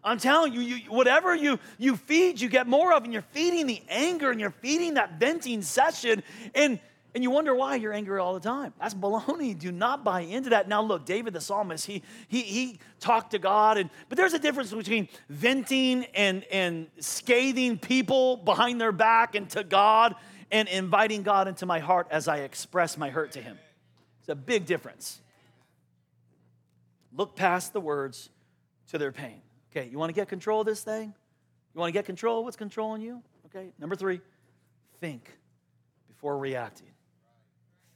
I'm 0.07 0.19
telling 0.19 0.53
you, 0.53 0.61
you, 0.61 0.77
whatever 0.89 1.35
you, 1.35 1.59
you 1.77 1.97
feed, 1.97 2.39
you 2.39 2.47
get 2.47 2.65
more 2.65 2.93
of, 2.93 3.03
and 3.03 3.11
you're 3.11 3.21
feeding 3.21 3.67
the 3.67 3.81
anger 3.89 4.31
and 4.31 4.39
you're 4.39 4.51
feeding 4.51 4.93
that 4.93 5.19
venting 5.19 5.61
session, 5.61 6.23
and, 6.55 6.79
and 7.13 7.23
you 7.23 7.29
wonder 7.29 7.53
why 7.53 7.75
you're 7.75 7.91
angry 7.91 8.17
all 8.17 8.33
the 8.33 8.39
time. 8.39 8.73
That's 8.79 8.93
baloney. 8.93 9.57
Do 9.57 9.69
not 9.69 10.05
buy 10.05 10.21
into 10.21 10.51
that. 10.51 10.69
Now, 10.69 10.81
look, 10.81 11.05
David 11.05 11.33
the 11.33 11.41
psalmist, 11.41 11.85
he, 11.85 12.03
he, 12.29 12.41
he 12.41 12.79
talked 13.01 13.31
to 13.31 13.39
God, 13.39 13.77
and, 13.77 13.89
but 14.07 14.17
there's 14.17 14.33
a 14.33 14.39
difference 14.39 14.73
between 14.73 15.09
venting 15.27 16.05
and, 16.13 16.45
and 16.45 16.87
scathing 16.99 17.77
people 17.77 18.37
behind 18.37 18.79
their 18.79 18.93
back 18.93 19.35
and 19.35 19.49
to 19.49 19.63
God 19.65 20.15
and 20.51 20.69
inviting 20.69 21.23
God 21.23 21.49
into 21.49 21.65
my 21.65 21.79
heart 21.79 22.07
as 22.11 22.29
I 22.29 22.37
express 22.37 22.97
my 22.97 23.09
hurt 23.09 23.33
to 23.33 23.41
Him. 23.41 23.59
It's 24.21 24.29
a 24.29 24.35
big 24.35 24.65
difference. 24.65 25.19
Look 27.13 27.35
past 27.35 27.73
the 27.73 27.81
words 27.81 28.29
to 28.91 28.97
their 28.97 29.11
pain. 29.11 29.41
Okay, 29.77 29.89
you 29.89 29.99
want 29.99 30.09
to 30.09 30.13
get 30.13 30.27
control 30.27 30.61
of 30.61 30.65
this 30.65 30.81
thing? 30.81 31.13
You 31.73 31.79
want 31.79 31.89
to 31.89 31.93
get 31.93 32.05
control 32.05 32.39
of 32.39 32.45
what's 32.45 32.57
controlling 32.57 33.01
you? 33.01 33.21
Okay, 33.45 33.71
number 33.77 33.95
three, 33.95 34.21
think 34.99 35.37
before 36.07 36.37
reacting. 36.39 36.87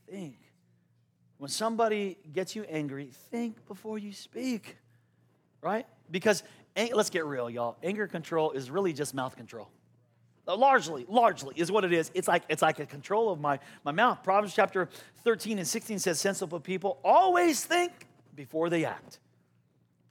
Think. 0.08 0.38
When 1.40 1.50
somebody 1.50 2.18
gets 2.34 2.56
you 2.56 2.64
angry, 2.70 3.10
think 3.32 3.66
before 3.68 3.98
you 3.98 4.14
speak, 4.14 4.78
right? 5.62 5.88
Because 6.12 6.44
let's 6.94 7.10
get 7.10 7.26
real, 7.26 7.50
y'all. 7.50 7.78
Anger 7.82 8.06
control 8.06 8.52
is 8.52 8.70
really 8.70 8.94
just 8.94 9.16
mouth 9.16 9.36
control. 9.36 9.68
Uh, 10.48 10.56
largely, 10.56 11.06
largely 11.10 11.56
is 11.58 11.72
what 11.72 11.84
it 11.84 11.94
is. 11.94 12.12
It's 12.14 12.28
like 12.28 12.44
it's 12.48 12.62
like 12.62 12.80
a 12.80 12.86
control 12.86 13.32
of 13.32 13.40
my, 13.40 13.58
my 13.84 13.92
mouth. 13.92 14.22
Proverbs 14.24 14.54
chapter 14.54 14.88
13 15.24 15.58
and 15.58 15.68
16 15.68 15.98
says, 15.98 16.20
sensible 16.20 16.60
people 16.60 17.00
always 17.04 17.66
think 17.66 17.92
before 18.36 18.70
they 18.70 18.86
act. 18.86 19.20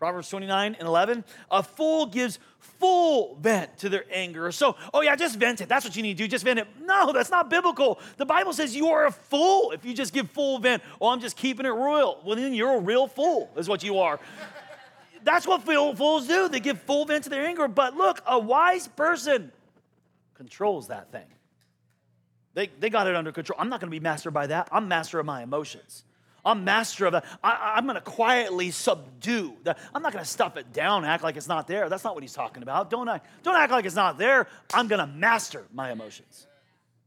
Proverbs 0.01 0.31
29 0.31 0.77
and 0.79 0.89
11. 0.89 1.25
A 1.51 1.63
fool 1.63 2.07
gives 2.07 2.39
full 2.59 3.37
vent 3.39 3.77
to 3.77 3.91
their 3.91 4.07
anger. 4.11 4.51
So, 4.51 4.75
oh 4.95 5.03
yeah, 5.03 5.15
just 5.15 5.39
vent 5.39 5.61
it. 5.61 5.69
That's 5.69 5.85
what 5.85 5.95
you 5.95 6.03
need 6.03 6.17
to 6.17 6.25
do. 6.25 6.29
Just 6.29 6.43
vent 6.43 6.59
it. 6.59 6.67
No, 6.81 7.13
that's 7.13 7.31
not 7.31 7.51
biblical. 7.51 8.01
The 8.17 8.25
Bible 8.25 8.55
says 8.55 8.75
you 8.75 8.89
are 8.89 9.05
a 9.05 9.13
fool 9.13 9.73
if 9.73 9.85
you 9.85 9.93
just 9.93 10.15
give 10.15 10.31
full 10.31 10.59
vent. 10.59 10.83
Oh, 11.03 11.09
I'm 11.09 11.21
just 11.21 11.37
keeping 11.37 11.67
it 11.67 11.69
royal. 11.69 12.19
Well, 12.25 12.35
then 12.35 12.55
you're 12.55 12.77
a 12.77 12.81
real 12.81 13.09
fool, 13.09 13.51
is 13.59 13.69
what 13.69 13.83
you 13.83 13.99
are. 13.99 14.19
that's 15.23 15.47
what 15.47 15.65
fools 15.65 16.27
do. 16.27 16.49
They 16.49 16.61
give 16.61 16.81
full 16.81 17.05
vent 17.05 17.25
to 17.25 17.31
their 17.31 17.45
anger. 17.45 17.69
But 17.69 17.95
look, 17.95 18.23
a 18.27 18.39
wise 18.39 18.89
person 18.89 19.53
controls 20.33 20.89
that 20.89 21.13
thing. 21.13 21.27
They, 22.55 22.69
they 22.69 22.89
got 22.89 23.07
it 23.07 23.15
under 23.15 23.33
control. 23.33 23.59
I'm 23.61 23.69
not 23.69 23.81
going 23.81 23.91
to 23.91 23.95
be 23.95 24.01
mastered 24.01 24.33
by 24.33 24.47
that. 24.47 24.71
I'm 24.73 24.89
master 24.89 25.21
of 25.21 25.27
my 25.27 25.43
emotions. 25.43 26.05
I'm 26.45 26.65
master 26.65 27.07
of 27.07 27.13
that. 27.13 27.25
I, 27.43 27.79
am 27.79 27.85
going 27.85 27.97
to 27.97 28.01
quietly 28.01 28.71
subdue. 28.71 29.57
that. 29.65 29.79
I'm 29.95 30.03
not 30.03 30.13
going 30.13 30.25
to 30.25 30.31
stuff 30.31 30.57
it 30.57 30.73
down, 30.73 31.05
act 31.05 31.23
like 31.23 31.37
it's 31.37 31.49
not 31.49 31.67
there. 31.67 31.89
That's 31.89 32.05
not 32.05 32.15
what 32.15 32.23
he's 32.23 32.33
talking 32.33 32.63
about. 32.63 32.91
Don't 32.91 33.09
I? 33.09 33.21
Don't 33.43 33.57
act 33.57 33.73
like 33.73 33.85
it's 33.85 33.97
not 33.97 34.19
there. 34.19 34.47
I'm 34.73 34.89
going 34.89 35.01
to 35.01 35.07
master 35.07 35.67
my 35.73 35.93
emotions. 35.93 36.47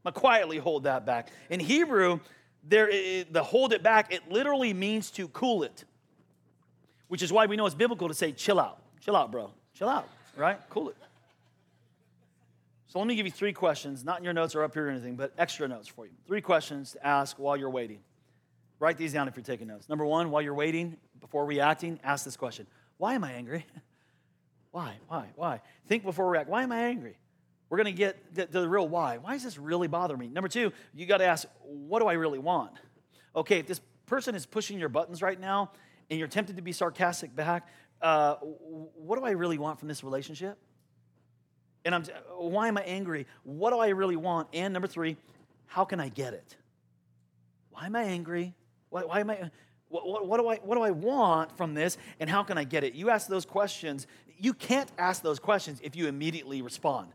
I'm 0.04 0.10
going 0.10 0.14
to 0.14 0.20
quietly 0.20 0.58
hold 0.58 0.84
that 0.84 1.06
back. 1.06 1.30
In 1.50 1.60
Hebrew, 1.60 2.20
there, 2.68 2.88
it, 2.88 3.32
the 3.32 3.42
hold 3.42 3.72
it 3.72 3.82
back, 3.82 4.12
it 4.12 4.30
literally 4.30 4.72
means 4.72 5.10
to 5.12 5.28
cool 5.28 5.62
it, 5.62 5.84
which 7.08 7.22
is 7.22 7.32
why 7.32 7.46
we 7.46 7.56
know 7.56 7.66
it's 7.66 7.74
biblical 7.74 8.08
to 8.08 8.14
say, 8.14 8.32
chill 8.32 8.60
out. 8.60 8.80
Chill 9.00 9.16
out, 9.16 9.30
bro. 9.30 9.50
Chill 9.74 9.88
out, 9.88 10.08
right? 10.36 10.58
Cool 10.70 10.90
it. 10.90 10.96
So 12.86 13.00
let 13.00 13.08
me 13.08 13.16
give 13.16 13.26
you 13.26 13.32
three 13.32 13.52
questions, 13.52 14.04
not 14.04 14.18
in 14.18 14.24
your 14.24 14.32
notes 14.32 14.54
or 14.54 14.62
up 14.62 14.72
here 14.72 14.86
or 14.86 14.90
anything, 14.90 15.16
but 15.16 15.32
extra 15.36 15.66
notes 15.66 15.88
for 15.88 16.06
you. 16.06 16.12
Three 16.28 16.40
questions 16.40 16.92
to 16.92 17.04
ask 17.04 17.38
while 17.40 17.56
you're 17.56 17.68
waiting. 17.68 17.98
Write 18.84 18.98
these 18.98 19.12
down 19.14 19.28
if 19.28 19.36
you're 19.36 19.44
taking 19.44 19.66
notes. 19.66 19.88
Number 19.88 20.04
one, 20.04 20.30
while 20.30 20.42
you're 20.42 20.54
waiting, 20.54 20.98
before 21.20 21.46
reacting, 21.46 21.98
ask 22.04 22.24
this 22.24 22.36
question 22.36 22.66
Why 22.98 23.14
am 23.14 23.24
I 23.24 23.32
angry? 23.32 23.66
Why? 24.70 24.98
Why? 25.08 25.26
Why? 25.36 25.60
Think 25.88 26.04
before 26.04 26.28
react. 26.28 26.48
Why 26.48 26.62
am 26.64 26.72
I 26.72 26.84
angry? 26.84 27.16
we're 27.74 27.82
going 27.82 27.96
to 27.96 28.02
get 28.02 28.34
to 28.36 28.46
the 28.46 28.68
real 28.68 28.86
why. 28.86 29.18
Why 29.18 29.32
does 29.32 29.42
this 29.42 29.58
really 29.58 29.88
bother 29.88 30.16
me? 30.16 30.28
Number 30.28 30.48
two, 30.48 30.72
you 30.94 31.06
got 31.06 31.18
to 31.18 31.24
ask, 31.24 31.48
what 31.62 32.00
do 32.00 32.06
I 32.06 32.12
really 32.12 32.38
want? 32.38 32.72
Okay, 33.34 33.58
if 33.58 33.66
this 33.66 33.80
person 34.06 34.36
is 34.36 34.46
pushing 34.46 34.78
your 34.78 34.88
buttons 34.88 35.22
right 35.22 35.40
now 35.40 35.72
and 36.08 36.18
you're 36.18 36.28
tempted 36.28 36.54
to 36.54 36.62
be 36.62 36.70
sarcastic 36.70 37.34
back, 37.34 37.66
uh, 38.00 38.34
what 38.36 39.18
do 39.18 39.24
I 39.24 39.32
really 39.32 39.58
want 39.58 39.80
from 39.80 39.88
this 39.88 40.04
relationship? 40.04 40.56
And 41.84 41.94
I'm, 41.96 42.04
why 42.36 42.68
am 42.68 42.78
I 42.78 42.82
angry? 42.82 43.26
What 43.42 43.70
do 43.70 43.78
I 43.78 43.88
really 43.88 44.16
want? 44.16 44.48
And 44.52 44.72
number 44.72 44.86
three, 44.86 45.16
how 45.66 45.84
can 45.84 45.98
I 45.98 46.10
get 46.10 46.32
it? 46.34 46.56
Why 47.70 47.86
am 47.86 47.96
I 47.96 48.04
angry? 48.04 48.54
Why, 48.94 49.02
why 49.02 49.20
am 49.20 49.30
I? 49.30 49.50
What, 49.88 50.06
what, 50.06 50.28
what, 50.28 50.40
do 50.40 50.46
I, 50.46 50.56
what 50.58 50.76
do 50.76 50.82
I 50.82 50.92
want 50.92 51.56
from 51.56 51.74
this 51.74 51.98
and 52.20 52.30
how 52.30 52.44
can 52.44 52.56
I 52.56 52.62
get 52.62 52.84
it? 52.84 52.94
You 52.94 53.10
ask 53.10 53.26
those 53.26 53.44
questions. 53.44 54.06
You 54.38 54.54
can't 54.54 54.88
ask 54.98 55.20
those 55.20 55.40
questions 55.40 55.80
if 55.82 55.96
you 55.96 56.06
immediately 56.06 56.62
respond. 56.62 57.08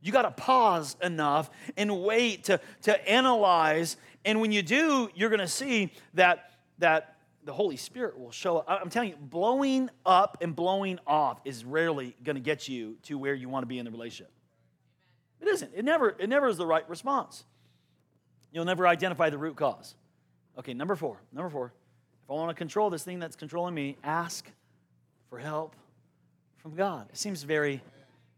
You 0.00 0.10
got 0.10 0.22
to 0.22 0.30
pause 0.30 0.96
enough 1.02 1.50
and 1.76 2.02
wait 2.02 2.44
to, 2.44 2.60
to 2.84 3.08
analyze. 3.08 3.98
And 4.24 4.40
when 4.40 4.52
you 4.52 4.62
do, 4.62 5.10
you're 5.14 5.28
going 5.28 5.40
to 5.40 5.48
see 5.48 5.92
that, 6.14 6.52
that 6.78 7.18
the 7.44 7.52
Holy 7.52 7.76
Spirit 7.76 8.18
will 8.18 8.32
show 8.32 8.58
up. 8.58 8.64
I'm 8.68 8.88
telling 8.88 9.10
you, 9.10 9.16
blowing 9.16 9.90
up 10.06 10.38
and 10.40 10.56
blowing 10.56 10.98
off 11.06 11.42
is 11.44 11.62
rarely 11.62 12.16
going 12.24 12.36
to 12.36 12.42
get 12.42 12.68
you 12.68 12.96
to 13.02 13.18
where 13.18 13.34
you 13.34 13.50
want 13.50 13.64
to 13.64 13.68
be 13.68 13.78
in 13.78 13.84
the 13.84 13.90
relationship. 13.90 14.32
It 15.42 15.48
isn't. 15.48 15.72
It 15.74 15.84
never, 15.84 16.16
it 16.18 16.30
never 16.30 16.48
is 16.48 16.56
the 16.56 16.66
right 16.66 16.88
response. 16.88 17.44
You'll 18.50 18.64
never 18.64 18.88
identify 18.88 19.28
the 19.28 19.38
root 19.38 19.56
cause. 19.56 19.94
Okay, 20.58 20.74
number 20.74 20.96
four. 20.96 21.16
Number 21.32 21.50
four. 21.50 21.72
If 22.24 22.30
I 22.30 22.34
want 22.34 22.50
to 22.50 22.54
control 22.54 22.90
this 22.90 23.02
thing 23.02 23.18
that's 23.18 23.36
controlling 23.36 23.74
me, 23.74 23.96
ask 24.04 24.48
for 25.28 25.38
help 25.38 25.74
from 26.58 26.74
God. 26.74 27.08
It 27.10 27.16
seems 27.16 27.42
very, 27.42 27.82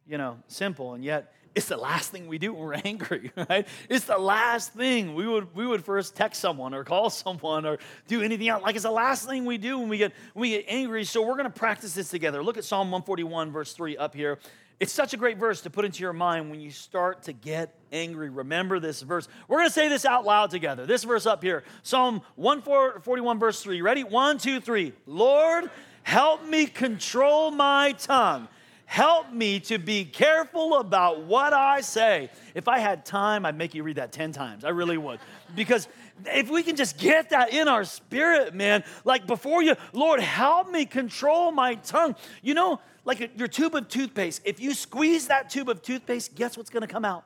you 0.06 0.16
know, 0.16 0.38
simple, 0.48 0.94
and 0.94 1.04
yet 1.04 1.32
it's 1.54 1.66
the 1.66 1.76
last 1.76 2.10
thing 2.10 2.26
we 2.26 2.38
do 2.38 2.52
when 2.52 2.62
we're 2.62 2.74
angry, 2.84 3.30
right? 3.48 3.66
It's 3.88 4.06
the 4.06 4.18
last 4.18 4.72
thing 4.72 5.14
we 5.14 5.26
would 5.26 5.54
we 5.54 5.66
would 5.66 5.84
first 5.84 6.16
text 6.16 6.40
someone 6.40 6.74
or 6.74 6.84
call 6.84 7.10
someone 7.10 7.66
or 7.66 7.78
do 8.08 8.22
anything 8.22 8.48
else. 8.48 8.62
Like 8.62 8.74
it's 8.74 8.84
the 8.84 8.90
last 8.90 9.28
thing 9.28 9.44
we 9.44 9.58
do 9.58 9.78
when 9.78 9.88
we 9.88 9.98
get 9.98 10.12
when 10.32 10.42
we 10.42 10.50
get 10.50 10.64
angry. 10.68 11.04
So 11.04 11.22
we're 11.22 11.36
to 11.42 11.50
practice 11.50 11.94
this 11.94 12.08
together. 12.08 12.42
Look 12.42 12.56
at 12.56 12.64
Psalm 12.64 12.90
141 12.90 13.52
verse 13.52 13.72
3 13.72 13.96
up 13.96 14.14
here. 14.14 14.38
It's 14.80 14.92
such 14.92 15.14
a 15.14 15.16
great 15.16 15.38
verse 15.38 15.60
to 15.62 15.70
put 15.70 15.84
into 15.84 16.02
your 16.02 16.12
mind 16.12 16.50
when 16.50 16.60
you 16.60 16.70
start 16.70 17.22
to 17.24 17.32
get 17.32 17.74
angry. 17.92 18.28
Remember 18.28 18.80
this 18.80 19.02
verse. 19.02 19.28
We're 19.46 19.58
going 19.58 19.68
to 19.68 19.74
say 19.74 19.88
this 19.88 20.04
out 20.04 20.24
loud 20.24 20.50
together. 20.50 20.84
This 20.84 21.04
verse 21.04 21.26
up 21.26 21.42
here, 21.42 21.62
Psalm 21.82 22.22
141, 22.36 23.38
verse 23.38 23.62
3. 23.62 23.82
Ready? 23.82 24.02
One, 24.02 24.36
two, 24.36 24.60
three. 24.60 24.92
Lord, 25.06 25.70
help 26.02 26.44
me 26.46 26.66
control 26.66 27.52
my 27.52 27.92
tongue. 27.92 28.48
Help 28.86 29.32
me 29.32 29.60
to 29.60 29.78
be 29.78 30.04
careful 30.04 30.76
about 30.76 31.22
what 31.22 31.52
I 31.52 31.80
say. 31.80 32.30
If 32.54 32.68
I 32.68 32.78
had 32.78 33.06
time, 33.06 33.46
I'd 33.46 33.56
make 33.56 33.74
you 33.74 33.82
read 33.82 33.96
that 33.96 34.12
10 34.12 34.32
times. 34.32 34.64
I 34.64 34.70
really 34.70 34.98
would. 34.98 35.20
Because 35.56 35.88
if 36.26 36.50
we 36.50 36.62
can 36.62 36.76
just 36.76 36.98
get 36.98 37.30
that 37.30 37.52
in 37.52 37.68
our 37.68 37.84
spirit, 37.84 38.54
man, 38.54 38.84
like 39.04 39.26
before 39.26 39.62
you, 39.62 39.74
Lord, 39.92 40.20
help 40.20 40.70
me 40.70 40.86
control 40.86 41.50
my 41.50 41.74
tongue. 41.76 42.14
You 42.42 42.54
know, 42.54 42.80
like 43.04 43.30
your 43.36 43.48
tube 43.48 43.74
of 43.74 43.88
toothpaste, 43.88 44.42
if 44.44 44.60
you 44.60 44.74
squeeze 44.74 45.28
that 45.28 45.50
tube 45.50 45.68
of 45.68 45.82
toothpaste, 45.82 46.34
guess 46.34 46.56
what's 46.56 46.70
gonna 46.70 46.86
come 46.86 47.04
out? 47.04 47.24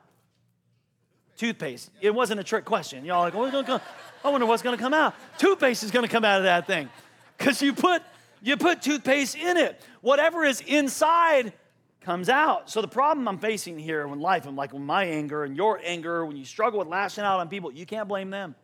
Toothpaste. 1.37 1.89
It 2.01 2.13
wasn't 2.13 2.39
a 2.39 2.43
trick 2.43 2.65
question. 2.65 3.05
Y'all 3.05 3.21
like, 3.21 3.35
oh, 3.35 3.63
come, 3.63 3.79
I 4.23 4.29
wonder 4.29 4.45
what's 4.45 4.61
gonna 4.61 4.77
come 4.77 4.93
out. 4.93 5.15
Toothpaste 5.37 5.83
is 5.83 5.91
gonna 5.91 6.07
come 6.07 6.25
out 6.25 6.39
of 6.39 6.43
that 6.43 6.67
thing. 6.67 6.89
Because 7.37 7.61
you 7.61 7.73
put 7.73 8.01
you 8.41 8.57
put 8.57 8.81
toothpaste 8.81 9.35
in 9.35 9.57
it. 9.57 9.81
Whatever 10.01 10.45
is 10.45 10.61
inside 10.61 11.53
comes 12.01 12.29
out. 12.29 12.69
So 12.69 12.81
the 12.81 12.87
problem 12.87 13.27
I'm 13.27 13.37
facing 13.37 13.77
here 13.77 14.07
in 14.07 14.19
life, 14.19 14.45
I'm 14.45 14.55
like 14.55 14.73
with 14.73 14.81
my 14.81 15.05
anger 15.05 15.43
and 15.43 15.55
your 15.55 15.79
anger, 15.83 16.25
when 16.25 16.37
you 16.37 16.45
struggle 16.45 16.79
with 16.79 16.87
lashing 16.87 17.23
out 17.23 17.39
on 17.39 17.49
people, 17.49 17.71
you 17.71 17.85
can't 17.85 18.07
blame 18.07 18.29
them. 18.29 18.55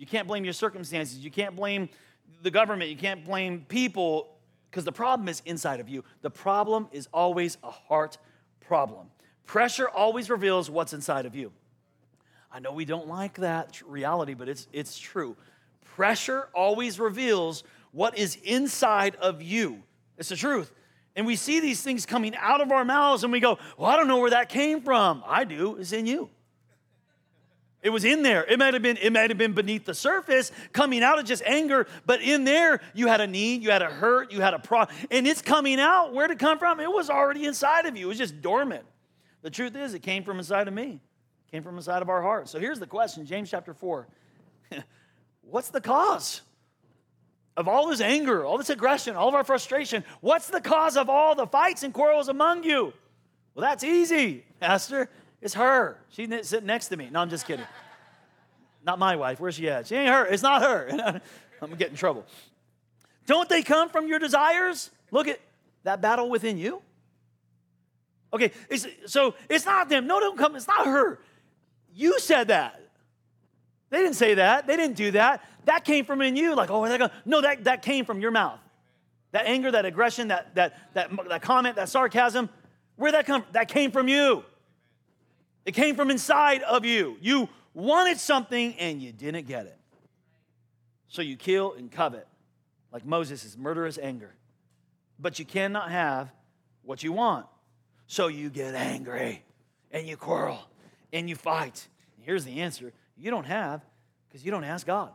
You 0.00 0.06
can't 0.06 0.26
blame 0.26 0.44
your 0.44 0.54
circumstances. 0.54 1.18
You 1.18 1.30
can't 1.30 1.54
blame 1.54 1.90
the 2.40 2.50
government. 2.50 2.88
You 2.88 2.96
can't 2.96 3.22
blame 3.22 3.66
people 3.68 4.30
because 4.70 4.82
the 4.82 4.92
problem 4.92 5.28
is 5.28 5.42
inside 5.44 5.78
of 5.78 5.90
you. 5.90 6.04
The 6.22 6.30
problem 6.30 6.88
is 6.90 7.06
always 7.12 7.58
a 7.62 7.70
heart 7.70 8.16
problem. 8.62 9.08
Pressure 9.44 9.90
always 9.90 10.30
reveals 10.30 10.70
what's 10.70 10.94
inside 10.94 11.26
of 11.26 11.34
you. 11.34 11.52
I 12.50 12.60
know 12.60 12.72
we 12.72 12.86
don't 12.86 13.08
like 13.08 13.40
that 13.40 13.82
reality, 13.86 14.32
but 14.32 14.48
it's, 14.48 14.68
it's 14.72 14.98
true. 14.98 15.36
Pressure 15.84 16.48
always 16.54 16.98
reveals 16.98 17.62
what 17.92 18.16
is 18.16 18.38
inside 18.42 19.16
of 19.16 19.42
you. 19.42 19.82
It's 20.16 20.30
the 20.30 20.36
truth. 20.36 20.72
And 21.14 21.26
we 21.26 21.36
see 21.36 21.60
these 21.60 21.82
things 21.82 22.06
coming 22.06 22.34
out 22.36 22.62
of 22.62 22.72
our 22.72 22.86
mouths 22.86 23.22
and 23.22 23.30
we 23.30 23.40
go, 23.40 23.58
Well, 23.76 23.90
I 23.90 23.96
don't 23.96 24.08
know 24.08 24.20
where 24.20 24.30
that 24.30 24.48
came 24.48 24.80
from. 24.80 25.22
I 25.26 25.44
do. 25.44 25.76
It's 25.76 25.92
in 25.92 26.06
you. 26.06 26.30
It 27.82 27.90
was 27.90 28.04
in 28.04 28.22
there. 28.22 28.44
It 28.44 28.58
might 28.58 28.74
have 28.74 28.82
been, 28.82 28.98
it 28.98 29.12
might 29.12 29.30
have 29.30 29.38
been 29.38 29.54
beneath 29.54 29.86
the 29.86 29.94
surface, 29.94 30.52
coming 30.72 31.02
out 31.02 31.18
of 31.18 31.24
just 31.24 31.42
anger, 31.44 31.86
but 32.04 32.20
in 32.20 32.44
there 32.44 32.80
you 32.94 33.06
had 33.06 33.20
a 33.20 33.26
need, 33.26 33.62
you 33.62 33.70
had 33.70 33.80
a 33.80 33.86
hurt, 33.86 34.32
you 34.32 34.40
had 34.40 34.52
a 34.52 34.58
problem, 34.58 34.94
and 35.10 35.26
it's 35.26 35.40
coming 35.40 35.80
out. 35.80 36.12
Where 36.12 36.28
did 36.28 36.34
it 36.34 36.40
come 36.40 36.58
from? 36.58 36.78
It 36.78 36.92
was 36.92 37.08
already 37.08 37.46
inside 37.46 37.86
of 37.86 37.96
you. 37.96 38.06
It 38.06 38.08
was 38.08 38.18
just 38.18 38.42
dormant. 38.42 38.84
The 39.42 39.50
truth 39.50 39.74
is, 39.76 39.94
it 39.94 40.00
came 40.00 40.24
from 40.24 40.38
inside 40.38 40.68
of 40.68 40.74
me. 40.74 41.00
It 41.48 41.50
came 41.50 41.62
from 41.62 41.76
inside 41.76 42.02
of 42.02 42.10
our 42.10 42.20
heart. 42.20 42.48
So 42.48 42.60
here's 42.60 42.78
the 42.78 42.86
question, 42.86 43.24
James 43.24 43.50
chapter 43.50 43.72
4. 43.72 44.06
What's 45.42 45.70
the 45.70 45.80
cause? 45.80 46.42
of 47.56 47.68
all 47.68 47.88
this 47.88 48.00
anger, 48.00 48.44
all 48.44 48.56
this 48.56 48.70
aggression, 48.70 49.16
all 49.16 49.28
of 49.28 49.34
our 49.34 49.44
frustration. 49.44 50.02
What's 50.20 50.48
the 50.48 50.60
cause 50.60 50.96
of 50.96 51.10
all 51.10 51.34
the 51.34 51.46
fights 51.46 51.82
and 51.82 51.92
quarrels 51.92 52.28
among 52.28 52.64
you? 52.64 52.94
Well, 53.54 53.68
that's 53.68 53.84
easy, 53.84 54.44
Pastor. 54.60 55.10
It's 55.42 55.54
her. 55.54 55.98
She's 56.10 56.28
sitting 56.46 56.66
next 56.66 56.88
to 56.88 56.96
me. 56.96 57.08
No, 57.10 57.20
I'm 57.20 57.30
just 57.30 57.46
kidding. 57.46 57.66
Not 58.84 58.98
my 58.98 59.16
wife. 59.16 59.40
Where's 59.40 59.54
she 59.54 59.68
at? 59.68 59.86
She 59.86 59.94
ain't 59.94 60.08
her. 60.08 60.26
It's 60.26 60.42
not 60.42 60.62
her. 60.62 60.88
I'm 61.62 61.68
gonna 61.68 61.76
get 61.76 61.90
in 61.90 61.96
trouble. 61.96 62.24
Don't 63.26 63.48
they 63.48 63.62
come 63.62 63.88
from 63.88 64.08
your 64.08 64.18
desires? 64.18 64.90
Look 65.10 65.28
at 65.28 65.40
that 65.84 66.00
battle 66.00 66.28
within 66.28 66.58
you. 66.58 66.82
Okay, 68.32 68.52
it's, 68.68 68.86
so 69.06 69.34
it's 69.48 69.66
not 69.66 69.88
them. 69.88 70.06
No, 70.06 70.20
don't 70.20 70.38
come. 70.38 70.56
It's 70.56 70.68
not 70.68 70.86
her. 70.86 71.18
You 71.94 72.18
said 72.20 72.48
that. 72.48 72.80
They 73.90 73.98
didn't 73.98 74.14
say 74.14 74.34
that. 74.34 74.66
They 74.66 74.76
didn't 74.76 74.96
do 74.96 75.10
that. 75.12 75.44
That 75.64 75.84
came 75.84 76.04
from 76.04 76.22
in 76.22 76.36
you. 76.36 76.54
Like, 76.54 76.70
oh, 76.70 76.86
that 76.86 76.98
go? 76.98 77.10
no, 77.24 77.40
that, 77.40 77.64
that 77.64 77.82
came 77.82 78.04
from 78.04 78.20
your 78.20 78.30
mouth. 78.30 78.60
That 79.32 79.46
anger, 79.46 79.70
that 79.70 79.84
aggression, 79.84 80.28
that, 80.28 80.54
that, 80.54 80.94
that, 80.94 81.10
that 81.28 81.42
comment, 81.42 81.76
that 81.76 81.88
sarcasm, 81.88 82.48
where 82.96 83.12
that 83.12 83.26
come? 83.26 83.44
That 83.52 83.68
came 83.68 83.90
from 83.90 84.08
you. 84.08 84.44
It 85.64 85.72
came 85.72 85.94
from 85.94 86.10
inside 86.10 86.62
of 86.62 86.84
you. 86.84 87.16
You 87.20 87.48
wanted 87.74 88.18
something 88.18 88.74
and 88.78 89.00
you 89.00 89.12
didn't 89.12 89.46
get 89.46 89.66
it. 89.66 89.78
So 91.08 91.22
you 91.22 91.36
kill 91.36 91.74
and 91.74 91.90
covet, 91.90 92.26
like 92.92 93.04
Moses' 93.04 93.56
murderous 93.58 93.98
anger. 93.98 94.34
But 95.18 95.38
you 95.38 95.44
cannot 95.44 95.90
have 95.90 96.32
what 96.82 97.02
you 97.02 97.12
want. 97.12 97.46
So 98.06 98.28
you 98.28 98.48
get 98.48 98.74
angry 98.74 99.42
and 99.90 100.06
you 100.06 100.16
quarrel 100.16 100.58
and 101.12 101.28
you 101.28 101.36
fight. 101.36 101.86
here's 102.22 102.44
the 102.44 102.60
answer 102.60 102.92
you 103.16 103.30
don't 103.30 103.44
have 103.44 103.84
because 104.28 104.44
you 104.44 104.50
don't 104.50 104.64
ask 104.64 104.86
God. 104.86 105.10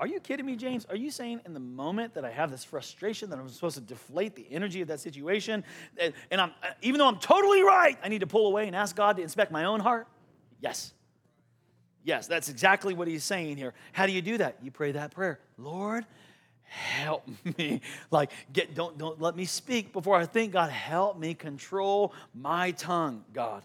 Are 0.00 0.06
you 0.06 0.20
kidding 0.20 0.46
me, 0.46 0.54
James? 0.54 0.86
Are 0.86 0.96
you 0.96 1.10
saying 1.10 1.40
in 1.44 1.54
the 1.54 1.60
moment 1.60 2.14
that 2.14 2.24
I 2.24 2.30
have 2.30 2.52
this 2.52 2.62
frustration 2.62 3.30
that 3.30 3.38
I'm 3.38 3.48
supposed 3.48 3.74
to 3.76 3.80
deflate 3.80 4.36
the 4.36 4.46
energy 4.50 4.80
of 4.80 4.88
that 4.88 5.00
situation, 5.00 5.64
and 5.98 6.40
I'm 6.40 6.50
uh, 6.62 6.68
even 6.82 6.98
though 6.98 7.08
I'm 7.08 7.18
totally 7.18 7.62
right, 7.62 7.98
I 8.02 8.08
need 8.08 8.20
to 8.20 8.26
pull 8.26 8.46
away 8.46 8.68
and 8.68 8.76
ask 8.76 8.94
God 8.94 9.16
to 9.16 9.22
inspect 9.22 9.50
my 9.50 9.64
own 9.64 9.80
heart? 9.80 10.06
Yes. 10.60 10.92
Yes, 12.04 12.28
that's 12.28 12.48
exactly 12.48 12.94
what 12.94 13.08
he's 13.08 13.24
saying 13.24 13.56
here. 13.56 13.74
How 13.92 14.06
do 14.06 14.12
you 14.12 14.22
do 14.22 14.38
that? 14.38 14.58
You 14.62 14.70
pray 14.70 14.92
that 14.92 15.10
prayer. 15.10 15.40
Lord, 15.56 16.06
help 16.62 17.28
me. 17.58 17.80
Like 18.12 18.30
get 18.52 18.76
don't 18.76 18.96
don't 18.98 19.20
let 19.20 19.34
me 19.34 19.46
speak 19.46 19.92
before 19.92 20.16
I 20.16 20.26
think. 20.26 20.52
God, 20.52 20.70
help 20.70 21.18
me 21.18 21.34
control 21.34 22.14
my 22.34 22.70
tongue, 22.70 23.24
God. 23.32 23.64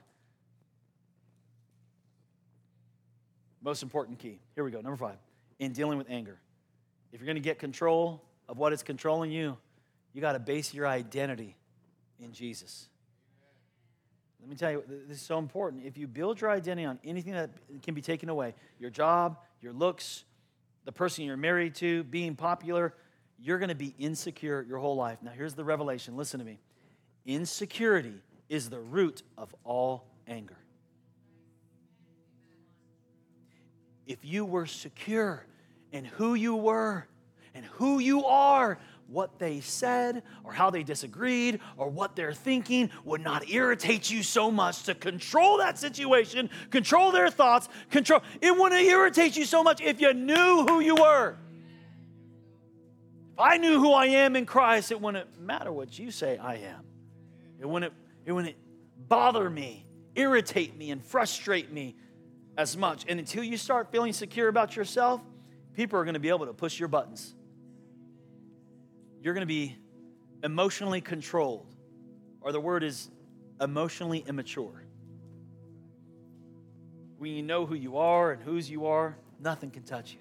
Most 3.61 3.83
important 3.83 4.17
key. 4.17 4.39
Here 4.55 4.63
we 4.63 4.71
go. 4.71 4.81
Number 4.81 4.97
5 4.97 5.15
in 5.59 5.71
dealing 5.73 5.97
with 5.97 6.07
anger. 6.09 6.39
If 7.11 7.19
you're 7.19 7.27
going 7.27 7.35
to 7.35 7.41
get 7.41 7.59
control 7.59 8.23
of 8.49 8.57
what 8.57 8.73
is 8.73 8.83
controlling 8.83 9.31
you, 9.31 9.57
you 10.13 10.21
got 10.21 10.33
to 10.33 10.39
base 10.39 10.73
your 10.73 10.87
identity 10.87 11.55
in 12.19 12.33
Jesus. 12.33 12.87
Let 14.39 14.49
me 14.49 14.55
tell 14.55 14.71
you, 14.71 14.83
this 15.07 15.17
is 15.17 15.25
so 15.25 15.37
important. 15.37 15.85
If 15.85 15.97
you 15.97 16.05
build 16.05 16.41
your 16.41 16.51
identity 16.51 16.85
on 16.85 16.99
anything 17.03 17.33
that 17.33 17.51
can 17.81 17.93
be 17.93 18.01
taken 18.01 18.29
away, 18.29 18.55
your 18.77 18.89
job, 18.89 19.37
your 19.61 19.71
looks, 19.71 20.25
the 20.85 20.91
person 20.91 21.23
you're 21.23 21.37
married 21.37 21.75
to, 21.75 22.03
being 22.03 22.35
popular, 22.35 22.93
you're 23.39 23.57
going 23.57 23.69
to 23.69 23.75
be 23.75 23.95
insecure 23.97 24.65
your 24.67 24.79
whole 24.79 24.95
life. 24.95 25.19
Now, 25.21 25.31
here's 25.31 25.53
the 25.53 25.63
revelation. 25.63 26.17
Listen 26.17 26.39
to 26.39 26.45
me. 26.45 26.59
Insecurity 27.25 28.21
is 28.49 28.69
the 28.69 28.79
root 28.79 29.23
of 29.37 29.55
all 29.63 30.07
anger. 30.27 30.57
If 34.07 34.23
you 34.23 34.45
were 34.45 34.65
secure 34.65 35.45
in 35.91 36.05
who 36.05 36.33
you 36.33 36.55
were 36.55 37.07
and 37.53 37.65
who 37.65 37.99
you 37.99 38.25
are, 38.25 38.79
what 39.07 39.37
they 39.37 39.59
said 39.59 40.23
or 40.43 40.51
how 40.51 40.69
they 40.69 40.83
disagreed 40.83 41.59
or 41.77 41.89
what 41.89 42.15
they're 42.15 42.33
thinking 42.33 42.89
would 43.05 43.21
not 43.21 43.49
irritate 43.49 44.09
you 44.09 44.23
so 44.23 44.49
much 44.49 44.83
to 44.83 44.95
control 44.95 45.59
that 45.59 45.77
situation, 45.77 46.49
control 46.71 47.11
their 47.11 47.29
thoughts, 47.29 47.69
control. 47.91 48.21
It 48.41 48.57
wouldn't 48.57 48.81
irritate 48.81 49.37
you 49.37 49.45
so 49.45 49.63
much 49.63 49.81
if 49.81 50.01
you 50.01 50.13
knew 50.13 50.65
who 50.67 50.79
you 50.79 50.95
were. 50.95 51.37
If 53.33 53.39
I 53.39 53.57
knew 53.57 53.79
who 53.79 53.91
I 53.91 54.07
am 54.07 54.35
in 54.35 54.45
Christ, 54.45 54.91
it 54.91 54.99
wouldn't 54.99 55.39
matter 55.39 55.71
what 55.71 55.97
you 55.97 56.11
say 56.11 56.37
I 56.37 56.55
am. 56.55 56.83
It 57.59 57.67
wouldn't, 57.67 57.93
it 58.25 58.31
wouldn't 58.31 58.55
bother 59.07 59.49
me, 59.49 59.85
irritate 60.15 60.75
me, 60.77 60.91
and 60.91 61.03
frustrate 61.03 61.71
me 61.71 61.95
as 62.57 62.77
much. 62.77 63.05
And 63.07 63.19
until 63.19 63.43
you 63.43 63.57
start 63.57 63.91
feeling 63.91 64.13
secure 64.13 64.47
about 64.47 64.75
yourself, 64.75 65.21
people 65.73 65.99
are 65.99 66.03
going 66.03 66.13
to 66.13 66.19
be 66.19 66.29
able 66.29 66.45
to 66.45 66.53
push 66.53 66.79
your 66.79 66.87
buttons. 66.87 67.33
You're 69.21 69.33
going 69.33 69.41
to 69.41 69.45
be 69.45 69.77
emotionally 70.43 71.01
controlled, 71.01 71.73
or 72.41 72.51
the 72.51 72.59
word 72.59 72.83
is 72.83 73.09
emotionally 73.61 74.23
immature. 74.27 74.83
When 77.17 77.31
you 77.31 77.41
know 77.41 77.65
who 77.65 77.75
you 77.75 77.97
are 77.97 78.31
and 78.31 78.43
whose 78.43 78.69
you 78.69 78.87
are, 78.87 79.17
nothing 79.39 79.71
can 79.71 79.83
touch 79.83 80.11
you. 80.11 80.19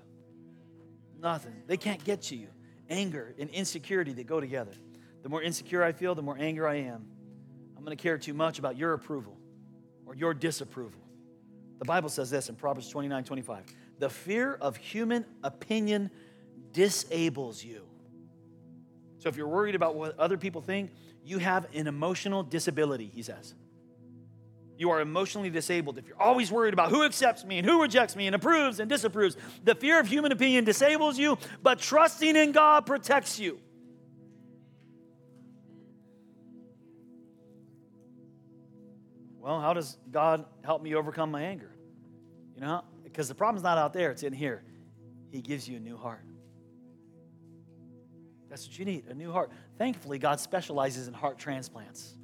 Nothing. 1.21 1.55
They 1.67 1.77
can't 1.77 2.03
get 2.05 2.23
to 2.23 2.37
you. 2.37 2.49
Anger 2.89 3.35
and 3.39 3.51
insecurity 3.51 4.13
that 4.13 4.27
go 4.27 4.39
together. 4.39 4.73
The 5.23 5.29
more 5.29 5.43
insecure 5.43 5.83
I 5.83 5.93
feel, 5.93 6.15
the 6.15 6.23
more 6.23 6.37
anger 6.39 6.69
I 6.69 6.77
am. 6.77 7.07
I'm 7.77 7.85
going 7.85 7.97
to 7.97 8.01
care 8.01 8.19
too 8.19 8.35
much 8.35 8.61
about 8.61 8.77
your 8.77 8.93
approval 8.93 9.37
or 10.07 10.15
your 10.15 10.35
disapproval. 10.35 11.02
The 11.83 11.87
Bible 11.87 12.11
says 12.11 12.31
this 12.31 12.49
in 12.49 12.55
Proverbs 12.55 12.89
29 12.91 13.25
25. 13.25 13.65
The 13.99 14.09
fear 14.09 14.55
of 14.55 14.77
human 14.77 15.25
opinion 15.43 16.13
disables 16.71 17.65
you. 17.65 17.83
So 19.19 19.29
if 19.29 19.37
you're 19.37 19.49
worried 19.49 19.75
about 19.75 19.97
what 19.97 20.17
other 20.17 20.39
people 20.39 20.61
think, 20.61 20.93
you 21.25 21.39
have 21.39 21.67
an 21.75 21.89
emotional 21.89 22.45
disability, 22.45 23.11
he 23.13 23.25
says. 23.25 23.57
You 24.79 24.91
are 24.91 25.01
emotionally 25.01 25.51
disabled 25.51 25.99
if 25.99 26.07
you're 26.07 26.23
always 26.23 26.53
worried 26.53 26.73
about 26.73 26.91
who 26.91 27.03
accepts 27.03 27.45
me 27.45 27.59
and 27.59 27.67
who 27.67 27.83
rejects 27.83 28.15
me 28.15 28.29
and 28.29 28.37
approves 28.37 28.79
and 28.79 28.89
disapproves. 28.89 29.37
The 29.65 29.75
fear 29.75 29.99
of 29.99 30.07
human 30.07 30.31
opinion 30.31 30.63
disables 30.63 31.19
you, 31.19 31.37
but 31.65 31.81
trusting 31.81 32.37
in 32.37 32.53
God 32.53 32.87
protects 32.87 33.41
you. 33.41 33.59
Well, 39.53 39.61
how 39.61 39.75
does 39.75 39.99
God 40.11 40.47
help 40.65 40.83
me 40.83 40.95
overcome 40.95 41.31
my 41.31 41.43
anger? 41.43 41.71
You 42.55 42.63
know, 42.63 42.85
because 43.05 43.29
the 43.29 43.35
problem's 43.35 43.63
not 43.63 43.77
out 43.77 43.93
there, 43.93 44.11
it's 44.11 44.23
in 44.23 44.33
here. 44.33 44.63
He 45.31 45.43
gives 45.43 45.69
you 45.69 45.77
a 45.77 45.79
new 45.79 45.99
heart. 45.99 46.25
That's 48.49 48.67
what 48.67 48.79
you 48.79 48.87
need 48.87 49.09
a 49.09 49.15
new 49.15 49.31
heart. 49.31 49.51
Thankfully, 49.77 50.19
God 50.19 50.41
specializes 50.41 51.07
in 51.07 51.13
heart 51.13 51.39
transplants. 51.39 52.15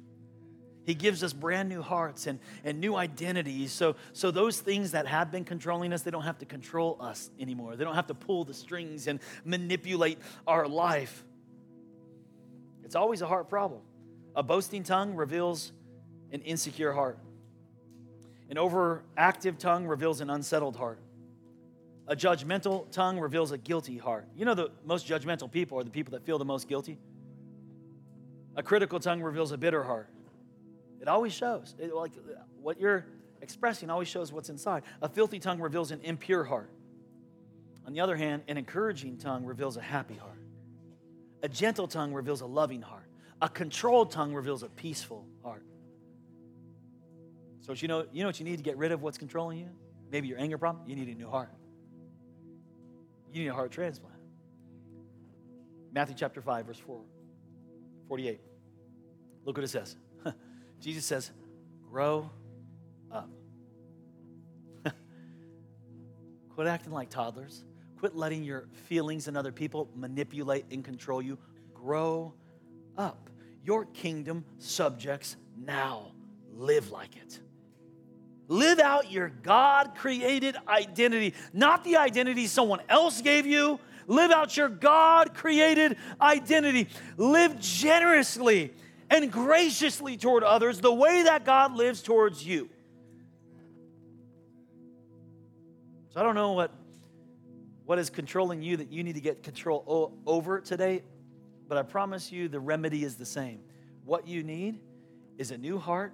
He 0.87 0.95
gives 0.95 1.23
us 1.23 1.31
brand 1.31 1.69
new 1.69 1.83
hearts 1.83 2.25
and, 2.25 2.39
and 2.63 2.79
new 2.79 2.95
identities. 2.95 3.73
So, 3.73 3.95
so 4.11 4.31
those 4.31 4.59
things 4.59 4.93
that 4.93 5.05
have 5.05 5.31
been 5.31 5.45
controlling 5.45 5.93
us, 5.93 6.01
they 6.01 6.09
don't 6.09 6.23
have 6.23 6.39
to 6.39 6.45
control 6.45 6.97
us 6.99 7.29
anymore. 7.39 7.75
They 7.75 7.83
don't 7.83 7.93
have 7.93 8.07
to 8.07 8.15
pull 8.15 8.43
the 8.43 8.55
strings 8.55 9.05
and 9.05 9.19
manipulate 9.45 10.17
our 10.47 10.67
life. 10.67 11.23
It's 12.83 12.95
always 12.95 13.21
a 13.21 13.27
heart 13.27 13.49
problem. 13.49 13.81
A 14.35 14.41
boasting 14.41 14.81
tongue 14.81 15.13
reveals 15.13 15.73
an 16.31 16.41
insecure 16.41 16.93
heart. 16.93 17.17
An 18.49 18.57
overactive 18.57 19.57
tongue 19.57 19.85
reveals 19.85 20.21
an 20.21 20.29
unsettled 20.29 20.75
heart. 20.75 20.99
A 22.07 22.15
judgmental 22.15 22.89
tongue 22.91 23.19
reveals 23.19 23.51
a 23.51 23.57
guilty 23.57 23.97
heart. 23.97 24.27
You 24.35 24.45
know, 24.45 24.55
the 24.55 24.71
most 24.83 25.07
judgmental 25.07 25.51
people 25.51 25.79
are 25.79 25.83
the 25.83 25.91
people 25.91 26.11
that 26.11 26.25
feel 26.25 26.39
the 26.39 26.45
most 26.45 26.67
guilty. 26.67 26.97
A 28.55 28.63
critical 28.63 28.99
tongue 28.99 29.21
reveals 29.21 29.51
a 29.51 29.57
bitter 29.57 29.83
heart. 29.83 30.09
It 30.99 31.07
always 31.07 31.33
shows. 31.33 31.75
It, 31.77 31.93
like 31.93 32.11
what 32.61 32.79
you're 32.79 33.05
expressing 33.41 33.89
always 33.91 34.07
shows 34.07 34.33
what's 34.33 34.49
inside. 34.49 34.83
A 35.01 35.07
filthy 35.07 35.39
tongue 35.39 35.61
reveals 35.61 35.91
an 35.91 36.01
impure 36.01 36.43
heart. 36.43 36.71
On 37.85 37.93
the 37.93 38.01
other 38.01 38.15
hand, 38.15 38.43
an 38.47 38.57
encouraging 38.57 39.17
tongue 39.17 39.45
reveals 39.45 39.77
a 39.77 39.81
happy 39.81 40.15
heart. 40.15 40.37
A 41.43 41.47
gentle 41.47 41.87
tongue 41.87 42.13
reveals 42.13 42.41
a 42.41 42.45
loving 42.45 42.81
heart. 42.81 43.05
A 43.41 43.47
controlled 43.47 44.11
tongue 44.11 44.33
reveals 44.33 44.63
a 44.63 44.69
peaceful 44.69 45.25
heart. 45.43 45.63
So 47.69 47.73
you 47.83 47.87
know, 47.87 48.03
you 48.11 48.23
know 48.23 48.29
what 48.29 48.39
you 48.39 48.45
need 48.45 48.57
to 48.57 48.63
get 48.63 48.77
rid 48.77 48.91
of 48.91 49.03
what's 49.03 49.19
controlling 49.19 49.59
you? 49.59 49.69
Maybe 50.11 50.27
your 50.27 50.39
anger 50.39 50.57
problem? 50.57 50.89
You 50.89 50.95
need 50.95 51.07
a 51.07 51.13
new 51.13 51.29
heart. 51.29 51.51
You 53.31 53.43
need 53.43 53.47
a 53.47 53.53
heart 53.53 53.71
transplant. 53.71 54.15
Matthew 55.91 56.15
chapter 56.17 56.41
5, 56.41 56.65
verse 56.65 56.79
4, 56.79 56.99
48. 58.07 58.41
Look 59.45 59.55
what 59.55 59.63
it 59.63 59.67
says. 59.67 59.95
Jesus 60.81 61.05
says, 61.05 61.29
grow 61.91 62.31
up. 63.11 63.29
Quit 66.55 66.65
acting 66.65 66.91
like 66.91 67.11
toddlers. 67.11 67.63
Quit 67.99 68.15
letting 68.15 68.43
your 68.43 68.67
feelings 68.87 69.27
and 69.27 69.37
other 69.37 69.51
people 69.51 69.91
manipulate 69.95 70.65
and 70.71 70.83
control 70.83 71.21
you. 71.21 71.37
Grow 71.75 72.33
up. 72.97 73.29
Your 73.63 73.85
kingdom 73.85 74.43
subjects 74.57 75.37
now. 75.55 76.13
Live 76.51 76.89
like 76.89 77.15
it. 77.15 77.39
Live 78.49 78.79
out 78.79 79.11
your 79.11 79.29
God 79.29 79.93
created 79.95 80.57
identity, 80.67 81.35
not 81.53 81.83
the 81.83 81.97
identity 81.97 82.47
someone 82.47 82.81
else 82.89 83.21
gave 83.21 83.45
you. 83.45 83.79
Live 84.07 84.31
out 84.31 84.57
your 84.57 84.69
God 84.69 85.35
created 85.35 85.97
identity. 86.19 86.87
Live 87.15 87.59
generously 87.59 88.73
and 89.11 89.31
graciously 89.31 90.17
toward 90.17 90.43
others 90.43 90.81
the 90.81 90.91
way 90.91 91.23
that 91.23 91.45
God 91.45 91.75
lives 91.75 92.01
towards 92.01 92.43
you. 92.43 92.69
So 96.09 96.19
I 96.19 96.23
don't 96.23 96.33
know 96.33 96.53
what, 96.53 96.73
what 97.85 97.99
is 97.99 98.09
controlling 98.09 98.63
you 98.63 98.77
that 98.77 98.91
you 98.91 99.03
need 99.03 99.13
to 99.13 99.21
get 99.21 99.43
control 99.43 99.83
o- 99.87 100.13
over 100.25 100.59
today, 100.59 101.03
but 101.67 101.77
I 101.77 101.83
promise 101.83 102.31
you 102.31 102.47
the 102.47 102.59
remedy 102.59 103.03
is 103.03 103.15
the 103.15 103.27
same. 103.27 103.59
What 104.05 104.27
you 104.27 104.41
need 104.41 104.79
is 105.37 105.51
a 105.51 105.57
new 105.57 105.77
heart 105.77 106.13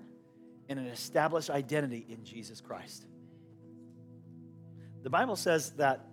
and 0.70 0.80
an 0.80 0.88
established 0.88 1.50
identity 1.50 2.06
in 2.10 2.24
Jesus 2.24 2.62
Christ. 2.62 3.06
The 5.04 5.10
Bible 5.10 5.36
says 5.36 5.72
that 5.72 6.08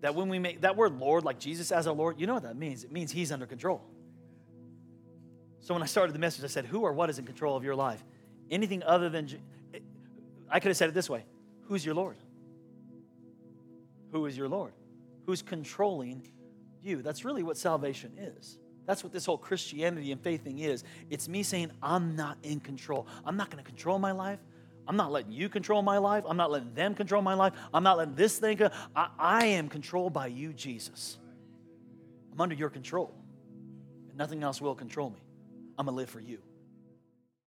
that 0.00 0.16
when 0.16 0.28
we 0.28 0.40
make 0.40 0.62
that 0.62 0.76
word 0.76 0.98
Lord, 0.98 1.24
like 1.24 1.38
Jesus 1.38 1.70
as 1.70 1.86
our 1.86 1.94
Lord, 1.94 2.20
you 2.20 2.26
know 2.26 2.34
what 2.34 2.42
that 2.42 2.56
means? 2.56 2.82
It 2.82 2.90
means 2.90 3.12
He's 3.12 3.30
under 3.30 3.46
control. 3.46 3.82
So 5.60 5.74
when 5.74 5.82
I 5.82 5.86
started 5.86 6.12
the 6.12 6.18
message, 6.18 6.44
I 6.44 6.48
said, 6.48 6.66
Who 6.66 6.80
or 6.80 6.92
what 6.92 7.08
is 7.08 7.18
in 7.18 7.24
control 7.24 7.56
of 7.56 7.62
your 7.64 7.76
life? 7.76 8.02
Anything 8.50 8.82
other 8.82 9.08
than, 9.08 9.28
I 10.50 10.58
could 10.58 10.68
have 10.68 10.76
said 10.76 10.88
it 10.88 10.94
this 10.94 11.08
way 11.08 11.24
Who's 11.68 11.86
your 11.86 11.94
Lord? 11.94 12.16
Who 14.10 14.26
is 14.26 14.36
your 14.36 14.48
Lord? 14.48 14.72
Who's 15.24 15.40
controlling 15.40 16.26
you? 16.82 17.00
That's 17.00 17.24
really 17.24 17.44
what 17.44 17.56
salvation 17.56 18.12
is. 18.18 18.58
That's 18.86 19.04
what 19.04 19.12
this 19.12 19.26
whole 19.26 19.38
Christianity 19.38 20.12
and 20.12 20.20
faith 20.20 20.44
thing 20.44 20.58
is. 20.58 20.84
It's 21.08 21.28
me 21.28 21.42
saying, 21.42 21.70
I'm 21.82 22.16
not 22.16 22.38
in 22.42 22.60
control. 22.60 23.06
I'm 23.24 23.36
not 23.36 23.50
going 23.50 23.62
to 23.62 23.68
control 23.68 23.98
my 23.98 24.12
life. 24.12 24.40
I'm 24.88 24.96
not 24.96 25.12
letting 25.12 25.32
you 25.32 25.48
control 25.48 25.82
my 25.82 25.98
life. 25.98 26.24
I'm 26.26 26.36
not 26.36 26.50
letting 26.50 26.74
them 26.74 26.94
control 26.94 27.22
my 27.22 27.34
life. 27.34 27.52
I'm 27.72 27.84
not 27.84 27.98
letting 27.98 28.16
this 28.16 28.38
thing. 28.38 28.60
I, 28.96 29.08
I 29.18 29.46
am 29.46 29.68
controlled 29.68 30.12
by 30.12 30.26
you, 30.26 30.52
Jesus. 30.52 31.18
I'm 32.32 32.40
under 32.40 32.54
your 32.54 32.70
control. 32.70 33.14
And 34.08 34.18
nothing 34.18 34.42
else 34.42 34.60
will 34.60 34.74
control 34.74 35.10
me. 35.10 35.20
I'm 35.78 35.86
going 35.86 35.94
to 35.94 35.96
live 35.96 36.10
for 36.10 36.20
you. 36.20 36.38